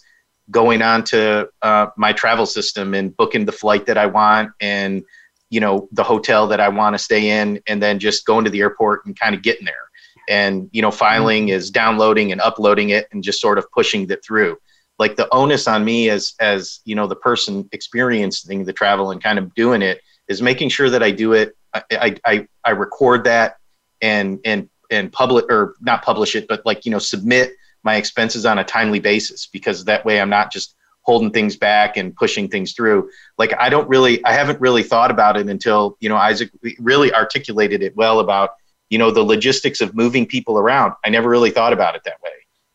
going 0.50 0.82
on 0.82 1.04
to 1.04 1.48
uh, 1.62 1.86
my 1.96 2.12
travel 2.12 2.46
system 2.46 2.94
and 2.94 3.16
booking 3.16 3.44
the 3.44 3.52
flight 3.52 3.86
that 3.86 3.96
I 3.96 4.06
want 4.06 4.50
and 4.60 5.04
you 5.48 5.60
know 5.60 5.88
the 5.92 6.04
hotel 6.04 6.46
that 6.48 6.60
I 6.60 6.68
want 6.68 6.94
to 6.94 6.98
stay 6.98 7.40
in, 7.40 7.60
and 7.66 7.82
then 7.82 7.98
just 7.98 8.24
going 8.24 8.44
to 8.44 8.50
the 8.50 8.60
airport 8.60 9.04
and 9.04 9.18
kind 9.18 9.34
of 9.34 9.42
getting 9.42 9.64
there. 9.64 9.90
And 10.28 10.70
you 10.72 10.80
know, 10.80 10.92
filing 10.92 11.46
mm-hmm. 11.46 11.56
is 11.56 11.70
downloading 11.70 12.30
and 12.30 12.40
uploading 12.40 12.90
it 12.90 13.08
and 13.10 13.24
just 13.24 13.40
sort 13.40 13.58
of 13.58 13.70
pushing 13.72 14.08
it 14.08 14.24
through. 14.24 14.58
Like 15.00 15.16
the 15.16 15.28
onus 15.34 15.66
on 15.66 15.84
me 15.84 16.08
as 16.08 16.34
as 16.38 16.80
you 16.84 16.94
know 16.94 17.08
the 17.08 17.16
person 17.16 17.68
experiencing 17.72 18.64
the 18.64 18.72
travel 18.72 19.10
and 19.10 19.20
kind 19.20 19.40
of 19.40 19.52
doing 19.54 19.82
it 19.82 20.00
is 20.28 20.40
making 20.40 20.68
sure 20.68 20.88
that 20.90 21.02
I 21.02 21.10
do 21.10 21.32
it 21.32 21.56
I, 21.74 22.16
I, 22.24 22.48
I 22.64 22.70
record 22.70 23.24
that 23.24 23.56
and 24.00 24.40
and 24.44 24.68
and 24.90 25.12
publish 25.12 25.44
or 25.48 25.74
not 25.80 26.02
publish 26.02 26.34
it, 26.34 26.46
but 26.48 26.64
like 26.66 26.84
you 26.84 26.90
know 26.90 26.98
submit 26.98 27.52
my 27.82 27.96
expenses 27.96 28.44
on 28.44 28.58
a 28.58 28.64
timely 28.64 29.00
basis 29.00 29.46
because 29.46 29.84
that 29.84 30.04
way 30.04 30.20
I'm 30.20 30.30
not 30.30 30.52
just 30.52 30.74
holding 31.02 31.30
things 31.30 31.56
back 31.56 31.96
and 31.96 32.14
pushing 32.14 32.48
things 32.48 32.72
through. 32.72 33.10
Like 33.38 33.54
I 33.58 33.68
don't 33.68 33.88
really, 33.88 34.24
I 34.24 34.32
haven't 34.32 34.60
really 34.60 34.82
thought 34.82 35.10
about 35.10 35.36
it 35.36 35.48
until 35.48 35.96
you 36.00 36.08
know 36.08 36.16
Isaac 36.16 36.50
really 36.78 37.12
articulated 37.12 37.82
it 37.82 37.96
well 37.96 38.20
about 38.20 38.50
you 38.90 38.98
know 38.98 39.10
the 39.10 39.22
logistics 39.22 39.80
of 39.80 39.94
moving 39.94 40.26
people 40.26 40.58
around. 40.58 40.94
I 41.04 41.10
never 41.10 41.28
really 41.28 41.50
thought 41.50 41.72
about 41.72 41.94
it 41.94 42.02
that 42.04 42.20
way. 42.22 42.30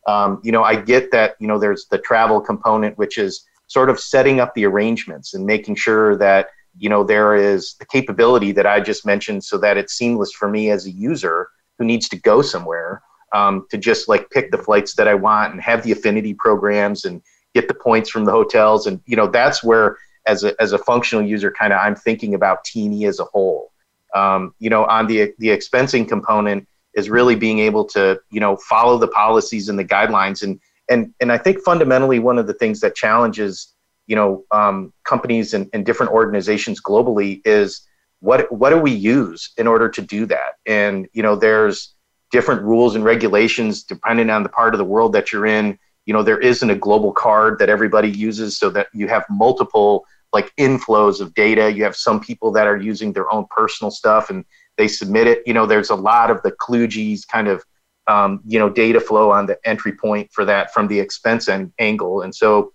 Um, 0.06 0.40
you 0.42 0.52
know, 0.52 0.62
I 0.62 0.76
get 0.76 1.10
that 1.12 1.36
you 1.38 1.46
know 1.46 1.58
there's 1.58 1.86
the 1.90 1.98
travel 1.98 2.40
component, 2.40 2.98
which 2.98 3.18
is 3.18 3.44
sort 3.68 3.90
of 3.90 3.98
setting 3.98 4.38
up 4.40 4.54
the 4.54 4.64
arrangements 4.64 5.34
and 5.34 5.44
making 5.44 5.74
sure 5.74 6.16
that 6.16 6.48
you 6.78 6.88
know 6.88 7.04
there 7.04 7.34
is 7.34 7.74
the 7.78 7.86
capability 7.86 8.52
that 8.52 8.66
i 8.66 8.80
just 8.80 9.06
mentioned 9.06 9.42
so 9.42 9.58
that 9.58 9.76
it's 9.76 9.94
seamless 9.94 10.32
for 10.32 10.48
me 10.48 10.70
as 10.70 10.86
a 10.86 10.90
user 10.90 11.48
who 11.78 11.84
needs 11.84 12.08
to 12.08 12.16
go 12.16 12.42
somewhere 12.42 13.02
um, 13.32 13.66
to 13.70 13.76
just 13.76 14.08
like 14.08 14.30
pick 14.30 14.50
the 14.50 14.58
flights 14.58 14.94
that 14.94 15.08
i 15.08 15.14
want 15.14 15.52
and 15.52 15.60
have 15.60 15.82
the 15.82 15.92
affinity 15.92 16.34
programs 16.34 17.04
and 17.04 17.22
get 17.56 17.68
the 17.68 17.74
points 17.74 18.10
from 18.10 18.24
the 18.26 18.30
hotels. 18.30 18.86
And 18.86 19.00
you 19.06 19.16
know 19.16 19.26
that's 19.26 19.64
where 19.64 19.96
as 20.26 20.44
a, 20.44 20.54
as 20.60 20.72
a 20.72 20.78
functional 20.78 21.24
user 21.24 21.50
kind 21.50 21.72
of 21.72 21.78
i'm 21.80 21.96
thinking 21.96 22.34
about 22.34 22.64
T&E 22.64 23.06
as 23.06 23.18
a 23.18 23.24
whole. 23.24 23.72
Um, 24.14 24.54
you 24.58 24.70
know 24.70 24.84
on 24.84 25.06
the 25.06 25.32
the 25.38 25.48
expensing 25.48 26.06
component 26.06 26.68
is 26.94 27.10
really 27.10 27.34
being 27.34 27.58
able 27.58 27.84
to 27.96 28.20
you 28.30 28.40
know 28.40 28.56
follow 28.56 28.98
the 28.98 29.08
policies 29.08 29.68
and 29.68 29.78
the 29.78 29.84
guidelines. 29.84 30.42
And 30.42 30.60
and 30.88 31.12
and 31.20 31.32
I 31.32 31.38
think 31.38 31.60
fundamentally 31.64 32.18
one 32.18 32.38
of 32.38 32.46
the 32.46 32.54
things 32.54 32.80
that 32.80 32.94
challenges 32.94 33.72
you 34.06 34.16
know 34.16 34.44
um, 34.50 34.92
companies 35.04 35.54
and, 35.54 35.68
and 35.72 35.84
different 35.84 36.12
organizations 36.12 36.80
globally 36.80 37.40
is 37.44 37.86
what 38.20 38.50
what 38.50 38.70
do 38.70 38.78
we 38.78 38.92
use 38.92 39.52
in 39.56 39.66
order 39.66 39.88
to 39.88 40.02
do 40.02 40.26
that? 40.26 40.54
And 40.66 41.06
you 41.12 41.22
know 41.22 41.36
there's 41.36 41.94
different 42.30 42.62
rules 42.62 42.94
and 42.94 43.04
regulations 43.04 43.84
depending 43.84 44.30
on 44.30 44.42
the 44.42 44.48
part 44.48 44.74
of 44.74 44.78
the 44.78 44.84
world 44.84 45.12
that 45.12 45.32
you're 45.32 45.46
in. 45.46 45.78
You 46.06 46.14
know 46.14 46.22
there 46.22 46.40
isn't 46.40 46.70
a 46.70 46.76
global 46.76 47.12
card 47.12 47.58
that 47.58 47.68
everybody 47.68 48.10
uses 48.10 48.58
so 48.58 48.70
that 48.70 48.88
you 48.92 49.08
have 49.08 49.24
multiple 49.28 50.04
like 50.32 50.52
inflows 50.56 51.20
of 51.20 51.34
data. 51.34 51.72
You 51.72 51.84
have 51.84 51.96
some 51.96 52.20
people 52.20 52.50
that 52.52 52.66
are 52.66 52.76
using 52.76 53.12
their 53.12 53.32
own 53.32 53.46
personal 53.50 53.90
stuff 53.90 54.28
and 54.30 54.44
they 54.76 54.88
submit 54.88 55.26
it. 55.26 55.42
You 55.46 55.54
know 55.54 55.66
there's 55.66 55.90
a 55.90 55.94
lot 55.94 56.30
of 56.30 56.42
the 56.42 56.52
kludges 56.52 57.26
kind 57.26 57.48
of 57.48 57.64
um, 58.06 58.40
you 58.46 58.58
know 58.58 58.70
data 58.70 59.00
flow 59.00 59.30
on 59.30 59.46
the 59.46 59.58
entry 59.64 59.92
point 59.92 60.32
for 60.32 60.44
that 60.44 60.72
from 60.72 60.88
the 60.88 60.98
expense 60.98 61.48
and 61.48 61.72
angle. 61.78 62.22
And 62.22 62.34
so 62.34 62.72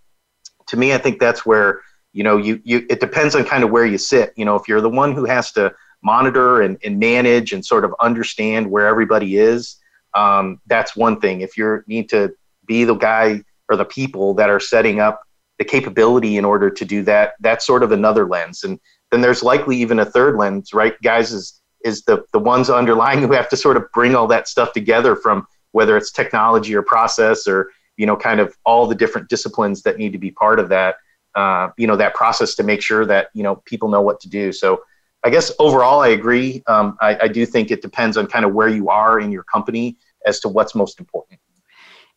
to 0.72 0.78
me 0.78 0.94
i 0.94 0.98
think 0.98 1.20
that's 1.20 1.46
where 1.46 1.82
you 2.14 2.24
know 2.24 2.38
you 2.38 2.60
you 2.64 2.86
it 2.90 3.00
depends 3.00 3.36
on 3.36 3.46
kind 3.46 3.64
of 3.64 3.70
where 3.70 3.86
you 3.86 3.98
sit. 3.98 4.34
You 4.36 4.46
know 4.46 4.56
if 4.56 4.68
you're 4.68 4.82
the 4.82 4.90
one 4.90 5.14
who 5.14 5.26
has 5.26 5.52
to 5.54 5.74
monitor 6.04 6.62
and, 6.62 6.78
and 6.84 7.00
manage 7.00 7.54
and 7.54 7.64
sort 7.64 7.86
of 7.86 7.94
understand 8.02 8.70
where 8.70 8.88
everybody 8.88 9.38
is 9.38 9.78
um, 10.14 10.60
that's 10.68 10.96
one 10.96 11.20
thing. 11.20 11.42
If 11.42 11.58
you 11.58 11.84
need 11.88 12.10
to 12.10 12.34
be 12.66 12.84
the 12.84 12.96
guy 12.96 13.42
or 13.70 13.78
the 13.78 13.86
people 13.86 14.34
that 14.36 14.50
are 14.50 14.60
setting 14.60 15.00
up 15.00 15.22
the 15.58 15.66
capability 15.66 16.38
in 16.38 16.46
order 16.46 16.70
to 16.70 16.86
do 16.86 17.04
that 17.04 17.34
that's 17.40 17.66
sort 17.66 17.84
of 17.84 17.92
another 17.92 18.28
lens. 18.28 18.64
And 18.64 18.80
then 19.12 19.22
there's 19.22 19.44
likely 19.44 19.78
even 19.78 20.00
a 20.00 20.06
third 20.06 20.36
lens 20.38 20.74
right? 20.74 21.00
Guys 21.02 21.32
is 21.32 21.62
is 21.84 22.04
the 22.04 22.24
the 22.34 22.40
ones 22.40 22.70
underlying 22.70 23.20
who 23.20 23.32
have 23.32 23.50
to 23.50 23.58
sort 23.58 23.78
of 23.78 23.86
bring 23.94 24.16
all 24.16 24.28
that 24.28 24.48
stuff 24.48 24.74
together 24.74 25.16
from 25.16 25.46
whether 25.72 25.96
it's 25.96 26.12
technology 26.12 26.76
or 26.76 26.82
process 26.82 27.48
or 27.48 27.72
you 28.02 28.08
know 28.08 28.18
kind 28.18 28.40
of 28.40 28.58
all 28.66 28.88
the 28.88 28.96
different 28.96 29.30
disciplines 29.30 29.84
that 29.84 30.00
need 30.00 30.12
to 30.12 30.18
be 30.18 30.32
part 30.32 30.60
of 30.60 30.68
that 30.70 30.96
uh, 31.36 31.70
you 31.78 31.86
know 31.86 31.96
that 31.96 32.16
process 32.16 32.56
to 32.56 32.64
make 32.64 32.82
sure 32.82 33.06
that 33.06 33.30
you 33.36 33.44
know 33.44 33.58
people 33.72 33.88
know 33.90 34.02
what 34.02 34.20
to 34.22 34.30
do. 34.30 34.52
So 34.52 34.82
i 35.24 35.30
guess 35.30 35.52
overall 35.60 36.00
i 36.02 36.10
agree. 36.20 36.64
Um, 36.66 36.98
I, 37.00 37.12
I 37.26 37.28
do 37.28 37.46
think 37.46 37.70
it 37.70 37.82
depends 37.84 38.18
on 38.18 38.26
kind 38.26 38.44
of 38.44 38.54
where 38.58 38.72
you 38.78 38.90
are 38.90 39.20
in 39.20 39.32
your 39.32 39.44
company 39.44 39.98
as 40.26 40.40
to 40.40 40.50
what's 40.50 40.74
most 40.74 41.00
important 41.00 41.40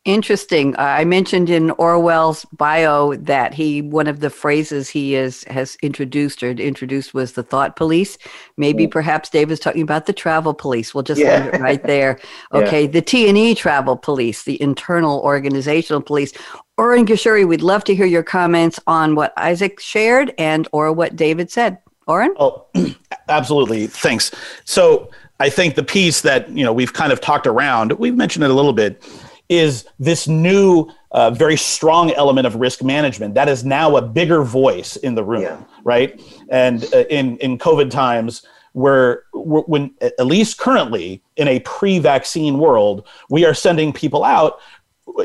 Interesting. 0.05 0.77
Uh, 0.77 0.83
I 0.83 1.05
mentioned 1.07 1.49
in 1.49 1.71
Orwell's 1.73 2.45
bio 2.53 3.15
that 3.15 3.55
he 3.55 3.81
one 3.81 4.07
of 4.07 4.21
the 4.21 4.29
phrases 4.29 4.91
he 4.91 5.15
is 5.15 5.45
has 5.45 5.79
introduced 5.81 6.43
or 6.43 6.51
introduced 6.51 7.15
was 7.15 7.33
the 7.33 7.43
thought 7.43 7.75
police. 7.75 8.19
Maybe 8.59 8.87
perhaps 8.87 9.31
Dave 9.31 9.51
is 9.51 9.59
talking 9.59 9.81
about 9.81 10.05
the 10.05 10.13
travel 10.13 10.53
police. 10.53 10.95
We'll 10.95 11.05
just 11.05 11.23
yeah. 11.23 11.45
leave 11.45 11.55
it 11.55 11.61
right 11.61 11.83
there. 11.83 12.21
Okay, 12.53 12.83
yeah. 12.83 12.91
the 12.91 13.03
T 13.03 13.29
and 13.29 13.39
E 13.39 13.55
travel 13.55 13.97
police, 13.97 14.45
the 14.45 14.61
internal 14.61 15.21
organizational 15.21 16.01
police. 16.03 16.33
Oren 16.77 17.07
Geshuri, 17.07 17.47
we'd 17.47 17.63
love 17.63 17.85
to 17.85 17.95
hear 17.95 18.07
your 18.07 18.23
comments 18.23 18.79
on 18.87 19.15
what 19.15 19.33
Isaac 19.37 19.81
shared 19.81 20.35
and 20.39 20.69
or 20.73 20.93
what 20.93 21.17
David 21.17 21.51
said. 21.51 21.79
Oren? 22.07 22.35
Oh, 22.39 22.67
absolutely. 23.29 23.87
Thanks. 23.87 24.31
So 24.65 25.11
I 25.41 25.49
think 25.49 25.75
the 25.75 25.83
piece 25.83 26.21
that 26.21 26.49
you 26.51 26.65
know 26.65 26.73
we've 26.73 26.93
kind 26.93 27.13
of 27.13 27.21
talked 27.21 27.47
around, 27.47 27.93
we've 27.93 28.17
mentioned 28.17 28.45
it 28.45 28.51
a 28.51 28.55
little 28.55 28.73
bit 28.73 29.03
is 29.49 29.87
this 29.99 30.27
new, 30.27 30.89
uh, 31.11 31.31
very 31.31 31.57
strong 31.57 32.11
element 32.13 32.47
of 32.47 32.57
risk 32.57 32.83
management 32.83 33.35
that 33.35 33.49
is 33.49 33.65
now 33.65 33.97
a 33.97 34.03
bigger 34.03 34.43
voice 34.43 34.97
in 34.97 35.15
the 35.15 35.25
room, 35.25 35.43
yeah. 35.43 35.63
right? 35.85 36.21
And 36.49 36.85
uh, 36.95 37.05
in 37.11 37.37
in 37.39 37.59
COVID 37.59 37.91
times, 37.91 38.47
where 38.73 39.25
when 39.33 39.95
at 40.01 40.27
least 40.27 40.59
currently 40.59 41.23
in 41.37 41.49
a 41.49 41.61
pre-vaccine 41.61 42.59
world, 42.59 43.07
we 43.31 43.45
are 43.45 43.55
sending 43.55 43.93
people 43.93 44.25
out 44.25 44.59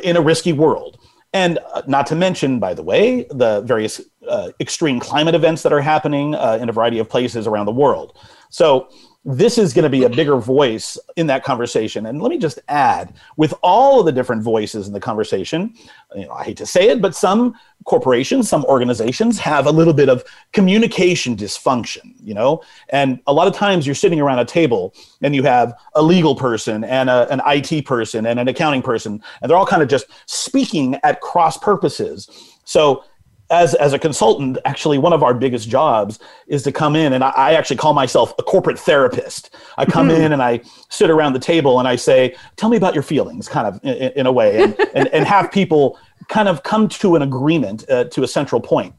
in 0.03 0.17
a 0.17 0.22
risky 0.22 0.53
world. 0.53 0.99
And 1.34 1.59
uh, 1.74 1.84
not 1.88 2.07
to 2.07 2.15
mention, 2.15 2.59
by 2.59 2.74
the 2.74 2.84
way, 2.84 3.26
the 3.30 3.61
various 3.61 4.01
uh, 4.28 4.49
extreme 4.59 4.99
climate 4.99 5.36
events 5.36 5.61
that 5.63 5.74
are 5.74 5.82
happening 5.82 6.36
uh, 6.36 6.57
in 6.59 6.70
a 6.70 6.72
variety 6.72 6.99
of 6.99 7.07
places 7.07 7.47
around 7.47 7.65
the 7.67 7.72
world. 7.72 8.17
So 8.49 8.89
this 9.26 9.57
is 9.57 9.74
going 9.74 9.84
to 9.84 9.89
be 9.89 10.05
a 10.05 10.09
bigger 10.09 10.38
voice 10.38 10.97
in 11.17 11.28
that 11.28 11.43
conversation. 11.43 12.05
And 12.05 12.22
let 12.22 12.30
me 12.30 12.38
just 12.38 12.57
add, 12.70 13.13
with 13.36 13.53
all 13.61 13.99
of 13.99 14.05
the 14.05 14.13
different 14.13 14.41
voices 14.41 14.88
in 14.88 14.93
the 14.93 14.99
conversation, 14.99 15.74
you 16.15 16.26
know, 16.26 16.32
I 16.32 16.45
hate 16.45 16.57
to 16.57 16.65
say 16.65 16.88
it, 16.88 17.01
but 17.01 17.13
some 17.13 17.53
corporations, 17.84 18.47
some 18.47 18.63
organizations 18.65 19.38
have 19.39 19.67
a 19.67 19.72
little 19.72 19.93
bit 19.93 20.07
of 20.07 20.24
communication 20.53 21.36
dysfunction, 21.36 22.13
you 22.24 22.34
know? 22.34 22.61
And 22.89 23.20
a 23.28 23.34
lot 23.34 23.47
of 23.47 23.53
times 23.53 23.86
you're 23.86 23.93
sitting 23.93 24.22
around 24.22 24.39
a 24.39 24.45
table 24.45 24.93
and 25.22 25.36
you 25.36 25.43
have 25.43 25.74
a 25.95 26.01
legal 26.01 26.34
person 26.34 26.86
and 26.86 27.09
a, 27.09 27.28
an 27.30 27.41
IT 27.45 27.86
person 27.86 28.26
and 28.26 28.39
an 28.39 28.47
accounting 28.47 28.82
person, 28.82 29.22
and 29.41 29.49
they're 29.49 29.57
all 29.57 29.65
kind 29.65 29.84
of 29.84 29.89
just 29.89 30.05
speaking 30.28 30.97
at 31.03 31.20
cross 31.20 31.57
purposes. 31.57 32.57
So 32.63 33.03
as 33.50 33.74
as 33.76 33.93
a 33.93 34.00
consultant, 34.00 34.58
actually 34.66 34.97
one 34.97 35.14
of 35.14 35.24
our 35.24 35.34
biggest 35.34 35.70
jobs 35.70 36.20
is 36.47 36.64
to 36.64 36.72
come 36.72 36.95
in 36.95 37.14
and 37.14 37.24
I, 37.24 37.30
I 37.30 37.54
actually 37.54 37.78
call 37.78 37.93
myself 37.93 38.34
a 38.38 38.43
corporate 38.43 38.78
therapist. 38.78 39.56
I 39.78 39.86
come 39.86 40.10
mm-hmm. 40.10 40.22
in 40.22 40.34
and 40.34 40.41
I 40.41 40.62
sit 40.89 41.10
around 41.10 41.34
the 41.34 41.39
table 41.39 41.80
and 41.80 41.88
I 41.88 41.95
say, 41.95 42.36
"Tell 42.56 42.70
me 42.70 42.78
about 42.78 42.93
your 42.93 43.04
feelings," 43.04 43.47
kind 43.47 43.68
of 43.68 43.80
in, 43.84 44.12
in 44.16 44.26
a 44.26 44.32
way, 44.32 44.62
and, 44.64 44.76
and, 44.93 45.08
and 45.10 45.26
have 45.26 45.52
people 45.52 45.97
kind 46.28 46.47
of 46.47 46.64
come 46.64 46.88
to 46.88 47.16
an 47.16 47.24
agreement 47.24 47.89
uh, 47.89 48.04
to 48.06 48.24
a 48.24 48.28
central 48.28 48.62
point. 48.62 48.93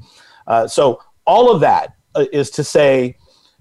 Uh, 0.47 0.67
so 0.67 1.01
all 1.27 1.51
of 1.51 1.61
that 1.61 1.95
uh, 2.17 2.25
is 2.33 2.51
to 2.51 2.65
say, 2.65 3.17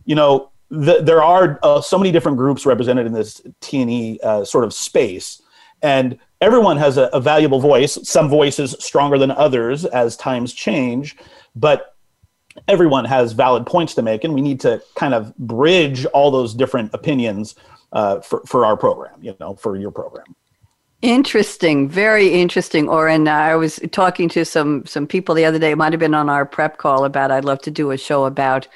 you 0.06 0.16
know, 0.16 0.50
the, 0.70 1.02
there 1.02 1.22
are 1.22 1.60
uh, 1.62 1.82
so 1.82 1.98
many 1.98 2.12
different 2.12 2.38
groups 2.38 2.66
represented 2.66 3.06
in 3.06 3.14
this 3.14 3.42
T 3.62 3.82
and 3.82 3.92
E 3.92 4.20
uh, 4.24 4.44
sort 4.44 4.64
of 4.64 4.74
space, 4.74 5.42
and 5.82 6.18
everyone 6.42 6.78
has 6.78 6.98
a, 6.98 7.04
a 7.14 7.20
valuable 7.20 7.60
voice. 7.60 7.98
Some 8.04 8.30
voices 8.30 8.76
stronger 8.80 9.18
than 9.18 9.32
others 9.32 9.86
as 9.86 10.16
times 10.18 10.54
change, 10.54 11.18
but 11.56 11.96
everyone 12.68 13.06
has 13.06 13.34
valid 13.34 13.66
points 13.66 13.94
to 13.96 14.02
make, 14.02 14.24
and 14.24 14.34
we 14.34 14.42
need 14.42 14.60
to 14.62 14.82
kind 14.96 15.14
of 15.14 15.36
bridge 15.38 16.06
all 16.08 16.32
those 16.32 16.54
different 16.54 16.94
opinions 16.94 17.56
uh, 17.94 18.20
for 18.22 18.42
for 18.46 18.66
our 18.66 18.78
program. 18.78 19.22
You 19.22 19.36
know, 19.40 19.56
for 19.56 19.76
your 19.76 19.92
program. 19.92 20.36
Interesting, 21.02 21.88
very 21.88 22.28
interesting. 22.28 22.90
Oren, 22.90 23.30
I 23.30 23.56
was 23.56 23.80
talking 23.92 24.28
to 24.30 24.44
some 24.44 24.86
some 24.86 25.08
people 25.08 25.34
the 25.34 25.46
other 25.46 25.60
day. 25.60 25.72
It 25.72 25.78
might 25.78 25.94
have 25.94 26.00
been 26.00 26.14
on 26.14 26.30
our 26.30 26.46
prep 26.46 26.78
call 26.78 27.06
about. 27.06 27.32
I'd 27.32 27.46
love 27.46 27.62
to 27.62 27.72
do 27.72 27.92
a 27.92 27.98
show 27.98 28.26
about 28.26 28.68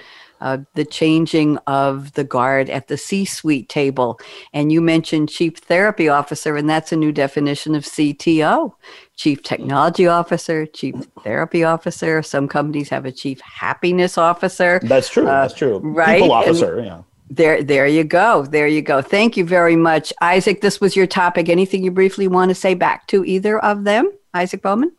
uh, 0.44 0.58
the 0.76 0.86
changing 0.86 1.58
of 1.66 2.14
the 2.14 2.24
guard 2.24 2.70
at 2.70 2.88
the 2.90 2.98
C 2.98 3.26
suite 3.26 3.70
table. 3.70 4.20
And 4.54 4.72
you 4.72 4.82
mentioned 4.82 5.30
chief 5.30 5.58
therapy 5.58 6.10
officer, 6.10 6.56
and 6.56 6.70
that's 6.70 6.92
a 6.92 6.98
new 6.98 7.12
definition 7.12 7.74
of 7.74 7.84
CTO 7.84 8.74
chief 9.16 9.44
technology 9.44 10.08
officer, 10.08 10.66
chief 10.66 10.96
therapy 11.24 11.64
officer. 11.64 12.22
Some 12.22 12.48
companies 12.48 12.90
have 12.90 13.06
a 13.06 13.12
chief 13.12 13.40
happiness 13.42 14.18
officer. 14.18 14.80
That's 14.84 15.10
true. 15.10 15.28
Uh, 15.28 15.44
that's 15.44 15.54
true. 15.54 15.80
Right. 15.80 16.22
People 16.22 16.34
officer, 16.34 16.78
and, 16.78 16.86
yeah. 16.86 17.02
There, 17.30 17.64
there 17.64 17.88
you 17.88 18.04
go. 18.04 18.46
There 18.46 18.68
you 18.68 18.82
go. 18.82 19.02
Thank 19.02 19.38
you 19.38 19.46
very 19.46 19.76
much, 19.76 20.14
Isaac. 20.22 20.62
This 20.62 20.80
was 20.80 20.96
your 20.96 21.08
topic. 21.08 21.50
Anything 21.50 21.84
you 21.84 21.92
briefly 21.92 22.28
want 22.28 22.50
to 22.50 22.56
say 22.56 22.74
back 22.74 23.08
to 23.08 23.24
either 23.26 23.58
of 23.60 23.86
them, 23.86 24.12
Isaac 24.34 24.62
Bowman? 24.62 24.92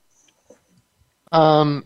Um, 1.31 1.85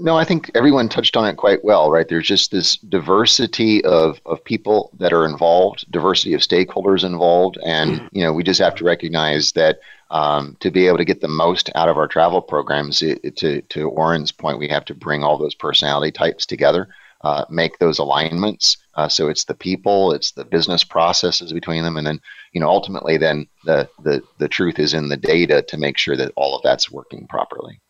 no, 0.00 0.16
I 0.16 0.24
think 0.24 0.50
everyone 0.54 0.88
touched 0.88 1.16
on 1.16 1.26
it 1.26 1.36
quite 1.36 1.64
well, 1.64 1.90
right? 1.90 2.08
There's 2.08 2.26
just 2.26 2.50
this 2.50 2.76
diversity 2.76 3.84
of, 3.84 4.20
of 4.26 4.42
people 4.44 4.90
that 4.98 5.12
are 5.12 5.24
involved, 5.24 5.90
diversity 5.90 6.34
of 6.34 6.40
stakeholders 6.40 7.04
involved, 7.04 7.58
and 7.64 7.92
mm-hmm. 7.92 8.06
you 8.12 8.22
know 8.22 8.32
we 8.32 8.42
just 8.42 8.60
have 8.60 8.74
to 8.76 8.84
recognize 8.84 9.52
that 9.52 9.80
um, 10.10 10.56
to 10.60 10.70
be 10.70 10.86
able 10.86 10.98
to 10.98 11.04
get 11.04 11.20
the 11.20 11.28
most 11.28 11.70
out 11.74 11.88
of 11.88 11.96
our 11.96 12.08
travel 12.08 12.40
programs. 12.40 13.02
It, 13.02 13.20
it, 13.22 13.36
to 13.36 13.62
to 13.62 13.88
Oren's 13.90 14.32
point, 14.32 14.58
we 14.58 14.68
have 14.68 14.84
to 14.86 14.94
bring 14.94 15.22
all 15.22 15.38
those 15.38 15.54
personality 15.54 16.12
types 16.12 16.46
together, 16.46 16.88
uh, 17.22 17.44
make 17.50 17.78
those 17.78 17.98
alignments. 17.98 18.76
Uh, 18.94 19.08
so 19.08 19.28
it's 19.28 19.44
the 19.44 19.54
people, 19.54 20.12
it's 20.12 20.32
the 20.32 20.44
business 20.44 20.84
processes 20.84 21.52
between 21.52 21.84
them, 21.84 21.96
and 21.96 22.06
then 22.06 22.20
you 22.52 22.60
know 22.60 22.68
ultimately, 22.68 23.16
then 23.16 23.46
the 23.64 23.88
the 24.02 24.22
the 24.38 24.48
truth 24.48 24.78
is 24.78 24.94
in 24.94 25.08
the 25.08 25.16
data 25.16 25.62
to 25.62 25.76
make 25.76 25.98
sure 25.98 26.16
that 26.16 26.32
all 26.36 26.56
of 26.56 26.62
that's 26.62 26.90
working 26.90 27.26
properly. 27.26 27.80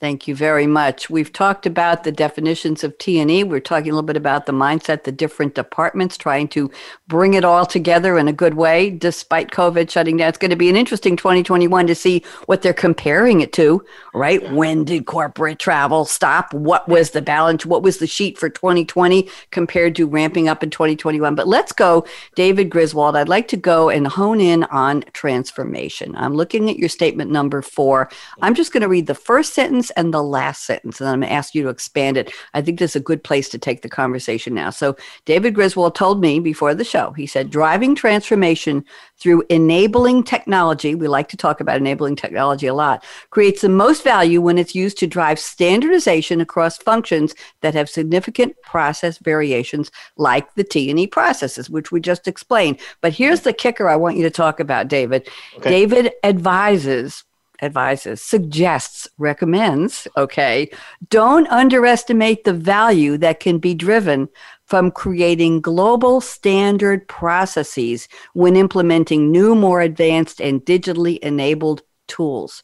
Thank 0.00 0.28
you 0.28 0.36
very 0.36 0.68
much. 0.68 1.10
We've 1.10 1.32
talked 1.32 1.66
about 1.66 2.04
the 2.04 2.12
definitions 2.12 2.84
of 2.84 2.96
T&E. 2.98 3.42
We're 3.42 3.58
talking 3.58 3.90
a 3.90 3.94
little 3.96 4.06
bit 4.06 4.16
about 4.16 4.46
the 4.46 4.52
mindset, 4.52 5.02
the 5.02 5.10
different 5.10 5.56
departments 5.56 6.16
trying 6.16 6.46
to 6.48 6.70
bring 7.08 7.34
it 7.34 7.44
all 7.44 7.66
together 7.66 8.16
in 8.16 8.28
a 8.28 8.32
good 8.32 8.54
way 8.54 8.90
despite 8.90 9.50
COVID 9.50 9.90
shutting 9.90 10.16
down. 10.16 10.28
It's 10.28 10.38
going 10.38 10.52
to 10.52 10.56
be 10.56 10.70
an 10.70 10.76
interesting 10.76 11.16
2021 11.16 11.88
to 11.88 11.96
see 11.96 12.24
what 12.46 12.62
they're 12.62 12.72
comparing 12.72 13.40
it 13.40 13.52
to, 13.54 13.84
right? 14.14 14.52
When 14.52 14.84
did 14.84 15.06
corporate 15.06 15.58
travel 15.58 16.04
stop? 16.04 16.54
What 16.54 16.88
was 16.88 17.10
the 17.10 17.22
balance? 17.22 17.66
What 17.66 17.82
was 17.82 17.98
the 17.98 18.06
sheet 18.06 18.38
for 18.38 18.48
2020 18.48 19.28
compared 19.50 19.96
to 19.96 20.06
ramping 20.06 20.48
up 20.48 20.62
in 20.62 20.70
2021? 20.70 21.34
But 21.34 21.48
let's 21.48 21.72
go, 21.72 22.06
David 22.36 22.70
Griswold. 22.70 23.16
I'd 23.16 23.28
like 23.28 23.48
to 23.48 23.56
go 23.56 23.90
and 23.90 24.06
hone 24.06 24.40
in 24.40 24.62
on 24.64 25.02
transformation. 25.12 26.14
I'm 26.14 26.34
looking 26.34 26.70
at 26.70 26.78
your 26.78 26.88
statement 26.88 27.32
number 27.32 27.62
4. 27.62 28.08
I'm 28.42 28.54
just 28.54 28.72
going 28.72 28.82
to 28.82 28.88
read 28.88 29.08
the 29.08 29.14
first 29.16 29.54
sentence 29.54 29.87
sentence 29.88 30.08
and 30.08 30.14
the 30.14 30.22
last 30.22 30.64
sentence. 30.64 31.00
And 31.00 31.08
I'm 31.08 31.20
going 31.20 31.28
to 31.28 31.34
ask 31.34 31.54
you 31.54 31.62
to 31.62 31.68
expand 31.68 32.16
it. 32.16 32.32
I 32.54 32.62
think 32.62 32.78
this 32.78 32.92
is 32.92 32.96
a 32.96 33.00
good 33.00 33.22
place 33.22 33.48
to 33.50 33.58
take 33.58 33.82
the 33.82 33.88
conversation 33.88 34.54
now. 34.54 34.70
So, 34.70 34.96
David 35.24 35.54
Griswold 35.54 35.94
told 35.94 36.20
me 36.20 36.40
before 36.40 36.74
the 36.74 36.84
show, 36.84 37.12
he 37.12 37.26
said, 37.26 37.50
driving 37.50 37.94
transformation 37.94 38.84
through 39.18 39.42
enabling 39.48 40.22
technology, 40.22 40.94
we 40.94 41.08
like 41.08 41.28
to 41.28 41.36
talk 41.36 41.60
about 41.60 41.76
enabling 41.76 42.16
technology 42.16 42.66
a 42.66 42.74
lot, 42.74 43.04
creates 43.30 43.62
the 43.62 43.68
most 43.68 44.04
value 44.04 44.40
when 44.40 44.58
it's 44.58 44.74
used 44.74 44.98
to 44.98 45.06
drive 45.06 45.38
standardization 45.38 46.40
across 46.40 46.78
functions 46.78 47.34
that 47.62 47.74
have 47.74 47.88
significant 47.88 48.54
process 48.62 49.18
variations 49.18 49.90
like 50.16 50.54
the 50.54 50.64
T&E 50.64 51.06
processes, 51.08 51.68
which 51.68 51.90
we 51.90 52.00
just 52.00 52.28
explained. 52.28 52.78
But 53.00 53.12
here's 53.12 53.40
the 53.40 53.52
kicker 53.52 53.88
I 53.88 53.96
want 53.96 54.16
you 54.16 54.22
to 54.22 54.30
talk 54.30 54.60
about, 54.60 54.88
David. 54.88 55.28
Okay. 55.56 55.70
David 55.70 56.12
advises 56.22 57.24
advises, 57.62 58.22
suggests, 58.22 59.08
recommends, 59.18 60.06
okay, 60.16 60.70
don't 61.10 61.46
underestimate 61.48 62.44
the 62.44 62.52
value 62.52 63.16
that 63.18 63.40
can 63.40 63.58
be 63.58 63.74
driven 63.74 64.28
from 64.64 64.90
creating 64.90 65.60
global 65.60 66.20
standard 66.20 67.08
processes 67.08 68.08
when 68.34 68.56
implementing 68.56 69.32
new, 69.32 69.54
more 69.54 69.80
advanced, 69.80 70.40
and 70.40 70.64
digitally 70.64 71.18
enabled 71.20 71.82
tools. 72.06 72.62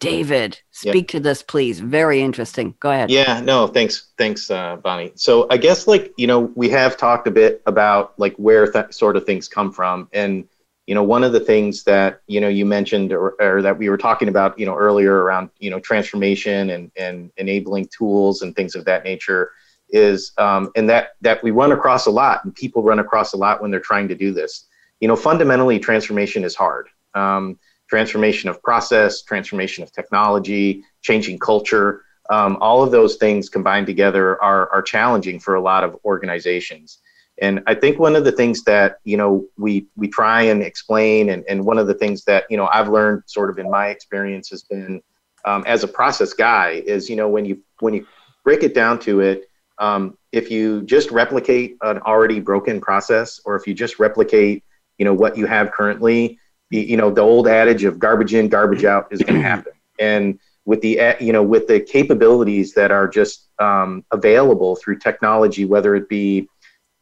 David, 0.00 0.60
speak 0.70 1.08
to 1.08 1.20
this, 1.20 1.42
please. 1.42 1.80
Very 1.80 2.20
interesting. 2.20 2.74
Go 2.80 2.90
ahead. 2.90 3.10
Yeah, 3.10 3.40
no, 3.40 3.66
thanks, 3.66 4.12
thanks, 4.18 4.50
uh, 4.50 4.76
Bonnie. 4.76 5.12
So 5.14 5.46
I 5.50 5.56
guess 5.56 5.86
like 5.86 6.12
you 6.16 6.26
know 6.26 6.52
we 6.54 6.68
have 6.70 6.96
talked 6.96 7.26
a 7.26 7.30
bit 7.30 7.62
about 7.66 8.18
like 8.18 8.34
where 8.36 8.70
th- 8.70 8.92
sort 8.92 9.16
of 9.16 9.24
things 9.24 9.48
come 9.48 9.72
from, 9.72 10.08
and 10.12 10.46
you 10.86 10.94
know 10.94 11.02
one 11.02 11.24
of 11.24 11.32
the 11.32 11.40
things 11.40 11.82
that 11.84 12.20
you 12.26 12.40
know 12.40 12.48
you 12.48 12.66
mentioned 12.66 13.12
or, 13.12 13.34
or 13.40 13.62
that 13.62 13.78
we 13.78 13.88
were 13.88 13.96
talking 13.96 14.28
about 14.28 14.58
you 14.58 14.66
know 14.66 14.76
earlier 14.76 15.22
around 15.22 15.50
you 15.58 15.70
know 15.70 15.80
transformation 15.80 16.70
and 16.70 16.90
and 16.96 17.30
enabling 17.36 17.88
tools 17.96 18.42
and 18.42 18.54
things 18.54 18.74
of 18.74 18.84
that 18.84 19.04
nature 19.04 19.52
is 19.90 20.32
um, 20.38 20.70
and 20.76 20.88
that 20.88 21.10
that 21.20 21.42
we 21.42 21.50
run 21.50 21.72
across 21.72 22.06
a 22.06 22.10
lot 22.10 22.44
and 22.44 22.54
people 22.54 22.82
run 22.82 22.98
across 22.98 23.32
a 23.32 23.36
lot 23.36 23.62
when 23.62 23.70
they're 23.70 23.80
trying 23.80 24.08
to 24.08 24.14
do 24.14 24.32
this. 24.32 24.66
You 25.00 25.08
know 25.08 25.16
fundamentally 25.16 25.78
transformation 25.78 26.44
is 26.44 26.54
hard. 26.54 26.88
Um, 27.14 27.58
transformation 27.88 28.48
of 28.48 28.62
process 28.62 29.22
transformation 29.22 29.82
of 29.82 29.92
technology 29.92 30.82
changing 31.02 31.38
culture 31.38 32.02
um, 32.30 32.56
all 32.60 32.82
of 32.82 32.90
those 32.90 33.16
things 33.16 33.50
combined 33.50 33.86
together 33.86 34.42
are, 34.42 34.70
are 34.72 34.80
challenging 34.80 35.38
for 35.38 35.56
a 35.56 35.60
lot 35.60 35.84
of 35.84 35.96
organizations 36.04 37.00
and 37.38 37.62
i 37.66 37.74
think 37.74 37.98
one 37.98 38.16
of 38.16 38.24
the 38.24 38.32
things 38.32 38.62
that 38.64 38.98
you 39.04 39.16
know 39.16 39.44
we 39.56 39.86
we 39.96 40.08
try 40.08 40.42
and 40.42 40.62
explain 40.62 41.30
and, 41.30 41.44
and 41.48 41.64
one 41.64 41.78
of 41.78 41.86
the 41.86 41.94
things 41.94 42.24
that 42.24 42.44
you 42.50 42.56
know 42.56 42.68
i've 42.72 42.88
learned 42.88 43.22
sort 43.26 43.50
of 43.50 43.58
in 43.58 43.70
my 43.70 43.88
experience 43.88 44.48
has 44.50 44.62
been 44.62 45.02
um, 45.46 45.62
as 45.66 45.84
a 45.84 45.88
process 45.88 46.32
guy 46.32 46.82
is 46.86 47.10
you 47.10 47.16
know 47.16 47.28
when 47.28 47.44
you 47.44 47.60
when 47.80 47.92
you 47.94 48.06
break 48.44 48.62
it 48.62 48.74
down 48.74 48.98
to 48.98 49.20
it 49.20 49.48
um, 49.78 50.16
if 50.32 50.50
you 50.50 50.82
just 50.82 51.10
replicate 51.10 51.76
an 51.82 51.98
already 52.00 52.40
broken 52.40 52.80
process, 52.80 53.40
or 53.44 53.56
if 53.56 53.66
you 53.66 53.74
just 53.74 53.98
replicate, 53.98 54.64
you 54.98 55.04
know, 55.04 55.14
what 55.14 55.36
you 55.36 55.46
have 55.46 55.72
currently, 55.72 56.38
the, 56.70 56.80
you 56.80 56.96
know, 56.96 57.10
the 57.10 57.20
old 57.20 57.48
adage 57.48 57.84
of 57.84 57.98
garbage 57.98 58.34
in, 58.34 58.48
garbage 58.48 58.84
out 58.84 59.08
is 59.10 59.20
going 59.22 59.40
to 59.40 59.48
happen. 59.48 59.72
And 59.98 60.38
with 60.64 60.80
the, 60.80 61.16
you 61.20 61.32
know, 61.32 61.42
with 61.42 61.66
the 61.68 61.78
capabilities 61.78 62.74
that 62.74 62.90
are 62.90 63.06
just 63.06 63.48
um, 63.60 64.04
available 64.10 64.76
through 64.76 64.98
technology, 64.98 65.64
whether 65.64 65.94
it 65.94 66.08
be 66.08 66.48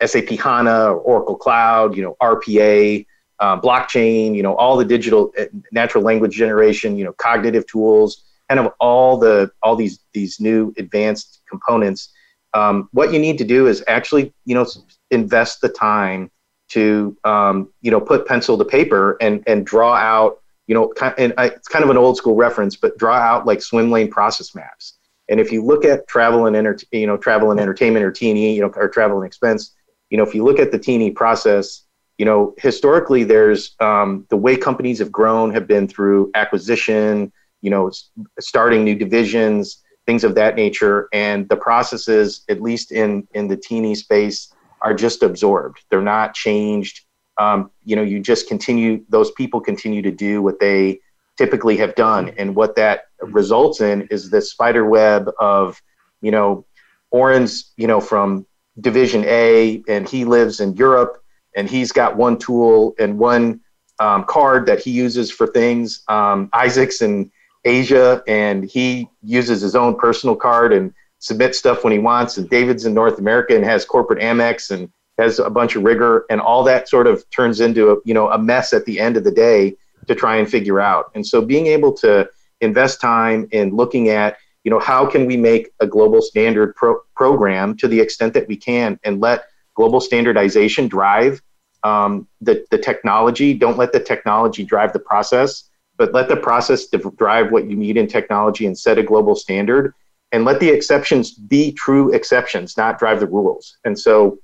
SAP 0.07 0.31
HANA 0.31 0.93
or 0.93 1.01
Oracle 1.01 1.37
Cloud, 1.37 1.97
you 1.97 2.03
know, 2.03 2.17
RPA, 2.23 3.07
uh, 3.41 3.61
blockchain, 3.61 4.35
you 4.35 4.43
know, 4.43 4.55
all 4.57 4.77
the 4.77 4.85
digital 4.85 5.33
uh, 5.39 5.45
natural 5.73 6.05
language 6.05 6.35
generation, 6.35 6.97
you 6.97 7.05
know, 7.05 7.13
cognitive 7.13 7.67
tools, 7.67 8.25
kind 8.49 8.61
of 8.61 8.73
all 8.81 9.19
the 9.19 9.51
all 9.63 9.77
these 9.77 10.01
these 10.13 10.41
new 10.41 10.73
advanced 10.77 11.43
components 11.49 12.11
um, 12.55 12.89
what 12.93 13.13
you 13.13 13.19
need 13.19 13.39
to 13.39 13.45
do 13.45 13.67
is 13.67 13.83
actually, 13.89 14.33
you 14.45 14.55
know, 14.55 14.67
invest 15.11 15.61
the 15.61 15.69
time 15.69 16.31
to, 16.71 17.17
um, 17.25 17.71
you 17.81 17.91
know, 17.91 18.01
put 18.01 18.27
pencil 18.27 18.59
to 18.59 18.65
paper 18.65 19.17
and 19.21 19.43
and 19.47 19.67
draw 19.67 19.95
out, 19.95 20.43
you 20.67 20.75
know, 20.75 20.93
and 21.19 21.33
I, 21.39 21.47
it's 21.47 21.69
kind 21.69 21.85
of 21.85 21.91
an 21.91 21.97
old 21.97 22.17
school 22.17 22.35
reference, 22.35 22.77
but 22.77 22.97
draw 22.99 23.17
out 23.17 23.47
like 23.47 23.63
swim 23.63 23.91
lane 23.91 24.11
process 24.11 24.55
maps. 24.55 24.99
And 25.29 25.41
if 25.41 25.51
you 25.51 25.65
look 25.65 25.85
at 25.85 26.07
travel 26.09 26.47
and 26.47 26.57
enter, 26.57 26.79
you 26.91 27.07
know, 27.07 27.17
travel 27.17 27.51
and 27.51 27.61
entertainment 27.61 28.05
or 28.05 28.11
T&E, 28.11 28.55
you 28.55 28.61
know, 28.61 28.73
or 28.75 28.89
travel 28.89 29.19
and 29.19 29.27
expense, 29.27 29.75
you 30.13 30.19
know, 30.19 30.25
if 30.25 30.35
you 30.35 30.45
look 30.45 30.59
at 30.59 30.71
the 30.71 30.79
T&E 30.79 31.11
process, 31.13 31.85
you 32.19 32.27
know, 32.27 32.55
historically 32.59 33.25
there's 33.25 33.75
um, 33.81 34.27
the 34.29 34.37
way 34.37 34.59
companies 34.59 34.99
have 34.99 35.11
grown 35.11 35.51
have 35.55 35.67
been 35.67 35.89
through 35.89 36.31
acquisition, 36.35 37.33
you 37.63 37.71
know, 37.71 37.91
starting 38.39 38.85
new 38.85 38.95
divisions, 38.95 39.83
things 40.05 40.23
of 40.23 40.35
that 40.35 40.55
nature. 40.55 41.09
And 41.15 41.49
the 41.49 41.57
processes, 41.57 42.45
at 42.51 42.61
least 42.61 42.93
in 42.93 43.27
in 43.33 43.49
the 43.49 43.57
T&E 43.57 43.95
space, 43.95 44.53
are 44.83 44.93
just 44.93 45.23
absorbed. 45.23 45.83
They're 45.89 46.03
not 46.03 46.35
changed. 46.35 47.07
Um, 47.39 47.71
you 47.83 47.97
know, 47.97 48.03
you 48.03 48.21
just 48.21 48.47
continue. 48.49 49.07
Those 49.09 49.31
people 49.31 49.63
continue 49.63 50.03
to 50.03 50.11
do 50.11 50.43
what 50.43 50.61
they 50.61 51.01
typically 51.39 51.79
have 51.79 51.95
done, 51.95 52.35
and 52.37 52.55
what 52.55 52.77
that 52.77 53.05
results 53.23 53.81
in 53.81 54.03
is 54.11 54.29
this 54.29 54.51
spider 54.51 54.85
web 54.85 55.31
of, 55.41 55.81
you 56.21 56.31
know, 56.31 56.67
Oren's, 57.11 57.73
you 57.79 57.87
know, 57.87 58.01
from 58.01 58.47
Division 58.81 59.25
A, 59.27 59.83
and 59.89 60.09
he 60.09 60.25
lives 60.25 60.61
in 60.61 60.75
Europe, 60.75 61.23
and 61.57 61.69
he's 61.69 61.93
got 61.93 62.17
one 62.17 62.39
tool 62.39 62.95
and 62.99 63.19
one 63.19 63.61
um, 63.99 64.25
card 64.25 64.67
that 64.67 64.81
he 64.81 64.91
uses 64.91 65.31
for 65.31 65.47
things. 65.47 66.03
Um, 66.09 66.49
Isaac's 66.53 67.03
in 67.03 67.31
Asia, 67.65 68.23
and 68.27 68.65
he 68.65 69.09
uses 69.23 69.61
his 69.61 69.77
own 69.77 69.97
personal 69.97 70.35
card 70.35 70.73
and 70.73 70.93
submits 71.19 71.59
stuff 71.59 71.85
when 71.85 71.93
he 71.93 71.99
wants. 71.99 72.37
And 72.37 72.49
David's 72.49 72.87
in 72.87 72.95
North 72.95 73.19
America 73.19 73.55
and 73.55 73.65
has 73.65 73.85
corporate 73.85 74.21
Amex 74.21 74.71
and 74.71 74.91
has 75.19 75.39
a 75.39 75.51
bunch 75.51 75.77
of 75.77 75.85
rigor, 75.85 76.25
and 76.31 76.41
all 76.41 76.65
that 76.65 76.89
sort 76.89 77.07
of 77.07 77.29
turns 77.31 77.61
into 77.61 77.91
a 77.91 77.97
you 78.05 78.15
know 78.15 78.31
a 78.31 78.39
mess 78.39 78.73
at 78.73 78.85
the 78.87 78.99
end 78.99 79.17
of 79.17 79.25
the 79.25 79.31
day 79.31 79.77
to 80.07 80.15
try 80.15 80.37
and 80.37 80.51
figure 80.51 80.81
out. 80.81 81.11
And 81.15 81.25
so 81.27 81.43
being 81.43 81.67
able 81.67 81.93
to 81.99 82.29
invest 82.61 83.01
time 83.01 83.49
in 83.53 83.75
looking 83.77 84.09
at 84.09 84.37
you 84.65 84.71
know 84.71 84.79
how 84.79 85.07
can 85.07 85.27
we 85.27 85.37
make 85.37 85.71
a 85.81 85.87
global 85.87 86.23
standard 86.23 86.75
pro- 86.77 87.01
program 87.17 87.77
to 87.77 87.89
the 87.89 88.01
extent 88.01 88.35
that 88.35 88.49
we 88.49 88.57
can 88.57 88.99
and 89.05 89.21
let 89.21 89.45
global 89.75 90.01
standardization 90.01 90.89
drive 90.89 91.43
um, 91.83 92.29
the, 92.41 92.65
the 92.71 92.79
technology? 92.79 93.55
Don't 93.55 93.79
let 93.79 93.93
the 93.93 94.01
technology 94.01 94.65
drive 94.65 94.93
the 94.93 95.01
process 95.01 95.71
but 96.03 96.13
let 96.13 96.29
the 96.29 96.37
process 96.37 96.87
drive 97.17 97.53
what 97.53 97.69
you 97.71 97.77
need 97.77 97.97
in 97.97 98.07
technology 98.07 98.67
and 98.67 98.77
set 98.77 98.99
a 98.99 99.03
global 99.03 99.35
standard 99.35 99.95
and 100.33 100.45
let 100.45 100.59
the 100.61 100.69
exceptions 100.69 101.33
be 101.33 101.73
true 101.73 102.13
exceptions 102.13 102.77
not 102.77 102.99
drive 102.99 103.21
the 103.21 103.27
rules. 103.27 103.77
And 103.85 103.99
so 103.99 104.39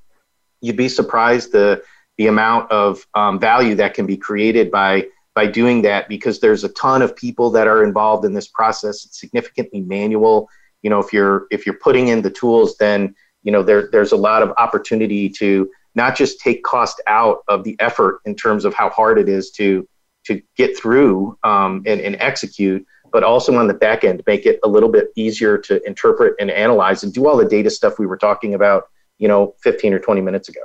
you'd 0.61 0.77
be 0.77 0.89
surprised 0.89 1.53
the 1.53 1.83
the 2.17 2.27
amount 2.27 2.71
of 2.71 3.07
um, 3.15 3.39
value 3.39 3.77
that 3.77 3.95
can 3.95 4.05
be 4.05 4.17
created 4.17 4.71
by 4.71 5.07
by 5.39 5.47
doing 5.47 5.83
that 5.83 6.09
because 6.09 6.41
there's 6.41 6.65
a 6.65 6.69
ton 6.71 7.01
of 7.01 7.15
people 7.15 7.49
that 7.51 7.69
are 7.69 7.85
involved 7.85 8.25
in 8.25 8.33
this 8.33 8.49
process 8.49 9.05
it's 9.05 9.21
significantly 9.21 9.81
manual 9.83 10.49
you 10.83 10.91
know 10.91 10.99
if 10.99 11.13
you're 11.13 11.47
if 11.51 11.65
you're 11.65 11.79
putting 11.87 12.09
in 12.09 12.23
the 12.23 12.31
tools 12.31 12.77
then 12.79 13.15
you 13.45 13.53
know 13.53 13.63
there 13.63 13.89
there's 13.93 14.13
a 14.13 14.17
lot 14.29 14.43
of 14.43 14.53
opportunity 14.59 15.29
to 15.29 15.71
not 15.95 16.17
just 16.17 16.41
take 16.41 16.63
cost 16.65 17.01
out 17.07 17.39
of 17.47 17.63
the 17.65 17.77
effort 17.79 18.21
in 18.25 18.35
terms 18.35 18.65
of 18.65 18.75
how 18.75 18.89
hard 18.91 19.17
it 19.19 19.29
is 19.29 19.51
to 19.51 19.87
to 20.29 20.43
get 20.57 20.77
through 20.77 21.37
um, 21.43 21.83
and, 21.87 22.01
and 22.01 22.17
execute, 22.21 22.87
but 23.13 23.25
also 23.25 23.55
on 23.57 23.67
the 23.67 23.75
back 23.75 24.05
end, 24.05 24.23
make 24.27 24.45
it 24.45 24.61
a 24.63 24.69
little 24.69 24.91
bit 24.91 25.09
easier 25.17 25.57
to 25.57 25.83
interpret 25.87 26.35
and 26.39 26.51
analyze 26.51 27.03
and 27.03 27.15
do 27.15 27.27
all 27.27 27.37
the 27.37 27.49
data 27.49 27.71
stuff 27.71 27.99
we 27.99 28.07
were 28.07 28.17
talking 28.19 28.55
about, 28.55 28.85
you 29.19 29.27
know, 29.27 29.55
15 29.63 29.95
or 29.95 29.99
20 29.99 30.21
minutes 30.21 30.49
ago. 30.49 30.61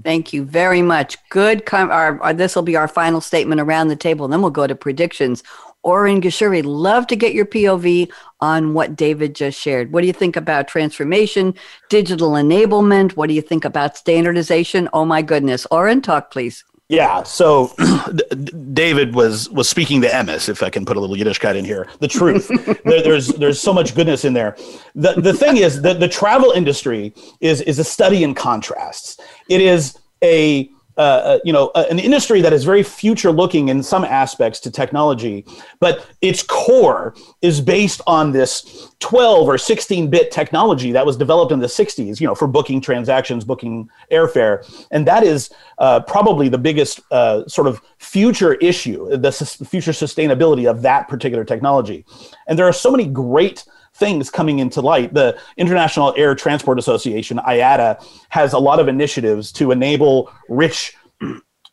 Thank 0.00 0.32
you 0.32 0.44
very 0.44 0.80
much. 0.80 1.18
Good. 1.28 1.66
Com- 1.66 1.90
our, 1.90 2.20
our 2.22 2.32
this 2.32 2.56
will 2.56 2.62
be 2.62 2.76
our 2.76 2.88
final 2.88 3.20
statement 3.20 3.60
around 3.60 3.88
the 3.88 3.96
table, 3.96 4.24
and 4.24 4.32
then 4.32 4.40
we'll 4.40 4.50
go 4.50 4.66
to 4.66 4.74
predictions. 4.74 5.42
Oren 5.82 6.20
Geshuri, 6.20 6.64
love 6.64 7.06
to 7.08 7.16
get 7.16 7.34
your 7.34 7.44
POV 7.44 8.10
on 8.40 8.72
what 8.72 8.96
David 8.96 9.34
just 9.34 9.60
shared. 9.60 9.92
What 9.92 10.00
do 10.00 10.06
you 10.06 10.12
think 10.12 10.36
about 10.36 10.68
transformation, 10.68 11.54
digital 11.88 12.30
enablement? 12.30 13.16
What 13.16 13.28
do 13.28 13.34
you 13.34 13.42
think 13.42 13.64
about 13.64 13.96
standardization? 13.96 14.88
Oh 14.92 15.04
my 15.04 15.22
goodness. 15.22 15.66
Oren, 15.70 16.00
talk 16.00 16.30
please. 16.30 16.64
Yeah, 16.92 17.22
so 17.22 17.74
David 18.74 19.14
was 19.14 19.48
was 19.48 19.66
speaking 19.66 20.02
to 20.02 20.08
emes, 20.08 20.50
if 20.50 20.62
I 20.62 20.68
can 20.68 20.84
put 20.84 20.98
a 20.98 21.00
little 21.00 21.16
Yiddishkeit 21.16 21.56
in 21.56 21.64
here. 21.64 21.88
The 22.00 22.06
truth. 22.06 22.48
there, 22.84 23.02
there's 23.02 23.28
there's 23.28 23.58
so 23.58 23.72
much 23.72 23.94
goodness 23.94 24.26
in 24.26 24.34
there. 24.34 24.58
The 24.94 25.14
the 25.14 25.32
thing 25.32 25.56
is 25.56 25.80
that 25.80 26.00
the 26.00 26.08
travel 26.08 26.50
industry 26.50 27.14
is 27.40 27.62
is 27.62 27.78
a 27.78 27.84
study 27.84 28.24
in 28.24 28.34
contrasts. 28.34 29.18
It 29.48 29.62
is 29.62 29.98
a 30.22 30.68
uh, 30.96 31.00
uh, 31.00 31.38
you 31.44 31.52
know, 31.52 31.70
uh, 31.74 31.84
an 31.90 31.98
industry 31.98 32.40
that 32.40 32.52
is 32.52 32.64
very 32.64 32.82
future 32.82 33.30
looking 33.30 33.68
in 33.68 33.82
some 33.82 34.04
aspects 34.04 34.60
to 34.60 34.70
technology, 34.70 35.44
but 35.80 36.06
its 36.20 36.42
core 36.42 37.14
is 37.40 37.60
based 37.60 38.00
on 38.06 38.32
this 38.32 38.88
12 39.00 39.48
or 39.48 39.56
16 39.56 40.10
bit 40.10 40.30
technology 40.30 40.92
that 40.92 41.04
was 41.04 41.16
developed 41.16 41.50
in 41.50 41.58
the 41.60 41.66
60s, 41.66 42.20
you 42.20 42.26
know, 42.26 42.34
for 42.34 42.46
booking 42.46 42.80
transactions, 42.80 43.44
booking 43.44 43.88
airfare. 44.10 44.64
And 44.90 45.06
that 45.06 45.22
is 45.22 45.50
uh, 45.78 46.00
probably 46.00 46.48
the 46.48 46.58
biggest 46.58 47.00
uh, 47.10 47.46
sort 47.46 47.66
of 47.66 47.80
future 47.98 48.54
issue, 48.54 49.16
the 49.16 49.32
future 49.32 49.92
sustainability 49.92 50.68
of 50.70 50.82
that 50.82 51.08
particular 51.08 51.44
technology. 51.44 52.04
And 52.46 52.58
there 52.58 52.66
are 52.66 52.72
so 52.72 52.90
many 52.90 53.06
great 53.06 53.64
things 53.94 54.30
coming 54.30 54.58
into 54.58 54.80
light. 54.80 55.14
The 55.14 55.38
International 55.56 56.14
Air 56.16 56.34
Transport 56.34 56.78
Association, 56.78 57.38
IATA, 57.38 58.04
has 58.30 58.52
a 58.52 58.58
lot 58.58 58.80
of 58.80 58.88
initiatives 58.88 59.52
to 59.52 59.70
enable 59.70 60.32
rich 60.48 60.96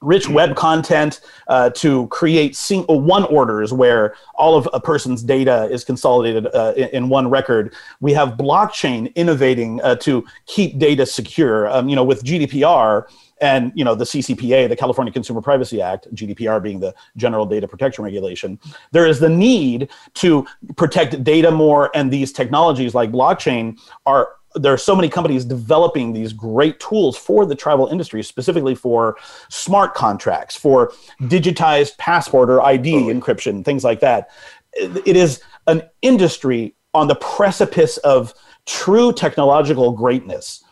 rich 0.01 0.29
web 0.29 0.55
content 0.55 1.19
uh, 1.47 1.69
to 1.71 2.07
create 2.07 2.55
sing- 2.55 2.85
uh, 2.89 2.93
one 2.93 3.25
orders 3.25 3.73
where 3.73 4.15
all 4.35 4.55
of 4.55 4.67
a 4.71 4.79
person's 4.79 5.21
data 5.21 5.67
is 5.71 5.83
consolidated 5.83 6.47
uh, 6.53 6.73
in, 6.77 6.89
in, 6.89 7.09
one 7.09 7.29
record. 7.29 7.73
We 7.99 8.13
have 8.13 8.29
blockchain 8.37 9.13
innovating 9.15 9.81
uh, 9.81 9.95
to 9.97 10.25
keep 10.45 10.79
data 10.79 11.05
secure. 11.05 11.69
Um, 11.69 11.89
you 11.89 11.95
know, 11.95 12.03
with 12.03 12.23
GDPR, 12.23 13.09
and 13.41 13.71
you 13.75 13.83
know 13.83 13.95
the 13.95 14.05
CCPA, 14.05 14.69
the 14.69 14.75
California 14.75 15.11
Consumer 15.11 15.41
Privacy 15.41 15.81
Act, 15.81 16.13
GDPR 16.13 16.61
being 16.61 16.79
the 16.79 16.93
General 17.17 17.45
Data 17.45 17.67
Protection 17.67 18.03
Regulation, 18.03 18.59
there 18.91 19.05
is 19.05 19.19
the 19.19 19.29
need 19.29 19.89
to 20.15 20.45
protect 20.77 21.23
data 21.23 21.51
more, 21.51 21.91
and 21.95 22.11
these 22.11 22.31
technologies 22.31 22.93
like 22.93 23.11
blockchain 23.11 23.79
are 24.05 24.29
there 24.55 24.73
are 24.73 24.77
so 24.77 24.95
many 24.95 25.09
companies 25.09 25.45
developing 25.45 26.11
these 26.11 26.33
great 26.33 26.79
tools 26.79 27.15
for 27.15 27.45
the 27.45 27.55
travel 27.55 27.87
industry, 27.87 28.23
specifically 28.23 28.73
for 28.73 29.15
smart 29.49 29.93
contracts, 29.93 30.55
for 30.55 30.91
digitized 31.21 31.97
passport 31.97 32.49
or 32.49 32.61
ID 32.61 32.93
encryption, 32.93 33.63
things 33.63 33.83
like 33.83 33.99
that. 33.99 34.31
It 34.73 35.15
is 35.15 35.41
an 35.67 35.83
industry 36.01 36.75
on 36.93 37.07
the 37.07 37.15
precipice 37.15 37.97
of 37.97 38.33
true 38.65 39.13
technological 39.13 39.91
greatness 39.91 40.63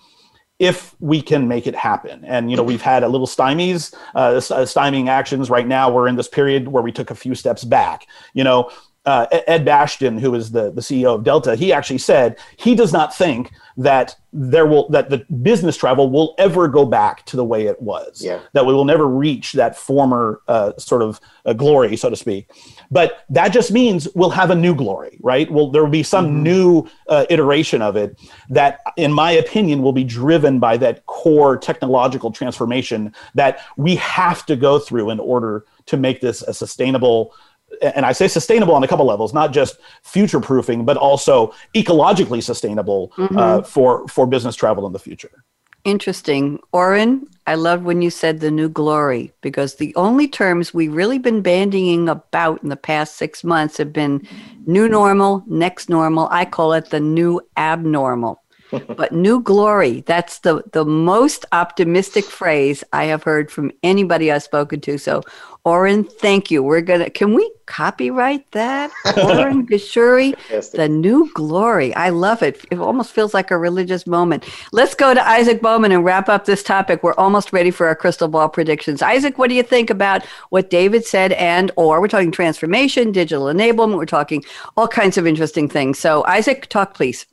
if 0.60 0.96
we 1.00 1.22
can 1.22 1.48
make 1.48 1.68
it 1.68 1.76
happen. 1.76 2.26
And, 2.26 2.50
you 2.50 2.58
know, 2.58 2.64
we've 2.64 2.82
had 2.82 3.04
a 3.04 3.08
little 3.08 3.28
stymies, 3.28 3.94
uh, 4.16 4.38
uh, 4.38 4.66
stymieing 4.66 5.08
actions. 5.08 5.50
Right 5.50 5.68
now, 5.68 5.92
we're 5.92 6.08
in 6.08 6.16
this 6.16 6.28
period 6.28 6.68
where 6.68 6.82
we 6.82 6.92
took 6.92 7.12
a 7.12 7.16
few 7.16 7.36
steps 7.36 7.64
back. 7.64 8.08
You 8.34 8.44
know, 8.44 8.72
uh, 9.08 9.26
Ed 9.48 9.64
Bastian, 9.64 10.18
who 10.18 10.36
is 10.36 10.52
the, 10.52 10.70
the 10.70 10.82
CEO 10.82 11.16
of 11.16 11.24
Delta, 11.24 11.56
he 11.56 11.72
actually 11.72 11.98
said 11.98 12.38
he 12.58 12.76
does 12.76 12.92
not 12.92 13.16
think 13.16 13.52
that 13.78 14.14
there 14.34 14.66
will 14.66 14.90
that 14.90 15.10
the 15.10 15.20
business 15.42 15.78
travel 15.78 16.10
will 16.10 16.36
ever 16.38 16.68
go 16.68 16.86
back 16.86 17.26
to 17.28 17.38
the 17.38 17.46
way 17.46 17.68
it 17.68 17.82
was. 17.82 18.22
Yeah. 18.22 18.42
That 18.52 18.66
we 18.66 18.74
will 18.74 18.84
never 18.84 19.08
reach 19.08 19.54
that 19.54 19.78
former 19.78 20.42
uh, 20.50 20.74
sort 20.78 21.04
of 21.04 21.22
uh, 21.46 21.54
glory, 21.54 21.96
so 21.96 22.10
to 22.10 22.18
speak. 22.18 22.50
But 22.92 23.24
that 23.30 23.54
just 23.54 23.72
means 23.72 24.10
we'll 24.14 24.30
have 24.32 24.50
a 24.50 24.56
new 24.56 24.76
glory, 24.76 25.18
right? 25.22 25.50
Well, 25.50 25.72
there 25.72 25.84
will 25.84 25.90
be 25.90 26.04
some 26.04 26.26
mm-hmm. 26.26 26.44
new 26.44 26.88
uh, 27.08 27.26
iteration 27.30 27.82
of 27.82 27.96
it 27.96 28.20
that, 28.50 28.82
in 28.98 29.14
my 29.14 29.32
opinion, 29.32 29.82
will 29.82 29.94
be 29.94 30.04
driven 30.04 30.60
by 30.60 30.76
that 30.78 31.06
core 31.06 31.58
technological 31.58 32.30
transformation 32.30 33.14
that 33.36 33.62
we 33.78 33.96
have 33.96 34.46
to 34.48 34.58
go 34.58 34.80
through 34.80 35.12
in 35.12 35.22
order 35.22 35.66
to 35.86 35.96
make 35.96 36.20
this 36.20 36.42
a 36.42 36.54
sustainable 36.54 37.34
and 37.82 38.06
I 38.06 38.12
say 38.12 38.28
sustainable 38.28 38.74
on 38.74 38.84
a 38.84 38.88
couple 38.88 39.06
levels, 39.06 39.34
not 39.34 39.54
just 39.54 39.78
future 40.04 40.40
proofing, 40.40 40.86
but 40.86 40.98
also 40.98 41.54
ecologically 41.76 42.42
sustainable 42.42 43.12
mm-hmm. 43.18 43.38
uh, 43.38 43.62
for 43.62 44.08
for 44.08 44.26
business 44.26 44.56
travel 44.56 44.86
in 44.88 44.94
the 44.94 45.00
future. 45.00 45.44
Interesting, 45.84 46.60
Oren. 46.74 47.28
I 47.46 47.56
love 47.56 47.84
when 47.84 48.02
you 48.02 48.10
said 48.10 48.42
the 48.42 48.52
new 48.52 48.68
glory 48.68 49.32
because 49.42 49.76
the 49.76 49.96
only 49.96 50.28
terms 50.28 50.74
we've 50.74 50.94
really 50.94 51.18
been 51.18 51.42
bandying 51.42 52.10
about 52.10 52.62
in 52.62 52.68
the 52.68 52.76
past 52.76 53.16
six 53.16 53.42
months 53.42 53.78
have 53.78 53.94
been 53.94 54.28
new 54.66 54.90
normal, 54.90 55.46
next 55.48 55.88
normal. 55.88 56.28
I 56.30 56.44
call 56.44 56.74
it 56.74 56.90
the 56.90 57.00
new 57.00 57.40
abnormal. 57.56 58.44
But 58.72 59.12
new 59.12 59.42
glory, 59.42 60.02
that's 60.02 60.40
the, 60.40 60.64
the 60.74 60.86
most 60.86 61.46
optimistic 61.52 62.26
phrase 62.26 62.84
I 62.94 63.06
have 63.06 63.24
heard 63.24 63.52
from 63.52 63.72
anybody 63.84 64.32
I've 64.32 64.44
spoken 64.44 64.82
to. 64.82 64.98
So, 64.98 65.24
Oren, 65.64 66.06
thank 66.06 66.50
you. 66.50 66.64
We're 66.64 66.82
to, 66.82 67.10
can 67.10 67.34
we 67.34 67.52
copyright 67.66 68.50
that? 68.52 68.90
Oren 69.18 69.68
Geshuri, 69.70 70.34
the 70.72 70.88
new 70.88 71.30
glory. 71.34 71.94
I 71.96 72.10
love 72.10 72.42
it. 72.42 72.64
It 72.72 72.80
almost 72.80 73.12
feels 73.12 73.34
like 73.34 73.52
a 73.52 73.58
religious 73.58 74.08
moment. 74.08 74.46
Let's 74.72 74.96
go 74.96 75.14
to 75.14 75.28
Isaac 75.28 75.62
Bowman 75.62 75.92
and 75.92 76.06
wrap 76.06 76.30
up 76.30 76.46
this 76.46 76.64
topic. 76.64 77.04
We're 77.04 77.14
almost 77.16 77.52
ready 77.52 77.72
for 77.72 77.88
our 77.88 77.96
crystal 77.96 78.30
ball 78.30 78.48
predictions. 78.48 79.02
Isaac, 79.02 79.38
what 79.38 79.50
do 79.50 79.56
you 79.56 79.64
think 79.64 79.90
about 79.90 80.26
what 80.50 80.70
David 80.70 81.06
said 81.06 81.34
and 81.34 81.70
or 81.76 82.00
we're 82.00 82.08
talking 82.08 82.32
transformation, 82.32 83.12
digital 83.12 83.48
enablement, 83.48 83.98
we're 83.98 84.06
talking 84.06 84.44
all 84.78 84.88
kinds 84.88 85.18
of 85.18 85.28
interesting 85.28 85.68
things. 85.68 86.00
So, 86.00 86.24
Isaac, 86.26 86.68
talk 86.68 86.94
please. 86.94 87.26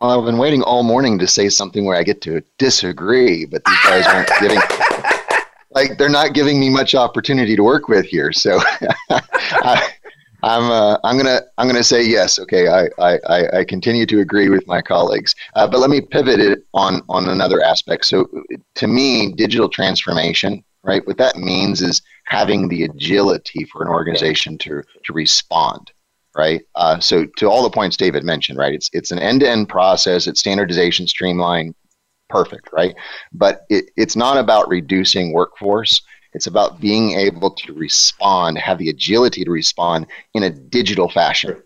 Well, 0.00 0.16
I've 0.16 0.24
been 0.24 0.38
waiting 0.38 0.62
all 0.62 0.84
morning 0.84 1.18
to 1.18 1.26
say 1.26 1.48
something 1.48 1.84
where 1.84 1.96
I 1.96 2.04
get 2.04 2.20
to 2.22 2.40
disagree, 2.56 3.44
but 3.44 3.64
these 3.64 3.80
guys 3.82 4.06
aren't 4.06 4.30
giving 4.40 4.60
like 5.72 5.98
they're 5.98 6.08
not 6.08 6.34
giving 6.34 6.60
me 6.60 6.70
much 6.70 6.94
opportunity 6.94 7.56
to 7.56 7.64
work 7.64 7.88
with 7.88 8.06
here. 8.06 8.32
So 8.32 8.60
I, 9.10 9.90
am 10.44 10.70
uh, 10.70 10.98
I'm 11.02 11.16
gonna 11.16 11.40
I'm 11.58 11.66
gonna 11.66 11.82
say 11.82 12.04
yes. 12.04 12.38
Okay, 12.38 12.68
I 12.68 12.88
I, 12.98 13.58
I 13.58 13.64
continue 13.64 14.06
to 14.06 14.20
agree 14.20 14.48
with 14.48 14.66
my 14.68 14.80
colleagues, 14.80 15.34
uh, 15.54 15.66
but 15.66 15.80
let 15.80 15.90
me 15.90 16.00
pivot 16.00 16.38
it 16.38 16.64
on 16.74 17.02
on 17.08 17.28
another 17.28 17.60
aspect. 17.60 18.04
So 18.04 18.28
to 18.76 18.86
me, 18.86 19.32
digital 19.32 19.68
transformation, 19.68 20.62
right? 20.84 21.04
What 21.08 21.18
that 21.18 21.38
means 21.38 21.82
is 21.82 22.02
having 22.26 22.68
the 22.68 22.84
agility 22.84 23.64
for 23.64 23.82
an 23.82 23.88
organization 23.88 24.58
to 24.58 24.82
to 25.04 25.12
respond 25.12 25.90
right? 26.38 26.62
Uh, 26.76 26.98
so 27.00 27.26
to 27.36 27.50
all 27.50 27.62
the 27.62 27.70
points 27.70 27.96
David 27.96 28.24
mentioned, 28.24 28.58
right? 28.58 28.72
It's 28.72 28.88
it's 28.92 29.10
an 29.10 29.18
end-to-end 29.18 29.68
process. 29.68 30.26
It's 30.26 30.40
standardization, 30.40 31.06
streamline, 31.06 31.74
perfect, 32.30 32.70
right? 32.72 32.94
But 33.32 33.66
it, 33.68 33.90
it's 33.96 34.16
not 34.16 34.38
about 34.38 34.68
reducing 34.68 35.32
workforce. 35.32 36.00
It's 36.34 36.46
about 36.46 36.80
being 36.80 37.12
able 37.12 37.50
to 37.50 37.72
respond, 37.72 38.58
have 38.58 38.78
the 38.78 38.90
agility 38.90 39.44
to 39.44 39.50
respond 39.50 40.06
in 40.34 40.44
a 40.44 40.50
digital 40.50 41.08
fashion, 41.08 41.60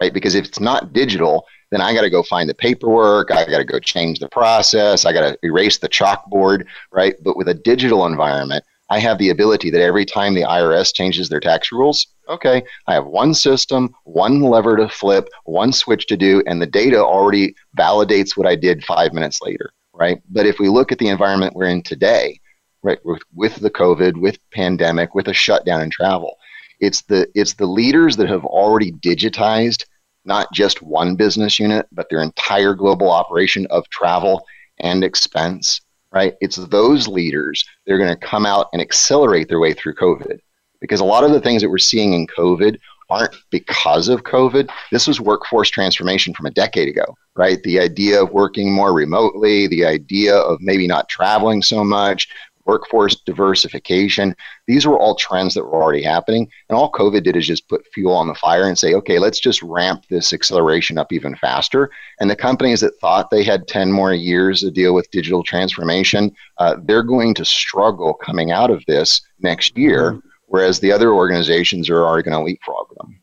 right? 0.00 0.12
Because 0.12 0.34
if 0.34 0.46
it's 0.46 0.60
not 0.60 0.92
digital, 0.92 1.46
then 1.70 1.80
I 1.80 1.94
got 1.94 2.02
to 2.02 2.10
go 2.10 2.22
find 2.22 2.48
the 2.48 2.54
paperwork. 2.54 3.30
I 3.30 3.44
got 3.44 3.58
to 3.58 3.64
go 3.64 3.78
change 3.78 4.18
the 4.18 4.28
process. 4.28 5.04
I 5.04 5.12
got 5.12 5.20
to 5.20 5.38
erase 5.42 5.78
the 5.78 5.88
chalkboard, 5.88 6.66
right? 6.92 7.14
But 7.22 7.36
with 7.36 7.48
a 7.48 7.54
digital 7.54 8.06
environment, 8.06 8.64
I 8.88 8.98
have 9.00 9.18
the 9.18 9.30
ability 9.30 9.70
that 9.70 9.80
every 9.80 10.04
time 10.04 10.34
the 10.34 10.42
IRS 10.42 10.94
changes 10.94 11.28
their 11.28 11.40
tax 11.40 11.72
rules, 11.72 12.06
okay, 12.28 12.62
I 12.86 12.94
have 12.94 13.06
one 13.06 13.34
system, 13.34 13.94
one 14.04 14.40
lever 14.40 14.76
to 14.76 14.88
flip, 14.88 15.28
one 15.44 15.72
switch 15.72 16.06
to 16.06 16.16
do, 16.16 16.42
and 16.46 16.62
the 16.62 16.66
data 16.66 16.98
already 16.98 17.54
validates 17.76 18.36
what 18.36 18.46
I 18.46 18.54
did 18.54 18.84
five 18.84 19.12
minutes 19.12 19.40
later, 19.42 19.72
right? 19.92 20.22
But 20.30 20.46
if 20.46 20.58
we 20.58 20.68
look 20.68 20.92
at 20.92 20.98
the 20.98 21.08
environment 21.08 21.54
we're 21.54 21.66
in 21.66 21.82
today, 21.82 22.40
right, 22.82 23.04
with, 23.04 23.22
with 23.34 23.56
the 23.56 23.70
COVID, 23.70 24.20
with 24.20 24.38
pandemic, 24.52 25.14
with 25.14 25.28
a 25.28 25.34
shutdown 25.34 25.82
in 25.82 25.90
travel, 25.90 26.36
it's 26.78 27.02
the 27.02 27.26
it's 27.34 27.54
the 27.54 27.66
leaders 27.66 28.16
that 28.16 28.28
have 28.28 28.44
already 28.44 28.92
digitized 28.92 29.84
not 30.26 30.52
just 30.52 30.82
one 30.82 31.16
business 31.16 31.58
unit, 31.58 31.86
but 31.92 32.08
their 32.10 32.20
entire 32.20 32.74
global 32.74 33.10
operation 33.10 33.66
of 33.70 33.88
travel 33.88 34.44
and 34.80 35.04
expense 35.04 35.80
right? 36.16 36.34
It's 36.40 36.56
those 36.56 37.06
leaders 37.06 37.62
that 37.84 37.92
are 37.92 37.98
going 37.98 38.08
to 38.08 38.26
come 38.26 38.46
out 38.46 38.68
and 38.72 38.80
accelerate 38.80 39.48
their 39.48 39.60
way 39.60 39.74
through 39.74 39.96
COVID. 39.96 40.38
Because 40.80 41.00
a 41.00 41.04
lot 41.04 41.24
of 41.24 41.32
the 41.32 41.40
things 41.42 41.60
that 41.60 41.68
we're 41.68 41.76
seeing 41.76 42.14
in 42.14 42.26
COVID 42.26 42.78
aren't 43.10 43.36
because 43.50 44.08
of 44.08 44.22
COVID. 44.22 44.70
This 44.90 45.06
was 45.06 45.20
workforce 45.20 45.68
transformation 45.68 46.32
from 46.32 46.46
a 46.46 46.50
decade 46.50 46.88
ago, 46.88 47.04
right? 47.34 47.62
The 47.64 47.78
idea 47.78 48.22
of 48.22 48.30
working 48.30 48.72
more 48.72 48.94
remotely, 48.94 49.66
the 49.66 49.84
idea 49.84 50.34
of 50.34 50.58
maybe 50.62 50.86
not 50.86 51.10
traveling 51.10 51.60
so 51.60 51.84
much, 51.84 52.28
workforce 52.66 53.16
diversification. 53.16 54.34
These 54.66 54.86
were 54.86 54.98
all 54.98 55.14
trends 55.14 55.54
that 55.54 55.64
were 55.64 55.82
already 55.82 56.02
happening. 56.02 56.50
And 56.68 56.76
all 56.76 56.90
COVID 56.92 57.22
did 57.22 57.36
is 57.36 57.46
just 57.46 57.68
put 57.68 57.86
fuel 57.94 58.14
on 58.14 58.28
the 58.28 58.34
fire 58.34 58.68
and 58.68 58.78
say, 58.78 58.94
okay, 58.94 59.18
let's 59.18 59.40
just 59.40 59.62
ramp 59.62 60.04
this 60.10 60.32
acceleration 60.32 60.98
up 60.98 61.12
even 61.12 61.36
faster. 61.36 61.90
And 62.20 62.30
the 62.30 62.36
companies 62.36 62.80
that 62.80 62.98
thought 63.00 63.30
they 63.30 63.44
had 63.44 63.68
10 63.68 63.92
more 63.92 64.12
years 64.12 64.60
to 64.60 64.70
deal 64.70 64.94
with 64.94 65.10
digital 65.10 65.42
transformation, 65.42 66.34
uh, 66.58 66.76
they're 66.84 67.02
going 67.02 67.34
to 67.34 67.44
struggle 67.44 68.14
coming 68.14 68.50
out 68.50 68.70
of 68.70 68.84
this 68.86 69.20
next 69.40 69.76
year, 69.78 70.20
whereas 70.46 70.80
the 70.80 70.92
other 70.92 71.12
organizations 71.12 71.88
are 71.88 72.04
already 72.04 72.28
going 72.28 72.38
to 72.38 72.44
leapfrog 72.44 72.88
them. 72.98 73.15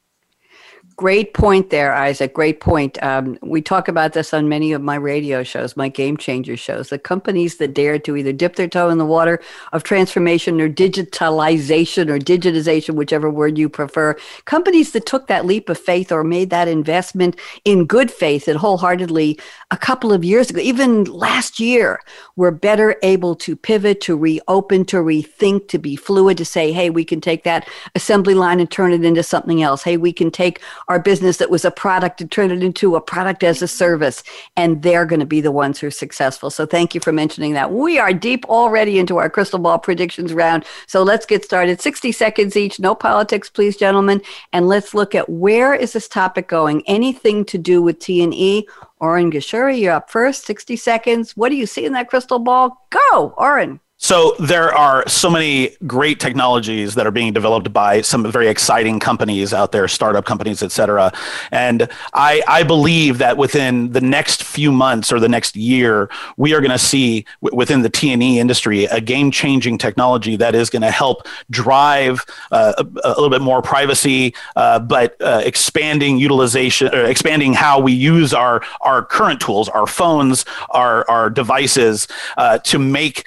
Great 0.96 1.34
point 1.34 1.72
there, 1.72 1.94
Isaac. 1.94 2.34
Great 2.34 2.60
point. 2.60 3.02
Um, 3.02 3.38
we 3.42 3.62
talk 3.62 3.88
about 3.88 4.14
this 4.14 4.34
on 4.34 4.48
many 4.48 4.74
of 4.74 4.82
my 4.82 4.96
radio 4.96 5.42
shows, 5.42 5.76
my 5.76 5.90
game 5.90 6.18
changer 6.18 6.56
shows. 6.56 6.90
The 6.90 7.00
companies 7.00 7.58
that 7.58 7.74
dare 7.74 7.98
to 8.00 8.16
either 8.16 8.32
dip 8.32 8.58
their 8.58 8.68
toe 8.68 8.90
in 8.90 9.00
the 9.00 9.06
water 9.06 9.42
of 9.72 9.84
transformation 9.84 10.62
or 10.62 10.70
digitalization 10.70 12.10
or 12.10 12.20
digitization, 12.20 12.96
whichever 12.96 13.30
word 13.30 13.58
you 13.58 13.70
prefer, 13.70 14.16
companies 14.46 14.92
that 14.92 15.08
took 15.08 15.28
that 15.28 15.46
leap 15.46 15.68
of 15.68 15.80
faith 15.80 16.12
or 16.12 16.24
made 16.24 16.52
that 16.52 16.68
investment 16.68 17.40
in 17.66 17.86
good 17.86 18.12
faith 18.12 18.48
and 18.48 18.60
wholeheartedly 18.60 19.40
a 19.72 19.78
couple 19.78 20.14
of 20.14 20.24
years 20.24 20.52
ago, 20.52 20.60
even 20.60 21.06
last 21.06 21.60
year, 21.60 22.02
were 22.36 22.52
better 22.52 22.98
able 23.02 23.34
to 23.36 23.56
pivot, 23.56 24.00
to 24.02 24.16
reopen, 24.16 24.86
to 24.86 24.98
rethink, 24.98 25.68
to 25.70 25.80
be 25.80 25.96
fluid, 25.96 26.38
to 26.38 26.46
say, 26.46 26.72
hey, 26.72 26.92
we 26.92 27.04
can 27.04 27.20
take 27.20 27.44
that 27.44 27.68
assembly 27.96 28.36
line 28.36 28.60
and 28.60 28.70
turn 28.70 28.92
it 28.92 29.04
into 29.04 29.24
something 29.24 29.64
else. 29.64 29.82
Hey, 29.82 29.98
we 29.98 30.14
can 30.14 30.30
take 30.30 30.62
our 30.88 31.00
business 31.00 31.38
that 31.38 31.50
was 31.50 31.66
a 31.66 31.72
product 31.72 32.22
and 32.22 32.32
turn 32.32 32.52
it 32.52 32.64
into 32.64 32.96
a 32.96 33.02
product 33.02 33.44
as 33.44 33.62
a 33.62 33.68
service. 33.68 34.24
And 34.56 34.82
they're 34.82 35.06
going 35.06 35.20
to 35.20 35.26
be 35.26 35.42
the 35.42 35.52
ones 35.52 35.80
who 35.80 35.88
are 35.88 35.92
successful. 35.92 36.50
So 36.50 36.66
thank 36.66 36.94
you 36.94 37.02
for 37.02 37.12
mentioning 37.12 37.54
that. 37.54 37.72
We 37.72 38.00
are 38.00 38.14
deep 38.14 38.46
already 38.46 39.00
into 39.00 39.18
our 39.18 39.30
crystal 39.30 39.60
ball 39.60 39.80
predictions 39.80 40.34
round. 40.34 40.66
So 40.88 41.04
let's 41.04 41.26
get 41.26 41.44
started. 41.44 41.82
60 41.82 42.12
seconds 42.12 42.56
each. 42.56 42.80
No 42.80 42.96
politics, 42.96 43.50
please, 43.50 43.78
gentlemen. 43.78 44.22
And 44.52 44.68
let's 44.68 44.94
look 44.94 45.16
at 45.16 45.30
where 45.30 45.74
is 45.74 45.94
this 45.94 46.08
topic 46.08 46.48
going? 46.48 46.84
Anything 46.88 47.46
to 47.46 47.58
do 47.58 47.82
with 47.82 48.00
T&E? 48.00 48.68
Oren 49.00 49.32
Geshuri, 49.32 49.80
you're 49.80 49.94
up 49.94 50.10
first. 50.10 50.46
60 50.46 50.76
seconds. 50.78 51.36
What 51.36 51.50
do 51.50 51.56
you 51.56 51.66
see 51.66 51.86
in 51.86 51.94
that 51.94 52.10
crystal 52.10 52.40
ball? 52.40 52.88
Go, 52.90 53.34
Oren. 53.38 53.80
So 54.04 54.36
there 54.38 54.76
are 54.76 55.08
so 55.08 55.30
many 55.30 55.78
great 55.88 56.20
technologies 56.20 56.94
that 56.96 57.08
are 57.08 57.12
being 57.12 57.32
developed 57.32 57.72
by 57.72 58.02
some 58.02 58.30
very 58.30 58.50
exciting 58.50 59.00
companies 59.00 59.54
out 59.54 59.72
there, 59.72 59.88
startup 59.88 60.26
companies, 60.26 60.62
et 60.62 60.74
cetera. 60.74 61.14
And 61.54 61.88
I, 62.14 62.44
I 62.46 62.64
believe 62.64 63.20
that 63.20 63.38
within 63.38 63.94
the 63.94 64.02
next 64.02 64.44
few 64.44 64.74
months 64.74 65.14
or 65.14 65.22
the 65.22 65.30
next 65.30 65.56
year, 65.56 66.10
we 66.36 66.54
are 66.54 66.60
going 66.60 66.72
to 66.72 66.78
see 66.78 67.26
w- 67.42 67.56
within 67.56 67.82
the 67.82 67.90
T&E 67.90 68.40
industry 68.42 68.84
a 68.84 69.00
game-changing 69.00 69.78
technology 69.78 70.36
that 70.36 70.54
is 70.54 70.70
going 70.70 70.82
to 70.82 70.92
help 70.92 71.26
drive 71.50 72.26
uh, 72.52 72.74
a, 72.78 72.86
a, 73.06 73.12
little 73.12 73.30
bit 73.30 73.42
more 73.42 73.62
privacy, 73.62 74.36
uh, 74.58 74.80
but 74.80 75.16
uh, 75.22 75.42
expanding 75.46 76.18
utilization, 76.18 76.94
or 76.94 77.06
expanding 77.06 77.54
how 77.54 77.80
we 77.80 77.94
use 77.94 78.34
our 78.34 78.62
our 78.82 79.06
current 79.06 79.40
tools, 79.40 79.70
our 79.70 79.88
phones, 79.88 80.44
our 80.72 81.10
our 81.10 81.30
devices, 81.30 82.10
uh, 82.36 82.58
to 82.58 82.78
make 82.78 83.24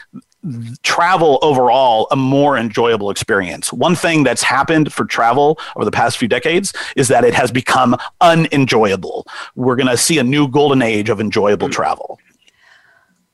travel 0.83 1.39
overall 1.43 2.09
a 2.11 2.17
more 2.17 2.57
enjoyable 2.57 3.11
experience. 3.11 3.73
One 3.73 3.95
thing 3.95 4.25
that's 4.25 4.43
happened 4.43 4.93
for 4.93 5.05
travel 5.05 5.59
over 5.75 5.85
the 5.85 5.91
past 5.91 6.19
few 6.19 6.29
decades 6.29 6.73
is 6.97 7.09
that 7.09 7.25
it 7.25 7.35
has 7.35 7.51
become 7.51 7.97
unenjoyable. 8.21 9.27
We're 9.55 9.77
going 9.77 9.89
to 9.89 9.97
see 9.97 10.19
a 10.19 10.25
new 10.25 10.49
golden 10.49 10.83
age 10.83 11.09
of 11.09 11.21
enjoyable 11.21 11.69
travel. 11.69 12.19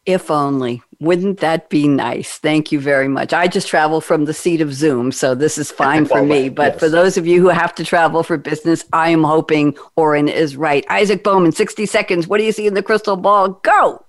If 0.04 0.30
only. 0.30 0.82
Wouldn't 0.98 1.40
that 1.40 1.68
be 1.68 1.86
nice? 1.88 2.38
Thank 2.38 2.72
you 2.72 2.80
very 2.80 3.08
much. 3.08 3.32
I 3.32 3.46
just 3.48 3.68
travel 3.68 4.00
from 4.00 4.24
the 4.24 4.34
seat 4.34 4.60
of 4.60 4.72
Zoom, 4.72 5.12
so 5.12 5.34
this 5.34 5.58
is 5.58 5.70
fine 5.70 6.06
for 6.06 6.22
me. 6.26 6.48
But 6.48 6.74
yes. 6.74 6.80
for 6.80 6.88
those 6.88 7.16
of 7.16 7.26
you 7.26 7.40
who 7.40 7.48
have 7.48 7.74
to 7.76 7.84
travel 7.84 8.22
for 8.22 8.36
business, 8.36 8.84
I 8.92 9.10
am 9.10 9.24
hoping 9.24 9.76
Oren 9.96 10.28
is 10.28 10.56
right. 10.56 10.84
Isaac 10.88 11.22
Bowman, 11.24 11.52
60 11.52 11.86
seconds. 11.86 12.26
What 12.26 12.38
do 12.38 12.44
you 12.44 12.52
see 12.52 12.66
in 12.66 12.74
the 12.74 12.82
crystal 12.82 13.16
ball? 13.16 13.60
Go. 13.62 14.04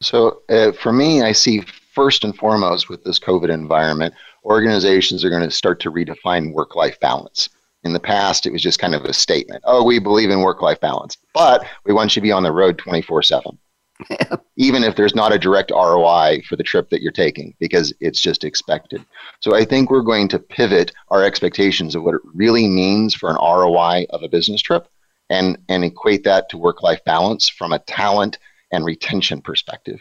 So 0.00 0.42
uh, 0.48 0.72
for 0.72 0.92
me, 0.92 1.22
I 1.22 1.32
see 1.32 1.62
first 1.98 2.22
and 2.22 2.36
foremost 2.36 2.88
with 2.88 3.02
this 3.02 3.18
COVID 3.18 3.52
environment, 3.52 4.14
organizations 4.44 5.24
are 5.24 5.30
going 5.30 5.42
to 5.42 5.50
start 5.50 5.80
to 5.80 5.90
redefine 5.90 6.52
work 6.52 6.76
life 6.76 6.96
balance. 7.00 7.48
In 7.82 7.92
the 7.92 7.98
past, 7.98 8.46
it 8.46 8.52
was 8.52 8.62
just 8.62 8.78
kind 8.78 8.94
of 8.94 9.04
a 9.04 9.12
statement 9.12 9.64
oh, 9.66 9.82
we 9.82 9.98
believe 9.98 10.30
in 10.30 10.42
work 10.42 10.62
life 10.62 10.80
balance, 10.80 11.16
but 11.34 11.66
we 11.84 11.92
want 11.92 12.14
you 12.14 12.20
to 12.20 12.24
be 12.24 12.30
on 12.30 12.44
the 12.44 12.52
road 12.52 12.78
24 12.78 13.24
7. 13.24 13.58
Even 14.56 14.84
if 14.84 14.94
there's 14.94 15.16
not 15.16 15.32
a 15.32 15.40
direct 15.40 15.72
ROI 15.72 16.42
for 16.48 16.54
the 16.54 16.62
trip 16.62 16.88
that 16.90 17.02
you're 17.02 17.10
taking, 17.10 17.52
because 17.58 17.92
it's 17.98 18.20
just 18.20 18.44
expected. 18.44 19.04
So 19.40 19.56
I 19.56 19.64
think 19.64 19.90
we're 19.90 20.02
going 20.02 20.28
to 20.28 20.38
pivot 20.38 20.92
our 21.08 21.24
expectations 21.24 21.96
of 21.96 22.04
what 22.04 22.14
it 22.14 22.20
really 22.32 22.68
means 22.68 23.12
for 23.12 23.28
an 23.28 23.38
ROI 23.42 24.06
of 24.10 24.22
a 24.22 24.28
business 24.28 24.62
trip 24.62 24.86
and, 25.30 25.58
and 25.68 25.82
equate 25.82 26.22
that 26.22 26.48
to 26.50 26.58
work 26.58 26.84
life 26.84 27.02
balance 27.04 27.48
from 27.48 27.72
a 27.72 27.80
talent 27.80 28.38
and 28.70 28.84
retention 28.84 29.40
perspective. 29.40 29.98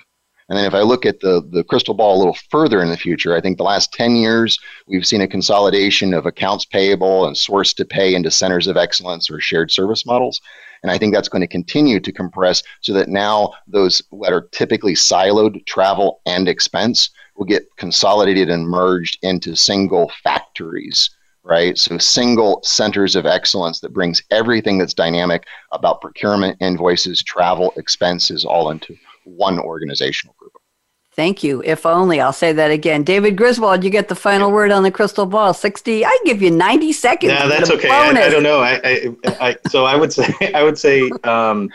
And 0.49 0.57
then 0.57 0.65
if 0.65 0.73
I 0.73 0.81
look 0.81 1.05
at 1.05 1.19
the, 1.19 1.45
the 1.51 1.63
crystal 1.63 1.93
ball 1.93 2.15
a 2.15 2.19
little 2.19 2.37
further 2.49 2.81
in 2.81 2.89
the 2.89 2.97
future, 2.97 3.35
I 3.35 3.41
think 3.41 3.57
the 3.57 3.63
last 3.63 3.91
10 3.93 4.15
years, 4.15 4.57
we've 4.87 5.05
seen 5.05 5.21
a 5.21 5.27
consolidation 5.27 6.13
of 6.13 6.25
accounts 6.25 6.63
payable 6.63 7.27
and 7.27 7.37
source 7.37 7.73
to 7.73 7.85
pay 7.85 8.15
into 8.15 8.31
centers 8.31 8.67
of 8.67 8.77
excellence 8.77 9.29
or 9.29 9.41
shared 9.41 9.71
service 9.71 10.05
models. 10.05 10.39
And 10.83 10.91
I 10.91 10.97
think 10.97 11.13
that's 11.13 11.27
going 11.27 11.41
to 11.41 11.47
continue 11.47 11.99
to 11.99 12.11
compress 12.11 12.63
so 12.81 12.93
that 12.93 13.09
now 13.09 13.53
those 13.67 14.01
that 14.21 14.31
are 14.31 14.47
typically 14.51 14.93
siloed 14.93 15.65
travel 15.65 16.21
and 16.25 16.47
expense 16.47 17.09
will 17.35 17.45
get 17.45 17.67
consolidated 17.75 18.49
and 18.49 18.67
merged 18.67 19.17
into 19.21 19.55
single 19.55 20.11
factories 20.23 21.09
right? 21.43 21.77
So 21.77 21.97
single 21.97 22.59
centers 22.63 23.15
of 23.15 23.25
excellence 23.25 23.79
that 23.79 23.93
brings 23.93 24.21
everything 24.31 24.77
that's 24.77 24.93
dynamic 24.93 25.45
about 25.71 26.01
procurement, 26.01 26.57
invoices, 26.59 27.23
travel, 27.23 27.71
expenses 27.77 28.43
all 28.43 28.69
into 28.69 28.97
one 29.28 29.59
organizational 29.59 30.36
group. 30.38 30.53
Thank 31.17 31.43
you. 31.43 31.63
If 31.65 31.86
only 31.86 32.21
I'll 32.21 32.32
say 32.32 32.53
that 32.53 32.69
again. 32.69 33.03
David 33.03 33.36
Griswold, 33.38 33.84
you 33.84 33.89
get 33.89 34.07
the 34.07 34.15
final 34.15 34.51
word 34.51 34.71
on 34.71 34.84
the 34.84 34.91
crystal 34.91 35.25
ball. 35.25 35.51
60, 35.51 36.05
I 36.05 36.15
give 36.25 36.43
you 36.43 36.51
90 36.51 36.93
seconds. 36.93 37.34
Yeah, 37.34 37.47
that's 37.47 37.71
okay. 37.71 37.89
I, 37.89 38.09
I, 38.09 38.30
don't 38.30 38.43
know. 38.43 38.59
I, 38.59 38.80
I, 38.84 39.15
I, 39.25 39.57
so 39.67 39.86
I 39.86 39.95
would 39.95 40.13
say, 40.17 40.32
I 40.53 40.61
would 40.61 40.78
say, 40.78 41.09
um, 41.23 41.71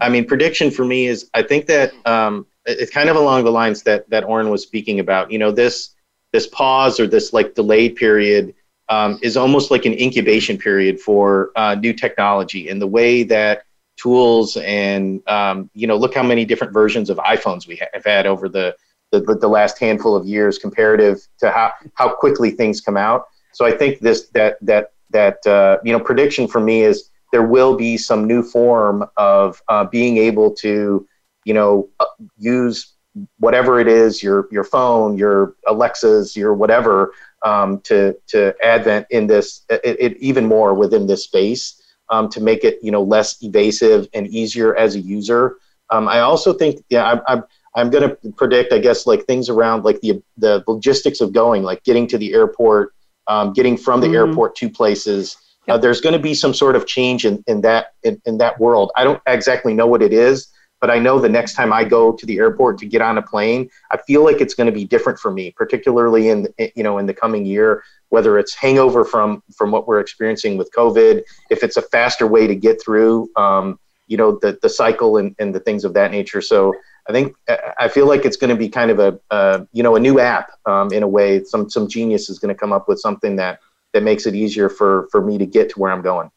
I 0.00 0.08
mean, 0.08 0.24
prediction 0.24 0.70
for 0.70 0.86
me 0.86 1.08
is 1.08 1.30
I 1.34 1.42
think 1.42 1.66
that 1.66 1.92
um, 2.06 2.46
it's 2.64 2.90
kind 2.90 3.10
of 3.10 3.16
along 3.16 3.44
the 3.44 3.52
lines 3.52 3.82
that, 3.82 4.08
that 4.08 4.24
Oren 4.24 4.48
was 4.48 4.62
speaking 4.62 5.00
about, 5.00 5.30
you 5.30 5.38
know, 5.38 5.50
this, 5.50 5.94
this 6.32 6.46
pause 6.46 6.98
or 6.98 7.06
this 7.06 7.34
like 7.34 7.54
delayed 7.54 7.96
period 7.96 8.54
um, 8.88 9.18
is 9.20 9.36
almost 9.36 9.70
like 9.70 9.84
an 9.84 9.92
incubation 9.92 10.56
period 10.56 10.98
for 11.00 11.50
uh, 11.56 11.74
new 11.74 11.92
technology 11.92 12.70
and 12.70 12.80
the 12.80 12.86
way 12.86 13.22
that 13.24 13.64
tools 13.96 14.56
and 14.58 15.26
um, 15.28 15.70
you 15.74 15.86
know 15.86 15.96
look 15.96 16.14
how 16.14 16.22
many 16.22 16.44
different 16.44 16.72
versions 16.72 17.10
of 17.10 17.16
iPhones 17.18 17.66
we 17.66 17.76
have 17.92 18.04
had 18.04 18.26
over 18.26 18.48
the, 18.48 18.74
the 19.10 19.20
the 19.20 19.48
last 19.48 19.78
handful 19.78 20.14
of 20.14 20.26
years 20.26 20.58
comparative 20.58 21.26
to 21.38 21.50
how 21.50 21.72
how 21.94 22.08
quickly 22.08 22.50
things 22.50 22.80
come 22.80 22.96
out. 22.96 23.26
So 23.52 23.64
I 23.64 23.72
think 23.72 24.00
this 24.00 24.28
that 24.28 24.58
that 24.62 24.92
that 25.10 25.46
uh, 25.46 25.78
you 25.84 25.92
know 25.92 26.00
prediction 26.00 26.46
for 26.46 26.60
me 26.60 26.82
is 26.82 27.10
there 27.32 27.46
will 27.46 27.76
be 27.76 27.96
some 27.96 28.26
new 28.26 28.42
form 28.42 29.04
of 29.16 29.62
uh, 29.68 29.84
being 29.84 30.18
able 30.18 30.54
to 30.56 31.06
you 31.44 31.54
know 31.54 31.88
uh, 32.00 32.06
use 32.36 32.94
whatever 33.38 33.80
it 33.80 33.88
is 33.88 34.22
your 34.22 34.46
your 34.50 34.64
phone 34.64 35.16
your 35.16 35.54
alexas 35.68 36.36
your 36.36 36.52
whatever 36.54 37.12
um, 37.44 37.80
to 37.80 38.14
to 38.26 38.54
advent 38.62 39.06
in 39.10 39.26
this 39.26 39.64
it, 39.70 39.96
it, 39.98 40.16
even 40.18 40.44
more 40.44 40.74
within 40.74 41.06
this 41.06 41.24
space 41.24 41.80
um, 42.10 42.28
to 42.30 42.40
make 42.40 42.64
it 42.64 42.78
you 42.82 42.90
know 42.90 43.02
less 43.02 43.42
evasive 43.42 44.08
and 44.14 44.26
easier 44.28 44.76
as 44.76 44.94
a 44.94 45.00
user. 45.00 45.56
Um, 45.90 46.08
I 46.08 46.20
also 46.20 46.52
think 46.52 46.84
yeah 46.88 47.04
I'm 47.04 47.20
I'm, 47.26 47.44
I'm 47.74 47.90
going 47.90 48.08
to 48.08 48.32
predict 48.32 48.72
I 48.72 48.78
guess 48.78 49.06
like 49.06 49.24
things 49.26 49.48
around 49.48 49.84
like 49.84 50.00
the 50.00 50.22
the 50.36 50.64
logistics 50.66 51.20
of 51.20 51.32
going 51.32 51.62
like 51.62 51.84
getting 51.84 52.06
to 52.08 52.18
the 52.18 52.32
airport, 52.34 52.94
um, 53.28 53.52
getting 53.52 53.76
from 53.76 54.00
the 54.00 54.06
mm-hmm. 54.08 54.16
airport 54.16 54.56
to 54.56 54.70
places. 54.70 55.36
Uh, 55.68 55.76
there's 55.76 56.00
going 56.00 56.12
to 56.12 56.18
be 56.20 56.32
some 56.32 56.54
sort 56.54 56.76
of 56.76 56.86
change 56.86 57.24
in, 57.26 57.42
in 57.48 57.60
that 57.60 57.94
in, 58.04 58.20
in 58.24 58.38
that 58.38 58.58
world. 58.60 58.92
I 58.96 59.04
don't 59.04 59.20
exactly 59.26 59.74
know 59.74 59.86
what 59.86 60.00
it 60.00 60.12
is, 60.12 60.48
but 60.80 60.90
I 60.90 60.98
know 60.98 61.18
the 61.18 61.28
next 61.28 61.54
time 61.54 61.72
I 61.72 61.84
go 61.84 62.12
to 62.12 62.26
the 62.26 62.38
airport 62.38 62.78
to 62.78 62.86
get 62.86 63.00
on 63.00 63.18
a 63.18 63.22
plane, 63.22 63.70
I 63.90 63.96
feel 63.96 64.24
like 64.24 64.40
it's 64.40 64.54
going 64.54 64.66
to 64.66 64.72
be 64.72 64.84
different 64.84 65.18
for 65.18 65.30
me, 65.30 65.52
particularly 65.52 66.28
in 66.28 66.48
you 66.74 66.82
know 66.82 66.98
in 66.98 67.06
the 67.06 67.14
coming 67.14 67.46
year 67.46 67.82
whether 68.10 68.38
it's 68.38 68.54
hangover 68.54 69.04
from 69.04 69.42
from 69.54 69.70
what 69.70 69.88
we're 69.88 70.00
experiencing 70.00 70.56
with 70.56 70.70
COVID, 70.76 71.22
if 71.50 71.62
it's 71.62 71.76
a 71.76 71.82
faster 71.82 72.26
way 72.26 72.46
to 72.46 72.54
get 72.54 72.80
through, 72.80 73.28
um, 73.36 73.78
you 74.06 74.16
know, 74.16 74.38
the 74.40 74.58
the 74.62 74.68
cycle 74.68 75.16
and, 75.16 75.34
and 75.38 75.54
the 75.54 75.60
things 75.60 75.84
of 75.84 75.94
that 75.94 76.10
nature. 76.10 76.40
So 76.40 76.74
I 77.08 77.12
think 77.12 77.34
I 77.78 77.88
feel 77.88 78.06
like 78.06 78.24
it's 78.24 78.36
going 78.36 78.50
to 78.50 78.56
be 78.56 78.68
kind 78.68 78.90
of 78.90 78.98
a 78.98 79.18
uh, 79.30 79.64
you 79.72 79.82
know 79.82 79.96
a 79.96 80.00
new 80.00 80.20
app 80.20 80.50
um, 80.66 80.92
in 80.92 81.02
a 81.02 81.08
way. 81.08 81.42
Some 81.44 81.68
some 81.68 81.88
genius 81.88 82.28
is 82.28 82.38
going 82.38 82.54
to 82.54 82.58
come 82.58 82.72
up 82.72 82.88
with 82.88 83.00
something 83.00 83.36
that 83.36 83.60
that 83.92 84.02
makes 84.02 84.26
it 84.26 84.34
easier 84.34 84.68
for 84.68 85.08
for 85.10 85.22
me 85.22 85.38
to 85.38 85.46
get 85.46 85.70
to 85.70 85.80
where 85.80 85.92
I'm 85.92 86.02
going. 86.02 86.30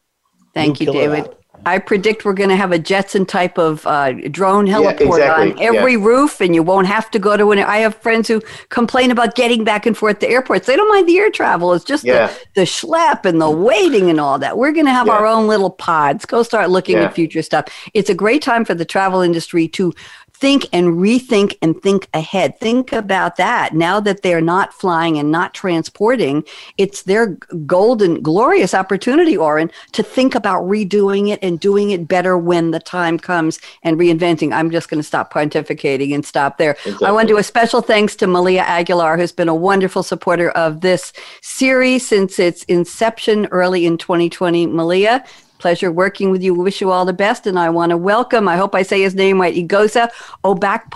Thank 0.54 0.80
you, 0.80 0.92
David. 0.92 1.26
App. 1.26 1.39
I 1.66 1.78
predict 1.78 2.24
we're 2.24 2.32
going 2.32 2.48
to 2.50 2.56
have 2.56 2.72
a 2.72 2.78
Jetson 2.78 3.26
type 3.26 3.58
of 3.58 3.86
uh, 3.86 4.12
drone 4.28 4.66
heliport 4.66 5.18
yeah, 5.18 5.36
exactly. 5.36 5.52
on 5.52 5.60
every 5.60 5.92
yeah. 5.92 6.04
roof, 6.04 6.40
and 6.40 6.54
you 6.54 6.62
won't 6.62 6.86
have 6.86 7.10
to 7.10 7.18
go 7.18 7.36
to 7.36 7.52
an. 7.52 7.58
I 7.58 7.78
have 7.78 7.94
friends 7.96 8.28
who 8.28 8.40
complain 8.68 9.10
about 9.10 9.34
getting 9.34 9.64
back 9.64 9.86
and 9.86 9.96
forth 9.96 10.20
to 10.20 10.28
airports. 10.28 10.66
They 10.66 10.76
don't 10.76 10.88
mind 10.88 11.08
the 11.08 11.18
air 11.18 11.30
travel. 11.30 11.72
It's 11.74 11.84
just 11.84 12.04
yeah. 12.04 12.28
the, 12.28 12.60
the 12.60 12.62
schlep 12.62 13.24
and 13.24 13.40
the 13.40 13.50
waiting 13.50 14.10
and 14.10 14.20
all 14.20 14.38
that. 14.38 14.56
We're 14.56 14.72
going 14.72 14.86
to 14.86 14.92
have 14.92 15.08
our 15.08 15.26
own 15.26 15.46
little 15.46 15.70
pods. 15.70 16.24
Go 16.24 16.42
start 16.42 16.70
looking 16.70 16.96
at 16.96 17.14
future 17.14 17.42
stuff. 17.42 17.66
It's 17.94 18.10
a 18.10 18.14
great 18.14 18.42
time 18.42 18.64
for 18.64 18.74
the 18.74 18.84
travel 18.84 19.20
industry 19.20 19.68
to 19.68 19.92
think 20.40 20.66
and 20.72 20.94
rethink 20.94 21.56
and 21.60 21.80
think 21.80 22.08
ahead. 22.14 22.58
Think 22.58 22.92
about 22.92 23.36
that. 23.36 23.74
Now 23.74 24.00
that 24.00 24.22
they're 24.22 24.40
not 24.40 24.72
flying 24.72 25.18
and 25.18 25.30
not 25.30 25.52
transporting, 25.52 26.44
it's 26.78 27.02
their 27.02 27.38
golden, 27.66 28.22
glorious 28.22 28.72
opportunity, 28.72 29.36
Oren, 29.36 29.70
to 29.92 30.02
think 30.02 30.34
about 30.34 30.64
redoing 30.64 31.28
it 31.28 31.38
and 31.42 31.60
doing 31.60 31.90
it 31.90 32.08
better 32.08 32.38
when 32.38 32.70
the 32.70 32.80
time 32.80 33.18
comes 33.18 33.60
and 33.82 33.98
reinventing. 33.98 34.52
I'm 34.52 34.70
just 34.70 34.88
going 34.88 35.00
to 35.00 35.06
stop 35.06 35.32
pontificating 35.32 36.14
and 36.14 36.24
stop 36.24 36.56
there. 36.56 36.72
Exactly. 36.72 37.06
I 37.06 37.12
want 37.12 37.28
to 37.28 37.34
do 37.34 37.38
a 37.38 37.42
special 37.42 37.82
thanks 37.82 38.16
to 38.16 38.26
Malia 38.26 38.62
Aguilar, 38.62 39.18
who's 39.18 39.32
been 39.32 39.48
a 39.48 39.54
wonderful 39.54 40.02
supporter 40.02 40.50
of 40.52 40.80
this 40.80 41.12
series 41.42 42.06
since 42.06 42.38
its 42.38 42.64
inception 42.64 43.46
early 43.50 43.84
in 43.84 43.98
2020. 43.98 44.66
Malia, 44.68 45.22
Pleasure 45.60 45.92
working 45.92 46.30
with 46.30 46.42
you. 46.42 46.54
Wish 46.54 46.80
you 46.80 46.90
all 46.90 47.04
the 47.04 47.12
best. 47.12 47.46
And 47.46 47.58
I 47.58 47.68
want 47.68 47.90
to 47.90 47.96
welcome, 47.96 48.48
I 48.48 48.56
hope 48.56 48.74
I 48.74 48.82
say 48.82 49.02
his 49.02 49.14
name 49.14 49.40
right, 49.40 49.54
Igosa 49.54 50.08
Obak 50.42 50.90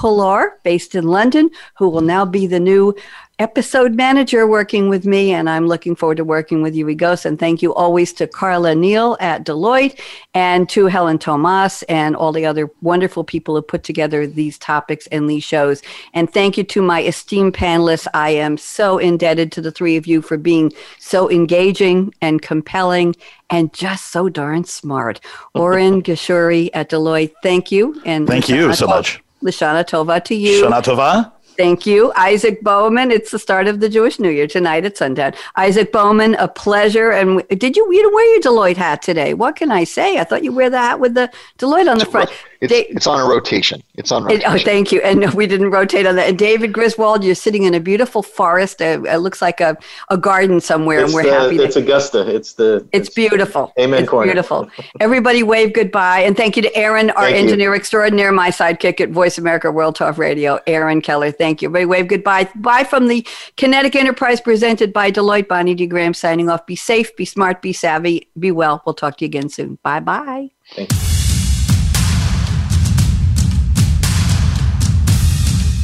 based 0.65 0.95
in 0.95 1.05
London, 1.05 1.51
who 1.77 1.89
will 1.91 2.01
now 2.01 2.25
be 2.25 2.47
the 2.47 2.59
new 2.59 2.95
episode 3.39 3.95
manager 3.95 4.47
working 4.47 4.89
with 4.89 5.05
me, 5.05 5.33
and 5.33 5.51
I'm 5.51 5.67
looking 5.67 5.97
forward 5.97 6.19
to 6.19 6.25
working 6.25 6.63
with 6.63 6.75
you, 6.75 6.87
Igos. 6.87 7.25
And 7.25 7.39
thank 7.39 7.63
you 7.63 7.75
always 7.75 8.13
to 8.15 8.27
Carla 8.27 8.75
Neal 8.75 9.17
at 9.21 9.45
Deloitte 9.45 9.99
and 10.35 10.69
to 10.69 10.87
Helen 10.87 11.19
Tomas 11.19 11.83
and 11.85 12.15
all 12.15 12.33
the 12.33 12.47
other 12.47 12.71
wonderful 12.81 13.25
people 13.25 13.57
who 13.57 13.63
put 13.63 13.83
together 13.83 14.27
these 14.27 14.59
topics 14.59 15.07
and 15.09 15.29
these 15.29 15.43
shows. 15.43 15.83
And 16.13 16.33
thank 16.33 16.57
you 16.57 16.65
to 16.65 16.83
my 16.83 17.03
esteemed 17.03 17.55
panelists. 17.55 18.07
I 18.15 18.31
am 18.31 18.57
so 18.57 18.99
indebted 18.99 19.51
to 19.53 19.61
the 19.61 19.73
three 19.73 19.97
of 19.97 20.07
you 20.07 20.23
for 20.23 20.37
being 20.37 20.73
so 20.99 21.31
engaging 21.31 22.15
and 22.21 22.41
compelling 22.41 23.17
and 23.51 23.73
just 23.73 24.13
so 24.13 24.29
darn 24.29 24.65
smart. 24.65 25.21
Oren 25.55 26.03
Geshuri 26.03 26.71
at 26.73 26.91
Deloitte, 26.91 27.33
thank 27.43 27.73
you. 27.73 28.01
And 28.05 28.27
thank 28.27 28.47
Lashana 28.47 28.57
you 28.57 28.75
so 28.75 28.87
much. 28.87 29.21
Lashana 29.43 29.85
Tova 29.85 30.23
to 30.25 30.35
you. 30.35 30.65
Shana 30.65 30.83
Tova. 30.83 31.33
Thank 31.57 31.87
you, 31.87 32.13
Isaac 32.17 32.63
Bowman. 32.63 33.13
It's 33.13 33.31
the 33.31 33.39
start 33.39 33.69
of 33.69 33.79
the 33.79 33.89
Jewish 33.89 34.19
New 34.19 34.31
Year 34.31 34.49
tonight 34.49 34.85
at 34.85 34.97
sundown. 34.97 35.35
Isaac 35.57 35.93
Bowman, 35.93 36.35
a 36.35 36.49
pleasure. 36.49 37.11
And 37.11 37.47
did 37.49 37.77
you 37.77 37.93
you 37.93 38.11
wear 38.13 38.33
your 38.33 38.43
Deloitte 38.43 38.77
hat 38.77 39.03
today? 39.03 39.35
What 39.35 39.55
can 39.55 39.71
I 39.71 39.85
say? 39.85 40.19
I 40.19 40.25
thought 40.25 40.43
you 40.43 40.53
wear 40.53 40.69
the 40.69 40.79
hat 40.79 40.99
with 40.99 41.15
the 41.15 41.31
Deloitte 41.59 41.91
on 41.91 41.99
the 41.99 42.07
front. 42.07 42.31
It's, 42.65 42.73
they, 42.73 42.87
it's 42.87 43.07
on 43.07 43.21
a 43.21 43.25
rotation. 43.25 43.83
It's 43.95 44.11
on 44.11 44.25
rotation. 44.25 44.45
oh, 44.47 44.59
thank 44.59 44.93
you. 44.93 45.01
And 45.03 45.33
we 45.35 45.47
didn't 45.47 45.71
rotate 45.71 46.07
on 46.07 46.17
that. 46.17 46.29
And 46.29 46.39
David 46.39 46.73
Griswold, 46.73 47.23
you're 47.23 47.35
sitting 47.35 47.65
in 47.65 47.75
a 47.75 47.81
beautiful 47.81 48.23
forest. 48.23 48.81
Uh, 48.81 49.03
it 49.05 49.19
looks 49.19 49.43
like 49.43 49.61
a, 49.61 49.77
a 50.09 50.17
garden 50.17 50.61
somewhere, 50.61 51.01
it's 51.01 51.09
and 51.09 51.15
we're 51.15 51.31
the, 51.31 51.39
happy. 51.39 51.57
It's 51.57 51.77
Augusta. 51.77 52.35
It's 52.35 52.55
the. 52.55 52.77
It's, 52.93 53.09
it's 53.09 53.15
beautiful. 53.15 53.73
Amen. 53.79 54.03
It's 54.03 54.11
corner. 54.11 54.27
beautiful. 54.27 54.69
Everybody, 55.01 55.43
wave 55.43 55.73
goodbye, 55.73 56.21
and 56.21 56.37
thank 56.37 56.57
you 56.57 56.63
to 56.63 56.75
Aaron, 56.77 57.11
our 57.11 57.25
thank 57.25 57.37
engineer 57.37 57.71
you. 57.71 57.77
extraordinaire, 57.77 58.33
my 58.33 58.51
sidekick 58.51 59.01
at 59.01 59.11
Voice 59.11 59.39
America 59.39 59.71
World 59.71 59.97
Talk 59.97 60.19
Radio, 60.19 60.59
Aaron 60.67 61.01
Keller. 61.01 61.31
Thank 61.31 61.63
you. 61.63 61.69
Everybody, 61.69 61.87
wave 61.87 62.09
goodbye. 62.09 62.49
Bye 62.57 62.85
from 62.85 63.09
the 63.09 63.27
Kinetic 63.57 63.95
Enterprise 63.95 64.41
presented 64.41 64.93
by 64.93 65.11
Deloitte. 65.11 65.49
Bonnie 65.49 65.75
D. 65.75 65.87
Graham 65.87 66.15
signing 66.15 66.49
off. 66.49 66.67
Be 66.67 66.77
safe, 66.77 67.15
be 67.17 67.25
smart, 67.25 67.63
be 67.63 67.73
savvy, 67.73 68.29
be 68.39 68.51
well. 68.51 68.83
We'll 68.87 68.95
talk 68.95 69.19
to 69.19 69.25
you 69.25 69.27
again 69.27 69.49
soon. 69.49 69.79
Bye 69.83 70.01
bye. 70.01 70.51